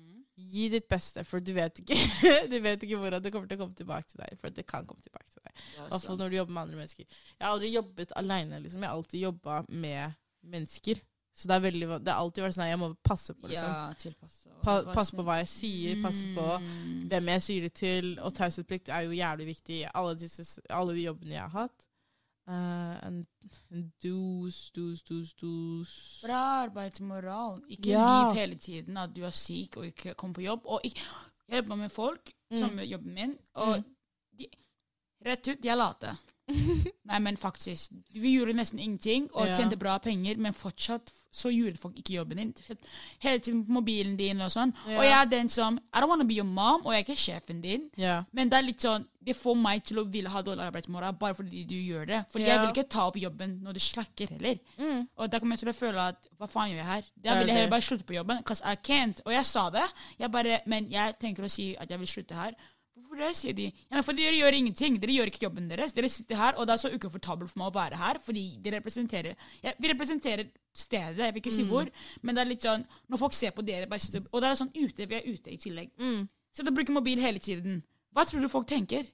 Gi 0.52 0.68
ditt 0.72 0.88
beste, 0.90 1.24
for 1.28 1.40
du 1.44 1.52
vet 1.56 1.80
ikke 1.82 1.96
Du 2.52 2.56
vet 2.64 2.82
ikke 2.86 2.98
hvordan 3.00 3.22
det 3.24 3.32
kommer 3.34 3.48
til 3.50 3.58
å 3.58 3.62
komme 3.64 3.76
tilbake 3.78 4.08
til 4.12 4.22
deg. 4.22 4.38
For 4.40 4.54
det 4.54 4.64
kan 4.68 4.86
komme 4.88 5.04
tilbake 5.04 5.28
til 5.34 5.42
deg. 5.44 5.52
I 5.58 5.82
er 5.84 5.90
hvert 5.92 6.06
fall 6.08 6.18
når 6.22 6.32
du 6.32 6.36
jobber 6.40 6.56
med 6.56 6.62
andre 6.66 6.80
mennesker. 6.82 7.04
Jeg 7.36 7.44
har 7.46 7.52
aldri 7.54 7.70
jobbet 7.74 8.16
aleine. 8.22 8.60
Liksom. 8.64 8.82
Jeg 8.82 8.90
har 8.90 8.96
alltid 9.02 9.24
jobba 9.26 9.60
med 9.68 10.18
mennesker. 10.54 11.00
Så 11.38 11.46
det, 11.46 11.54
er 11.54 11.62
veldig, 11.68 11.86
det 12.02 12.10
har 12.10 12.18
alltid 12.24 12.42
vært 12.42 12.54
sånn 12.56 12.64
at 12.64 12.70
jeg 12.72 12.78
må 12.82 12.86
passe 13.06 13.34
på 13.38 13.46
liksom. 13.46 13.68
Ja, 13.70 13.92
tilpasse. 14.02 14.54
Pa, 14.64 14.72
passe 14.90 15.14
på 15.14 15.22
hva 15.22 15.36
jeg 15.38 15.50
sier, 15.52 16.00
passe 16.02 16.26
på 16.34 16.46
Mm. 16.58 17.04
hvem 17.12 17.28
jeg 17.36 17.44
sier 17.46 17.66
det 17.68 17.74
til. 17.78 18.08
Og 18.26 18.34
taushetsplikt 18.34 18.90
er 18.90 19.04
jo 19.06 19.14
jævlig 19.14 19.46
viktig 19.52 19.76
i 19.84 19.86
alle, 19.92 20.16
alle 20.80 20.96
de 20.98 21.04
jobbene 21.04 21.36
jeg 21.36 21.44
har 21.44 21.54
hatt. 21.68 21.87
Uh, 22.48 23.04
en, 23.04 23.26
en 23.70 23.92
dus, 24.02 24.70
dus, 24.72 25.02
dus, 25.02 25.34
dus. 25.34 26.20
Bra 26.24 26.62
arbeidsmoral. 26.62 27.60
Ikke 27.68 27.88
Ja. 27.90 28.28
liv 28.28 28.34
hele 28.38 28.56
tiden 28.56 28.96
at 28.96 29.16
du 29.16 29.22
er 29.24 29.30
syk 29.30 29.76
og 29.76 29.86
ikke 29.86 30.14
kommer 30.14 30.34
på 30.34 30.40
jobb. 30.40 30.60
Og 30.64 30.80
ikke, 30.84 31.00
jeg 31.48 31.56
jobber 31.56 31.74
med 31.76 31.88
folk 31.90 32.32
Mm. 32.50 32.56
som 32.56 32.78
jobber 32.78 33.10
min, 33.10 33.38
og 33.54 33.76
Mm. 33.76 33.84
de, 34.38 34.46
rett 35.26 35.48
ut, 35.48 35.62
de 35.62 35.68
er 35.68 35.74
late. 35.76 36.16
Nei, 37.04 37.18
men 37.18 37.36
faktisk. 37.36 37.90
Vi 38.12 38.32
gjorde 38.36 38.52
nesten 38.52 38.78
ingenting 38.78 39.28
og 39.34 39.46
Ja. 39.46 39.54
tjente 39.56 39.76
bra 39.76 39.98
penger, 39.98 40.36
men 40.36 40.54
fortsatt 40.54 41.12
så 41.30 41.50
gjorde 41.52 41.78
folk 41.80 41.98
ikke 41.98 42.14
jobben 42.14 42.40
din. 42.40 42.54
Hele 43.20 43.38
tiden 43.38 43.64
på 43.66 43.72
mobilen 43.72 44.16
din 44.16 44.40
og 44.40 44.52
sånn. 44.52 44.72
Yeah. 44.86 44.98
Og 44.98 45.04
jeg 45.04 45.16
er 45.18 45.30
den 45.30 45.50
som 45.52 45.78
I 45.78 46.00
don't 46.00 46.08
want 46.08 46.22
to 46.24 46.28
be 46.28 46.38
your 46.38 46.48
mom, 46.48 46.84
og 46.86 46.94
jeg 46.94 47.02
er 47.02 47.06
ikke 47.06 47.20
sjefen 47.20 47.60
din. 47.62 47.88
yeah. 47.98 48.24
Men 48.32 48.48
det 48.48 48.58
er 48.58 48.66
litt 48.66 48.84
sånn, 48.84 49.04
det 49.28 49.36
får 49.36 49.58
meg 49.60 49.82
til 49.84 50.00
å 50.00 50.06
ville 50.08 50.30
ha 50.32 50.40
dårlig 50.42 50.64
arbeidsmoral 50.64 51.18
bare 51.20 51.36
fordi 51.36 51.66
du 51.68 51.76
gjør 51.76 52.08
det. 52.08 52.22
For 52.32 52.40
yeah. 52.40 52.54
jeg 52.54 52.62
vil 52.62 52.72
ikke 52.72 52.88
ta 52.94 53.04
opp 53.10 53.20
jobben 53.20 53.58
når 53.64 53.76
du 53.76 53.82
slakker 53.84 54.32
heller. 54.32 54.62
Mm. 54.78 55.04
Og 55.18 55.28
da 55.28 55.42
kommer 55.42 55.58
jeg 55.58 55.66
til 55.66 55.72
å 55.74 55.76
føle 55.76 56.08
at 56.14 56.32
hva 56.38 56.48
faen 56.48 56.72
gjør 56.72 56.80
jeg 56.80 56.90
her? 56.92 57.12
Da 57.26 57.36
vil 57.38 57.52
jeg 57.52 57.60
heller 57.60 57.76
bare 57.76 57.88
slutte 57.90 58.08
på 58.08 58.16
jobben. 58.16 58.42
Cause 58.48 58.64
I 58.64 58.80
can't. 58.80 59.20
Og 59.26 59.36
jeg 59.36 59.44
sa 59.46 59.68
det. 59.74 59.84
Jeg 60.18 60.32
bare, 60.32 60.60
men 60.66 60.88
jeg 60.92 61.18
tenker 61.20 61.44
å 61.44 61.52
si 61.52 61.74
at 61.76 61.92
jeg 61.92 62.00
vil 62.00 62.10
slutte 62.16 62.38
her. 62.38 62.56
Hvorfor 63.08 63.22
det, 63.24 63.36
sier 63.38 63.54
de. 63.56 63.66
Ja, 63.90 64.02
for 64.04 64.12
dere 64.12 64.36
gjør 64.36 64.56
ingenting. 64.58 64.98
Dere 65.00 65.14
gjør 65.16 65.30
ikke 65.30 65.46
jobben 65.46 65.68
deres. 65.70 65.94
Dere 65.96 66.10
sitter 66.12 66.36
her, 66.36 66.58
og 66.60 66.66
det 66.68 66.74
er 66.74 66.82
så 66.82 66.90
ukomfortabelt 66.92 67.48
for 67.50 67.62
meg 67.62 67.70
å 67.70 67.74
være 67.78 67.96
her, 67.96 68.18
fordi 68.24 68.42
de 68.60 68.70
representerer 68.74 69.34
ja, 69.64 69.72
Vi 69.80 69.88
representerer 69.94 70.44
stedet, 70.76 71.16
jeg 71.24 71.32
vil 71.34 71.40
ikke 71.42 71.54
si 71.54 71.64
Mm. 71.64 71.70
hvor, 71.72 71.88
men 72.22 72.34
det 72.36 72.42
er 72.44 72.50
litt 72.52 72.62
sånn 72.62 72.84
Når 73.08 73.18
folk 73.18 73.32
ser 73.34 73.50
på 73.56 73.64
dere 73.64 73.86
bare 73.88 74.00
sitter, 74.04 74.22
Og 74.32 74.40
det 74.42 74.50
er 74.50 74.60
sånn 74.60 74.74
ute, 74.76 75.06
vi 75.08 75.14
er 75.16 75.24
ute 75.26 75.50
i 75.50 75.56
tillegg. 75.56 75.90
Mm. 75.98 76.28
Så 76.52 76.62
du 76.64 76.70
bruker 76.70 76.92
mobil 76.92 77.18
hele 77.18 77.38
tiden. 77.38 77.82
Hva 78.14 78.24
tror 78.28 78.40
du 78.44 78.48
folk 78.48 78.66
tenker? 78.68 79.08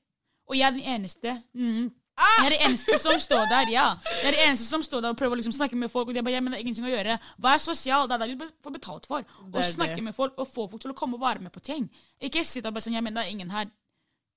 Og 0.48 0.56
jeg 0.58 0.66
er 0.66 0.72
den 0.72 0.84
eneste 0.98 1.42
mm, 1.54 1.92
Ah! 2.16 2.44
Jeg 2.44 2.46
er 2.46 2.50
den 2.54 2.60
eneste 2.68 2.98
som 3.02 3.16
står 3.18 3.48
der, 3.50 3.70
ja. 3.72 3.96
Jeg 4.22 4.28
er 4.28 4.36
den 4.36 4.44
eneste 4.48 4.68
som 4.68 4.82
står 4.86 5.00
der 5.02 5.10
og 5.10 5.16
prøver 5.18 5.34
å 5.34 5.38
liksom 5.40 5.52
snakke 5.56 5.74
med 5.74 5.90
folk. 5.90 6.06
Og 6.06 6.14
de 6.14 6.22
bare, 6.22 6.36
ja, 6.36 6.40
men 6.40 6.52
det 6.52 6.60
er 6.60 6.62
ingenting 6.62 6.86
å 6.86 6.92
gjøre. 6.92 7.16
Hva 7.42 7.54
er 7.56 7.58
sosial? 7.58 8.06
Det 8.06 8.14
er 8.14 8.22
det 8.28 8.36
du 8.38 8.44
får 8.62 8.74
betalt 8.76 9.06
for. 9.10 9.24
Å 9.50 9.64
snakke 9.66 9.96
det. 9.98 10.04
med 10.06 10.14
folk 10.14 10.38
og 10.38 10.46
få 10.46 10.68
folk 10.70 10.80
til 10.84 10.92
å 10.92 10.94
komme 10.94 11.18
og 11.18 11.24
være 11.24 11.42
med 11.42 11.50
på 11.50 11.58
ting. 11.60 11.88
Ikke 12.22 12.44
sitte 12.46 12.70
og 12.70 12.76
bare 12.76 12.86
sånn, 12.86 12.94
ja, 12.94 13.02
men 13.02 13.14
det 13.18 13.24
er 13.24 13.32
ingen 13.34 13.50
her. 13.50 13.66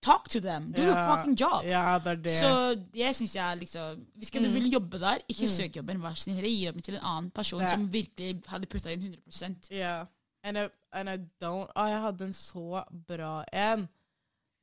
Talk 0.01 0.27
to 0.29 0.39
them. 0.39 0.71
Do 0.71 0.83
your 0.83 0.95
fucking 0.95 1.35
job. 1.39 1.63
Ja, 1.65 1.97
det 2.03 2.11
er 2.11 2.15
det. 2.15 2.33
Så 2.39 2.51
det 2.93 3.15
syns 3.15 3.35
jeg 3.35 3.57
liksom 3.63 4.03
Hvis 4.15 4.29
ikke 4.29 4.43
du 4.45 4.51
vil 4.53 4.71
jobbe 4.71 4.99
der, 5.01 5.17
ikke 5.29 5.47
søk 5.49 5.75
jobben. 5.75 6.01
Vær 6.03 6.13
så 6.13 6.23
snill. 6.27 6.43
Gi 6.45 6.65
jobben 6.65 6.81
til 6.85 6.95
en 6.95 7.03
annen 7.03 7.31
person 7.31 7.59
Det- 7.61 7.69
som 7.71 7.87
virkelig 7.93 8.41
hadde 8.47 8.67
putta 8.67 8.91
inn 8.93 9.01
100% 9.01 9.71
Ja. 9.71 10.05
And 10.43 10.57
I, 10.57 10.67
and 10.93 11.09
I 11.09 11.17
don't 11.43 11.67
Å, 11.75 11.87
jeg 11.89 12.01
hadde 12.01 12.25
en 12.25 12.33
så 12.33 12.83
bra 13.07 13.43
en. 13.53 13.87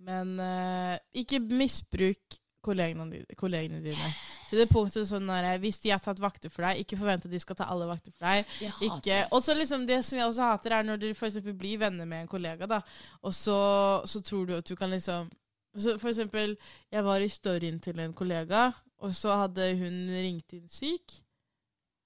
Men 0.00 0.38
uh, 0.40 0.96
ikke 1.14 1.40
misbruk 1.40 2.38
kollegene, 2.64 3.22
kollegene 3.38 3.82
dine. 3.84 4.10
Til 4.48 4.60
det 4.62 4.68
punktet 4.70 5.08
sånn 5.08 5.28
der, 5.28 5.58
Hvis 5.62 5.80
de 5.82 5.92
har 5.92 6.02
tatt 6.02 6.20
vakter 6.22 6.52
for 6.52 6.66
deg, 6.66 6.82
ikke 6.84 6.98
forvent 7.00 7.26
at 7.28 7.32
de 7.32 7.40
skal 7.42 7.58
ta 7.58 7.68
alle 7.72 7.88
vakter 7.88 8.12
for 8.14 8.26
deg. 8.26 8.58
Ikke, 8.88 9.22
og 9.30 9.42
så 9.44 9.56
liksom 9.56 9.86
Det 9.88 10.00
som 10.04 10.18
jeg 10.18 10.28
også 10.28 10.50
hater, 10.50 10.76
er 10.78 10.86
når 10.86 11.00
dere 11.02 11.16
eksempel 11.16 11.56
blir 11.58 11.80
venner 11.82 12.08
med 12.08 12.24
en 12.24 12.30
kollega, 12.30 12.68
da, 12.70 12.80
og 13.22 13.34
så, 13.34 13.58
så 14.06 14.22
tror 14.24 14.46
du 14.48 14.56
at 14.58 14.68
du 14.68 14.76
kan 14.76 14.92
liksom 14.92 15.30
så 15.74 15.96
For 15.98 16.08
eksempel, 16.12 16.54
jeg 16.92 17.02
var 17.04 17.18
i 17.18 17.28
storyen 17.28 17.80
til 17.82 17.98
en 17.98 18.12
kollega, 18.14 18.68
og 19.02 19.14
så 19.14 19.34
hadde 19.40 19.72
hun 19.74 19.96
ringt 20.06 20.52
inn 20.54 20.68
syk. 20.70 21.16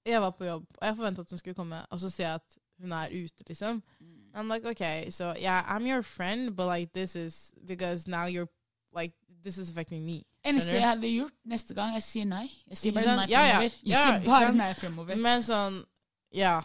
Jeg 0.08 0.22
var 0.24 0.32
på 0.38 0.46
jobb, 0.46 0.64
og 0.78 0.86
jeg 0.86 0.96
forventa 0.96 1.20
at 1.20 1.30
hun 1.30 1.38
skulle 1.42 1.58
komme, 1.58 1.82
og 1.90 2.00
så 2.00 2.08
ser 2.10 2.24
jeg 2.24 2.40
at 2.40 2.56
hun 2.80 2.92
er 2.92 3.12
ute, 3.12 3.44
liksom. 3.48 3.82
I'm 4.34 4.48
like, 4.48 4.64
okay, 4.64 5.10
so 5.10 5.34
yeah, 5.36 5.64
I'm 5.68 5.86
your 5.86 6.02
friend, 6.02 6.56
but 6.56 6.66
like 6.66 6.92
this 6.92 7.16
is 7.16 7.52
because 7.66 8.06
now 8.06 8.26
you're 8.26 8.48
like 8.92 9.12
this 9.42 9.58
is 9.58 9.70
affecting 9.70 10.06
me. 10.06 10.24
Eneste 10.48 10.74
jeg 10.74 10.86
hadde 10.86 11.12
gjort 11.12 11.36
neste 11.52 11.76
gang, 11.76 11.94
jeg 11.98 12.06
sier 12.06 12.26
nei. 12.28 12.46
Jeg 12.70 12.80
sier 12.80 12.96
bare 12.96 13.14
nei 13.20 13.28
fremover. 13.28 13.68
Jeg 13.68 13.92
Ja, 13.92 14.02
sier 14.06 14.24
bare 14.26 14.50
nei 14.56 14.72
fremover. 14.78 15.22
Men 15.28 15.44
sånn, 15.46 15.78
ja. 16.34 16.56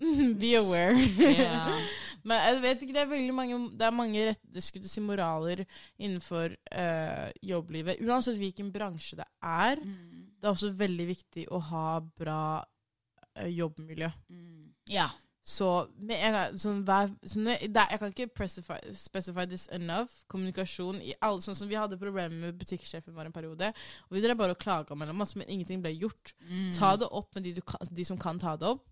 Be 0.40 0.54
aware. 0.60 0.94
Men 2.26 2.42
jeg 2.44 2.60
vet 2.64 2.82
ikke, 2.84 2.94
det 2.96 3.00
er 3.00 3.08
veldig 3.08 3.34
mange 3.36 3.58
Det 3.80 3.86
er 3.86 3.94
mange 3.96 4.24
rette 4.28 4.62
si, 4.64 5.00
moraler 5.04 5.62
innenfor 5.96 6.52
øh, 6.52 7.30
jobblivet. 7.48 8.02
Uansett 8.04 8.36
hvilken 8.40 8.68
bransje 8.74 9.16
det 9.20 9.28
er. 9.40 9.80
Mm. 9.80 10.26
Det 10.36 10.48
er 10.48 10.52
også 10.52 10.72
veldig 10.76 11.06
viktig 11.08 11.46
å 11.52 11.60
ha 11.70 11.86
bra 12.00 12.42
øh, 12.60 13.48
jobbmiljø. 13.48 14.10
Mm. 14.28 14.68
Ja. 14.92 15.08
Så 15.42 15.88
med 15.96 16.18
en 16.20 16.34
gang 16.36 16.56
sånn, 16.60 16.82
hver, 16.84 17.08
sånn, 17.24 17.46
det, 17.48 17.76
er- 17.80 17.90
Jeg 17.94 17.98
kan 17.98 18.12
ikke 18.12 18.94
specify, 18.94 19.46
this 19.46 19.68
enough. 19.72 20.10
Kommunikasjon 20.28 21.00
i 21.00 21.14
alle, 21.22 21.40
sånn 21.40 21.56
som 21.56 21.68
Vi 21.68 21.78
hadde 21.80 21.96
problemer 21.98 22.34
med 22.36 22.58
butikksjefen 22.60 23.14
vår 23.16 23.30
en 23.30 23.32
periode. 23.32 23.72
Og 24.10 24.16
Vi 24.18 24.20
drev 24.20 24.36
bare 24.36 24.52
og 24.52 24.58
klaga 24.60 24.94
mellom 24.94 25.20
oss, 25.22 25.34
men 25.36 25.48
ingenting 25.48 25.80
ble 25.82 25.94
gjort. 25.96 26.34
Mm. 26.44 26.70
Ta 26.76 26.94
det 26.96 27.08
opp 27.10 27.34
med 27.34 27.44
de, 27.44 27.54
du 27.54 27.62
kan, 27.62 27.80
de 27.90 28.04
som 28.04 28.18
kan 28.18 28.38
ta 28.38 28.56
det 28.56 28.68
opp. 28.68 28.84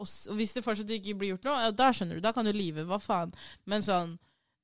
Og, 0.00 0.08
og 0.30 0.36
hvis 0.40 0.54
det 0.56 0.64
fortsatt 0.64 0.88
ikke 0.90 1.18
blir 1.20 1.34
gjort 1.34 1.44
noe, 1.44 1.60
ja, 1.66 1.70
da 1.70 1.90
skjønner 1.92 2.16
du. 2.16 2.20
Da 2.24 2.32
kan 2.32 2.44
du 2.48 2.52
live. 2.56 2.86
Hva 2.88 2.96
faen. 2.98 3.32
Men 3.68 3.82
sånn 3.84 4.16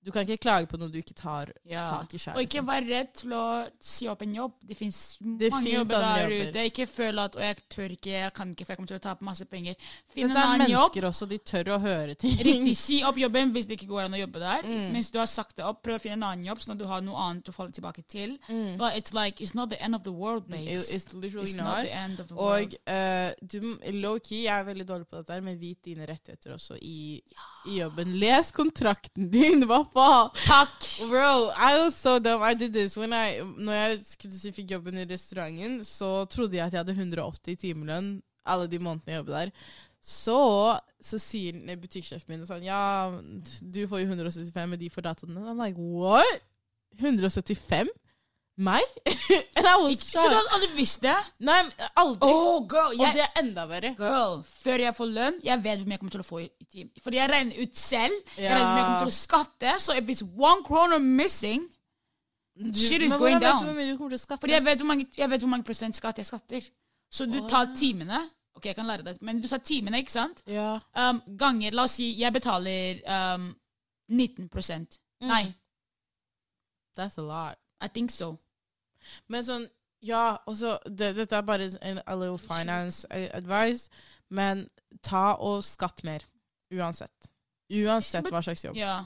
Du 0.07 0.13
kan 0.15 0.23
ikke 0.23 0.39
klage 0.47 0.69
på 0.71 0.79
noe 0.79 0.89
du 0.89 1.01
ikke 1.01 1.17
tar 1.19 1.51
Ja. 1.67 1.85
tak 1.91 2.15
i 2.15 2.19
sjøl. 2.23 2.37
Og 2.39 2.45
ikke 2.47 2.63
vær 2.65 2.85
redd 2.87 3.09
til 3.19 3.33
å 3.35 3.45
si 3.83 4.07
opp 4.09 4.23
en 4.23 4.35
jobb. 4.37 4.53
Det 4.63 4.77
fins 4.79 5.01
mange 5.21 5.73
jobber 5.73 5.99
der 6.05 6.29
jobber. 6.31 6.49
ute. 6.53 6.65
Ikke 6.71 6.87
føl 6.87 7.19
at 7.25 7.35
'å, 7.35 7.41
jeg 7.43 7.57
tør 7.75 7.91
ikke, 7.97 8.11
jeg 8.15 8.33
kan 8.35 8.51
ikke, 8.55 8.65
for 8.67 8.73
jeg 8.73 8.77
kommer 8.79 8.87
til 8.93 8.99
å 9.01 9.03
tape 9.03 9.25
masse 9.27 9.45
penger'. 9.51 9.75
Finn 10.15 10.29
Dette 10.29 10.39
en 10.39 10.45
er 10.45 10.55
annen 10.55 10.71
jobb. 10.71 10.95
mennesker 10.95 11.09
også. 11.11 11.29
De 11.29 11.39
tør 11.39 11.65
å 11.75 11.81
høre 11.83 12.15
ting. 12.15 12.37
Riktig. 12.39 12.77
Si 12.77 13.03
opp 13.03 13.17
jobben 13.19 13.53
hvis 13.53 13.67
det 13.67 13.81
ikke 13.81 13.89
går 13.91 14.05
an 14.05 14.15
å 14.15 14.21
jobbe 14.23 14.39
der. 14.39 14.63
Mm. 14.63 14.93
Mens 14.93 15.11
du 15.11 15.19
har 15.19 15.27
sagt 15.27 15.57
det 15.57 15.65
opp, 15.67 15.83
prøv 15.83 15.97
å 15.97 16.01
finne 16.01 16.13
en 16.23 16.23
annen 16.23 16.45
jobb, 16.47 16.59
sånn 16.63 16.73
at 16.73 16.79
du 16.79 16.87
har 16.87 17.01
noe 17.03 17.17
annet 17.19 17.49
å 17.49 17.53
falle 17.53 17.73
tilbake 17.73 18.05
til. 18.09 18.39
Mm. 18.49 18.77
But 18.79 18.95
it's 18.95 19.13
like, 19.13 19.41
it's 19.41 19.55
not 19.55 19.71
the 19.71 19.83
end 19.83 19.95
of 19.97 20.05
the 20.05 20.13
world, 20.13 20.47
babes. 20.49 20.89
It's 20.93 21.13
literally 21.15 21.47
It's 21.51 21.57
not 21.57 21.65
not. 21.67 21.83
the 21.85 21.93
end 21.93 22.21
of 22.21 22.29
the 22.29 22.35
world. 22.37 22.75
Og 22.77 22.79
uh, 22.87 23.33
du, 23.43 23.79
low-key, 23.93 24.45
jeg 24.45 24.55
er 24.61 24.65
veldig 24.65 24.87
dårlig 24.87 25.07
på 25.09 25.17
dette, 25.17 25.41
men 25.43 25.59
vit 25.59 25.83
dine 25.83 26.07
rettigheter 26.07 26.53
også 26.55 26.79
i, 26.81 27.21
i 27.67 27.79
jobben. 27.81 28.15
Les 28.21 28.51
kontrakten 28.53 29.31
din, 29.31 29.63
hva 29.69 29.83
faen? 29.97 30.31
Takk! 30.45 30.87
Bro, 31.09 31.51
I 31.57 31.81
was 31.81 31.97
so 31.97 32.19
dumb. 32.23 32.45
I 32.45 32.55
did 32.55 32.73
this. 32.77 32.97
When 33.01 33.17
I, 33.17 33.41
når 33.43 33.81
jeg 33.81 34.55
fikk 34.55 34.77
jobben 34.77 35.01
i 35.01 35.09
restauranten, 35.09 35.81
så 35.87 36.25
trodde 36.33 36.59
jeg 36.59 36.67
at 36.67 36.77
jeg 36.77 36.85
hadde 36.85 36.97
180 36.97 37.53
i 37.55 37.61
timelønn 37.67 38.17
alle 38.47 38.69
de 38.71 38.79
månedene 38.79 39.13
jeg 39.15 39.23
jobbet 39.23 39.37
der. 39.41 39.53
Så, 40.07 40.39
så 41.03 41.19
sier 41.19 41.57
butikksjefen 41.83 42.31
min 42.31 42.45
sånn 42.47 42.63
Ja, 42.63 43.11
du 43.59 43.81
får 43.91 44.05
jo 44.05 44.11
175 44.13 44.71
men 44.71 44.79
de 44.79 44.91
får 44.93 45.09
dataene. 45.09 45.43
I'm 45.43 45.59
like, 45.59 45.81
what? 45.81 46.45
175? 47.01 47.91
Meg? 48.57 48.85
And 49.57 49.67
I 49.69 49.75
was 49.83 49.93
Ikke, 49.93 50.07
så 50.17 50.23
du 50.31 50.35
hadde 50.35 50.53
aldri 50.57 50.69
visst 50.79 51.03
det? 51.05 51.17
Nei, 51.45 51.59
aldri. 52.01 52.31
Oh, 52.31 52.63
girl! 52.69 52.95
Og 52.97 53.17
det 53.19 53.25
er 53.27 53.41
enda 53.43 53.67
verre. 53.69 53.91
girl, 53.99 54.39
før 54.63 54.85
jeg 54.87 54.97
får 54.97 55.11
lønn, 55.13 55.41
jeg 55.45 55.65
vet 55.65 55.83
hvor 55.83 55.91
mye 55.91 55.97
jeg 55.99 56.01
kommer 56.01 56.15
til 56.17 56.25
å 56.25 56.27
få 56.27 56.41
i, 56.41 56.47
team. 56.73 56.89
Fordi 57.05 57.21
jeg 57.21 57.33
regner 57.33 57.61
ut 57.63 57.77
selv. 57.77 58.17
Jeg 58.39 58.53
regner 58.55 58.65
hvor 58.65 58.73
mye 58.73 58.81
jeg 58.81 58.87
kommer 58.87 59.05
til 59.05 59.13
å 59.13 59.17
skatte. 59.19 59.75
Så 59.85 59.97
if 60.01 60.13
it's 60.15 60.25
one 60.25 60.65
kroner 60.65 61.03
missing 61.03 61.67
Shit 62.57 63.03
is 63.03 63.13
going 63.17 63.39
down. 63.39 63.61
Fordi 64.41 64.53
jeg 64.53 64.65
vet 64.65 64.81
hvor 64.81 64.89
mange, 64.89 65.07
jeg 65.19 65.31
vet 65.31 65.43
hvor 65.45 65.51
mange 65.53 65.65
prosent 65.69 65.97
skatt 65.97 66.19
jeg 66.19 66.27
skatter. 66.27 66.65
Så 67.13 67.27
du 67.29 67.43
tar 67.49 67.75
timene 67.77 68.23
Ok, 68.57 68.65
jeg 68.71 68.75
kan 68.79 68.87
lære 68.89 69.05
deg 69.05 69.19
men 69.21 69.41
du 69.43 69.45
tar 69.49 69.61
timene, 69.61 70.01
ikke 70.01 70.15
sant? 70.15 70.41
Ja. 70.49 70.79
Um, 70.97 71.21
ganger 71.39 71.75
La 71.77 71.85
oss 71.85 71.99
si 72.01 72.07
jeg 72.17 72.33
betaler 72.33 73.03
um, 73.05 73.51
19 74.09 74.49
Mm. 75.17 75.29
Nei, 75.29 75.55
That's 76.97 77.17
a 77.19 77.23
lot. 77.23 77.57
I 77.81 77.89
think 77.89 78.11
so. 78.11 78.39
Men 79.33 79.47
sånn, 79.47 79.67
ja, 80.05 80.37
også, 80.47 80.77
det, 80.87 81.15
Dette 81.17 81.39
er 81.39 81.47
bare 81.47 81.71
en 81.83 82.01
a 82.07 82.17
little 82.19 82.39
finance 82.39 83.07
advice, 83.11 83.89
men 84.29 84.67
ta 85.03 85.35
og 85.41 85.65
skatt 85.65 86.05
mer. 86.07 86.27
Uansett. 86.75 87.31
Uansett 87.73 88.31
hva 88.31 88.43
slags 88.43 88.65
jobb. 88.67 88.79
Ja. 88.79 89.01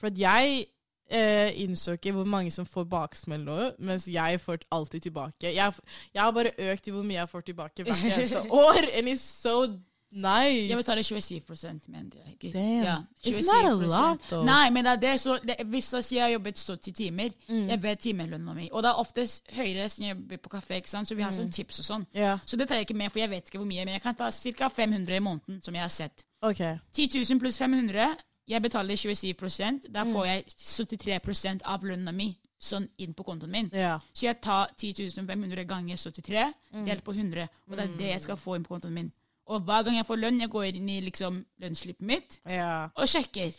For 0.00 0.10
at 0.10 0.18
jeg 0.18 0.64
eh, 1.12 1.52
innså 1.62 1.96
ikke 1.96 2.12
hvor 2.16 2.28
mange 2.28 2.50
som 2.54 2.66
får 2.68 2.88
baksmell 2.90 3.44
nå, 3.46 3.58
mens 3.78 4.08
jeg 4.10 4.40
får 4.40 4.64
alltid 4.72 5.08
tilbake. 5.08 5.52
Jeg, 5.54 5.72
jeg 6.14 6.22
har 6.22 6.34
bare 6.34 6.54
økt 6.72 6.88
i 6.88 6.94
hvor 6.94 7.06
mye 7.06 7.20
jeg 7.20 7.32
får 7.32 7.46
tilbake 7.48 7.86
hvert 7.86 8.04
eneste 8.10 8.44
år, 8.66 8.82
and 8.92 9.12
it's 9.12 9.24
so 9.24 9.66
nice. 10.12 10.68
Jeg 10.68 10.76
betaler 10.76 11.02
27 11.02 11.88
men 11.88 12.08
det 12.10 12.20
er 12.26 12.52
Damn. 12.52 12.84
Ja, 12.84 12.96
It's 13.24 13.46
not 13.46 13.64
a 13.64 13.74
27%. 13.74 13.88
lot, 13.88 14.20
though. 14.28 14.44
Nei, 14.44 14.70
men 14.70 14.84
det 14.84 14.92
er 14.92 14.96
det, 14.96 15.20
så 15.20 15.38
det, 15.42 15.56
hvis 15.66 15.92
jeg 15.92 16.04
sier 16.04 16.18
jeg 16.18 16.22
har 16.24 16.32
jobbet 16.32 16.58
70 16.58 16.92
timer, 16.92 17.30
Mm. 17.48 17.68
jeg 17.68 17.80
ber 17.80 17.94
timelønna 17.94 18.54
mi. 18.54 18.68
Og 18.72 18.82
det 18.82 18.88
er 18.90 18.94
oftest 19.00 19.42
høyere 19.52 19.88
siden 19.88 20.06
jeg 20.08 20.16
jobber 20.16 20.36
på 20.36 20.48
kafé, 20.56 20.74
ikke 20.80 20.88
sant? 20.90 21.08
så 21.08 21.14
vi 21.14 21.22
har 21.22 21.30
Mm. 21.32 21.36
sånn 21.38 21.52
tips 21.52 21.78
og 21.78 21.84
sånn. 21.84 22.06
Yeah. 22.16 22.38
Så 22.46 22.56
det 22.56 22.68
tar 22.68 22.74
jeg 22.76 22.86
ikke 22.88 22.96
med, 22.96 23.10
for 23.12 23.18
jeg 23.18 23.30
vet 23.30 23.44
ikke 23.48 23.58
hvor 23.58 23.66
mye, 23.66 23.84
men 23.84 23.94
jeg 23.94 24.02
kan 24.02 24.14
ta 24.14 24.30
ca. 24.30 24.68
500 24.68 25.16
i 25.16 25.20
måneden, 25.20 25.62
som 25.62 25.74
jeg 25.74 25.82
har 25.82 25.88
sett. 25.90 26.24
ok. 26.42 26.78
10 26.92 27.08
000 27.30 27.38
pluss 27.40 27.56
500, 27.58 28.16
jeg 28.48 28.62
betaler 28.62 28.96
27 28.96 29.80
Da 29.92 30.04
Mm. 30.04 30.12
får 30.12 30.26
jeg 30.26 30.44
73 30.46 31.60
av 31.64 31.80
lønna 31.82 32.12
mi 32.12 32.38
sånn 32.60 32.88
inn 32.98 33.14
på 33.14 33.24
kontoen 33.24 33.50
min. 33.50 33.70
Ja. 33.72 33.98
Så 34.14 34.26
jeg 34.26 34.40
tar 34.40 34.68
10 34.78 35.26
500 35.26 35.64
ganger 35.64 35.96
73, 35.96 36.52
Mm. 36.74 36.84
delt 36.86 37.04
på 37.04 37.12
100, 37.14 37.48
og 37.70 37.76
det 37.76 37.84
er 37.84 37.96
det 37.98 38.06
jeg 38.12 38.20
skal 38.20 38.36
få 38.36 38.54
inn 38.56 38.62
på 38.64 38.68
kontoen 38.78 38.92
min. 38.92 39.12
Og 39.52 39.60
hver 39.68 39.84
gang 39.84 39.98
jeg 40.00 40.06
får 40.08 40.20
lønn, 40.22 40.40
jeg 40.40 40.50
går 40.52 40.64
inn 40.78 40.88
i 40.88 41.00
liksom 41.04 41.42
lønnsslippet 41.60 42.06
mitt 42.08 42.38
Ja. 42.48 42.88
og 42.96 43.08
sjekker. 43.10 43.52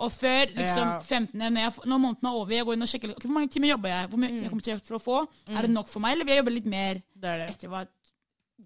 Og 0.00 0.12
før 0.12 0.46
liksom 0.56 0.88
Ja. 0.88 0.98
15. 1.00 1.38
Når, 1.38 1.60
jeg, 1.60 1.72
når 1.86 1.98
måneden 2.00 2.26
er 2.28 2.36
over, 2.40 2.52
jeg 2.56 2.64
går 2.64 2.76
inn 2.76 2.82
og 2.86 2.88
sjekker 2.88 3.10
okay, 3.16 3.28
hvor 3.28 3.34
mange 3.36 3.48
timer 3.52 3.68
jobber 3.74 3.88
jeg. 3.92 4.08
Hvor 4.08 4.18
mye 4.22 4.30
Mm. 4.30 4.40
jeg 4.42 4.48
kommer 4.50 4.62
til 4.62 4.96
å 4.96 5.00
få. 5.00 5.16
Er 5.48 5.62
det 5.62 5.70
nok 5.70 5.88
for 5.88 6.00
meg, 6.00 6.12
eller 6.12 6.24
vil 6.24 6.34
jeg 6.34 6.42
jobbe 6.44 6.54
litt 6.54 6.66
mer 6.66 6.94
Det 7.16 7.24
er 7.32 7.38
det. 7.38 7.48
etter 7.56 7.68
hva 7.68 7.86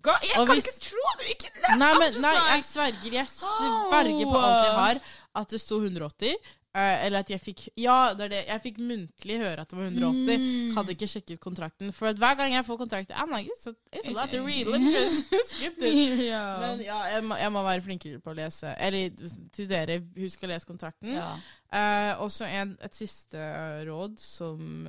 God, 0.02 0.18
Jeg 0.22 0.38
Og 0.40 0.46
kan 0.48 0.56
hvis- 0.56 0.66
ikke 0.66 0.90
tro 0.90 1.06
du 1.18 1.24
ikke 1.30 1.50
lærte 1.62 1.78
Nei, 1.78 1.92
men, 1.98 2.20
nei, 2.20 2.34
jeg 2.34 2.64
sverger. 2.64 3.12
Jeg 3.12 3.26
sverger 3.28 4.26
på 4.26 4.38
alt 4.42 4.66
jeg 4.66 4.74
har. 4.74 5.00
At 5.34 5.48
det 5.48 5.60
sto 5.60 5.78
180. 5.80 6.34
eh, 6.74 7.06
eller 7.06 7.18
at 7.24 7.30
jeg 7.30 7.40
fikk 7.40 7.60
Ja, 7.80 8.14
det 8.18 8.24
er 8.26 8.28
det. 8.32 8.40
Jeg 8.48 8.62
fikk 8.66 8.78
muntlig 8.82 9.38
høre 9.40 9.60
at 9.64 9.70
det 9.70 9.78
var 9.78 9.86
180. 9.90 10.44
Mm. 10.44 10.74
Hadde 10.76 10.94
ikke 10.96 11.08
sjekket 11.10 11.40
kontrakten. 11.40 11.92
For 11.94 12.10
at 12.10 12.16
hver 12.22 12.34
gang 12.40 12.52
jeg 12.56 12.66
får 12.66 12.76
kontrakt 12.82 13.10
I'm 13.14 13.30
like, 13.36 13.48
it's 13.54 13.66
a, 13.70 13.74
it's 13.94 14.08
a 14.10 14.14
lot 14.16 14.30
to 14.34 14.42
read. 14.46 14.66
Let 14.66 14.80
me 14.80 14.92
skip 15.52 15.78
this. 15.82 15.94
yeah. 15.94 16.60
Men 16.60 16.84
ja, 16.86 16.98
jeg 17.14 17.24
må, 17.24 17.36
jeg 17.40 17.52
må 17.52 17.62
være 17.66 17.82
flinkere 17.86 18.20
på 18.24 18.30
å 18.34 18.38
lese. 18.38 18.74
Eller 18.78 19.10
til 19.54 19.68
dere, 19.70 20.00
husk 20.18 20.42
å 20.44 20.50
lese 20.52 20.66
kontrakten. 20.70 21.14
ja. 21.16 21.34
Uh, 21.74 22.20
og 22.22 22.28
så 22.30 22.46
et 22.46 22.94
siste 22.94 23.40
råd 23.88 24.12
som 24.22 24.86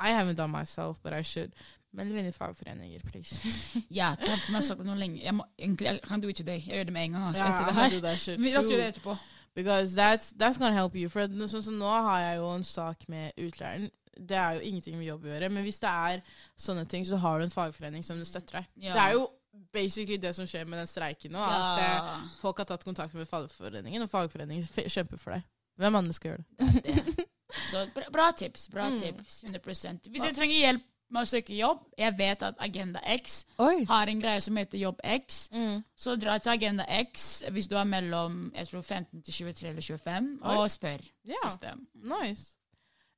I 0.00 0.12
haven't 0.16 0.38
done 0.38 0.48
myself, 0.52 0.96
but 1.04 1.12
I 1.12 1.20
should. 1.22 1.52
Meld 1.92 2.16
inn 2.16 2.24
i 2.30 2.32
fagforeninger, 2.32 3.02
please. 3.04 3.50
Ja, 3.92 4.14
tante 4.16 4.48
meg 4.48 4.62
har 4.62 4.64
sagt 4.64 4.80
det 4.80 4.86
noe 4.88 4.96
lenge. 4.96 5.20
Jeg, 5.20 5.34
må, 5.36 5.44
egentlig, 5.60 5.90
jeg 5.90 6.00
kan 6.08 6.22
do 6.24 6.30
it 6.32 6.38
today. 6.40 6.62
Jeg 6.64 6.78
gjør 6.78 6.88
det 6.88 6.94
med 6.96 7.04
en 7.04 7.16
gang. 7.18 7.26
Altså, 7.28 7.44
ja, 7.44 7.50
etter 7.52 8.00
det 8.00 8.14
her. 8.16 8.38
Vi- 8.40 8.52
gjør 8.54 8.70
det 8.80 8.86
etterpå. 8.94 9.16
Because 9.54 9.94
that's, 9.94 10.32
that's 10.32 10.56
gonna 10.58 10.72
help 10.76 10.94
you. 10.96 11.08
For 11.12 11.26
sånn 11.28 11.62
som 11.66 11.76
nå 11.80 11.88
har 11.88 12.20
jeg 12.22 12.38
jo 12.40 12.46
en 12.54 12.64
sak 12.64 13.04
med 13.12 13.32
utleieren. 13.36 13.90
Det 14.16 14.36
er 14.36 14.58
jo 14.58 14.64
ingenting 14.68 14.96
med 14.98 15.06
jobb 15.08 15.24
å 15.24 15.30
gjøre, 15.32 15.48
men 15.52 15.64
hvis 15.64 15.80
det 15.80 15.88
er 15.88 16.22
sånne 16.60 16.84
ting, 16.88 17.04
så 17.08 17.16
har 17.20 17.38
du 17.40 17.46
en 17.46 17.52
fagforening 17.54 18.04
som 18.04 18.18
du 18.20 18.24
støtter 18.28 18.60
deg. 18.60 18.66
Ja. 18.88 18.92
Det 18.96 19.02
er 19.06 19.14
jo 19.16 19.26
basically 19.72 20.16
det 20.20 20.34
som 20.36 20.46
skjer 20.48 20.64
med 20.68 20.80
den 20.82 20.88
streiken 20.88 21.32
nå. 21.32 21.40
At 21.40 21.80
eh, 21.80 21.88
Ja, 21.96 22.16
folk 22.40 22.60
har 22.60 22.68
tatt 22.68 22.84
kontakt 22.84 23.16
med 23.16 23.28
fagforeningen, 23.28 24.04
og 24.04 24.12
fagforeningen 24.12 24.68
kjemper 24.88 25.20
for 25.20 25.36
deg. 25.36 25.48
Hvem 25.80 25.96
andre 26.02 26.12
skal 26.16 26.34
gjøre 26.34 26.44
det? 26.44 26.82
det 26.84 27.04
det. 27.16 27.26
Så 27.70 27.82
bra, 27.92 28.04
bra 28.12 28.30
tips. 28.36 28.68
Bra 28.72 28.88
Mm. 28.92 28.98
tips. 29.00 29.42
100 29.44 30.08
Hvis 30.12 30.24
jeg 30.24 30.36
trenger 30.36 30.56
hjelp 30.56 30.84
med 31.12 31.22
å 31.26 31.28
søke 31.28 31.54
jobb, 31.56 31.82
jeg 31.98 32.14
vet 32.18 32.42
at 32.42 32.54
Agenda 32.64 33.00
X 33.14 33.44
Oi. 33.58 33.84
har 33.88 34.06
en 34.08 34.20
greie 34.22 34.40
som 34.40 34.56
heter 34.56 34.78
Jobb 34.80 35.00
X. 35.04 35.48
Mm. 35.52 35.82
Så 35.96 36.16
dra 36.16 36.38
til 36.38 36.52
Agenda 36.54 36.84
X 37.02 37.42
hvis 37.52 37.68
du 37.68 37.76
er 37.76 37.84
mellom 37.88 38.50
jeg 38.56 38.68
tror 38.70 38.82
15 38.82 39.22
til 39.22 39.34
23 39.52 39.68
eller 39.68 39.82
25, 39.82 40.30
Oi. 40.42 40.56
og 40.56 40.70
spør. 40.70 41.04
Ja, 41.28 41.42
System. 41.50 41.86
nice. 42.02 42.56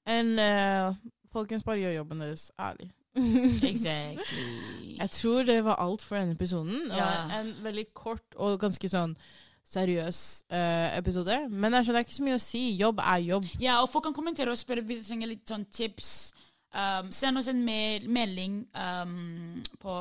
And, 0.07 0.39
uh, 0.41 0.95
Folkens, 1.33 1.63
bare 1.67 1.81
gjør 1.81 1.97
jobben 2.01 2.21
deres 2.21 2.51
ærlig. 2.61 2.91
Exactly. 3.63 4.97
Jeg 4.99 5.11
tror 5.11 5.43
det 5.43 5.65
var 5.65 5.77
alt 5.83 6.03
for 6.03 6.17
denne 6.19 6.35
episoden. 6.35 6.85
Det 6.91 6.99
var 6.99 7.29
Ja. 7.31 7.41
en 7.41 7.55
veldig 7.65 7.87
kort 7.95 8.35
og 8.37 8.61
ganske 8.61 8.89
sånn 8.89 9.17
seriøs 9.65 10.45
uh, 10.53 10.99
episode. 10.99 11.49
Men 11.51 11.73
det 11.73 11.79
er, 11.79 11.93
det 11.93 11.97
er 11.97 12.05
ikke 12.05 12.19
så 12.19 12.27
mye 12.27 12.39
å 12.39 12.43
si. 12.43 12.63
Jobb 12.79 12.99
er 13.01 13.19
jobb. 13.25 13.47
Ja, 13.63 13.79
og 13.83 13.89
folk 13.93 14.05
kan 14.05 14.15
kommentere 14.15 14.51
og 14.53 14.59
spørre 14.61 14.83
hvis 14.85 15.03
du 15.03 15.09
trenger 15.09 15.31
litt 15.31 15.49
sånn 15.49 15.65
tips. 15.73 16.33
Um, 16.75 17.13
send 17.15 17.39
oss 17.39 17.47
en 17.47 17.61
mail, 17.65 18.09
melding 18.11 18.55
um, 18.75 19.63
på 19.79 19.93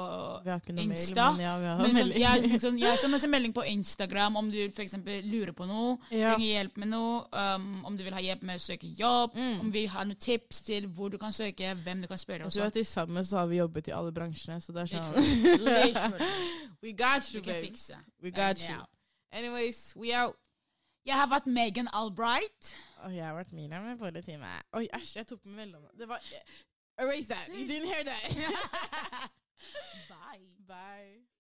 Insta. 0.81 1.27
mail, 1.38 1.62
men 1.83 1.91
ja, 1.91 1.93
sånn, 1.99 2.13
ja, 2.17 2.31
sånn, 2.63 2.79
ja, 2.81 2.95
Send 2.97 3.13
oss 3.13 3.23
en 3.27 3.29
melding 3.29 3.53
på 3.53 3.62
Instagram 3.69 4.39
om 4.41 4.49
du 4.49 4.57
f.eks. 4.71 4.95
lurer 5.27 5.53
på 5.53 5.67
noe, 5.69 5.99
trenger 6.09 6.47
hjelp 6.47 6.79
med 6.81 6.89
noe, 6.95 7.27
um, 7.29 7.86
om 7.86 7.97
du 7.99 8.01
vil 8.07 8.17
ha 8.17 8.23
hjelp 8.25 8.41
med 8.49 8.57
å 8.57 8.63
søke 8.65 8.89
jobb, 8.97 9.36
Mm. 9.38 9.59
om 9.62 9.69
vi 9.71 9.86
har 9.86 10.05
noen 10.09 10.17
tips 10.17 10.62
til 10.65 10.88
hvor 10.88 11.09
du 11.13 11.17
kan 11.21 11.31
søke, 11.33 11.75
hvem 11.83 12.01
du 12.01 12.07
kan 12.09 12.17
spørre. 12.17 12.49
Jeg 12.49 12.57
tror 12.57 12.71
at 12.73 12.81
i 12.81 12.83
sammen 12.83 13.23
så 13.25 13.38
har 13.43 13.47
vi 13.53 13.62
jobbet 13.62 13.88
i 13.88 13.93
alle 13.93 14.12
bransjene, 14.12 14.57
så 14.62 14.73
det 14.73 14.81
er 14.81 14.95
sånn. 14.97 16.17
We 16.83 16.93
got 16.93 17.29
you, 17.33 17.41
babes. 17.41 17.91
We 18.21 18.31
got 18.31 18.59
you. 18.67 18.81
Anyways, 19.31 19.93
we 19.95 20.13
out. 20.13 20.36
Jeg 21.05 21.19
har 21.19 21.27
vært 21.27 21.47
Megan 21.51 21.89
Albright. 21.91 22.75
Og 23.03 23.15
jeg 23.15 23.25
har 23.25 23.35
vært 23.35 23.51
Miriam 23.51 23.89
i 23.91 23.97
forrige 23.99 24.21
time. 24.21 24.47
Oi, 24.79 24.85
æsj, 24.95 25.17
jeg 25.17 25.27
tok 25.27 25.45
med 25.45 25.55
mellom... 25.55 25.83
Det 25.99 26.07
var 26.07 26.23
Erase 26.97 27.27
that. 27.29 27.49
You 27.49 27.67
didn't 27.67 27.91
hear 27.91 28.03
that. 28.03 29.29
Bye. 30.09 30.47
Bye. 30.67 31.33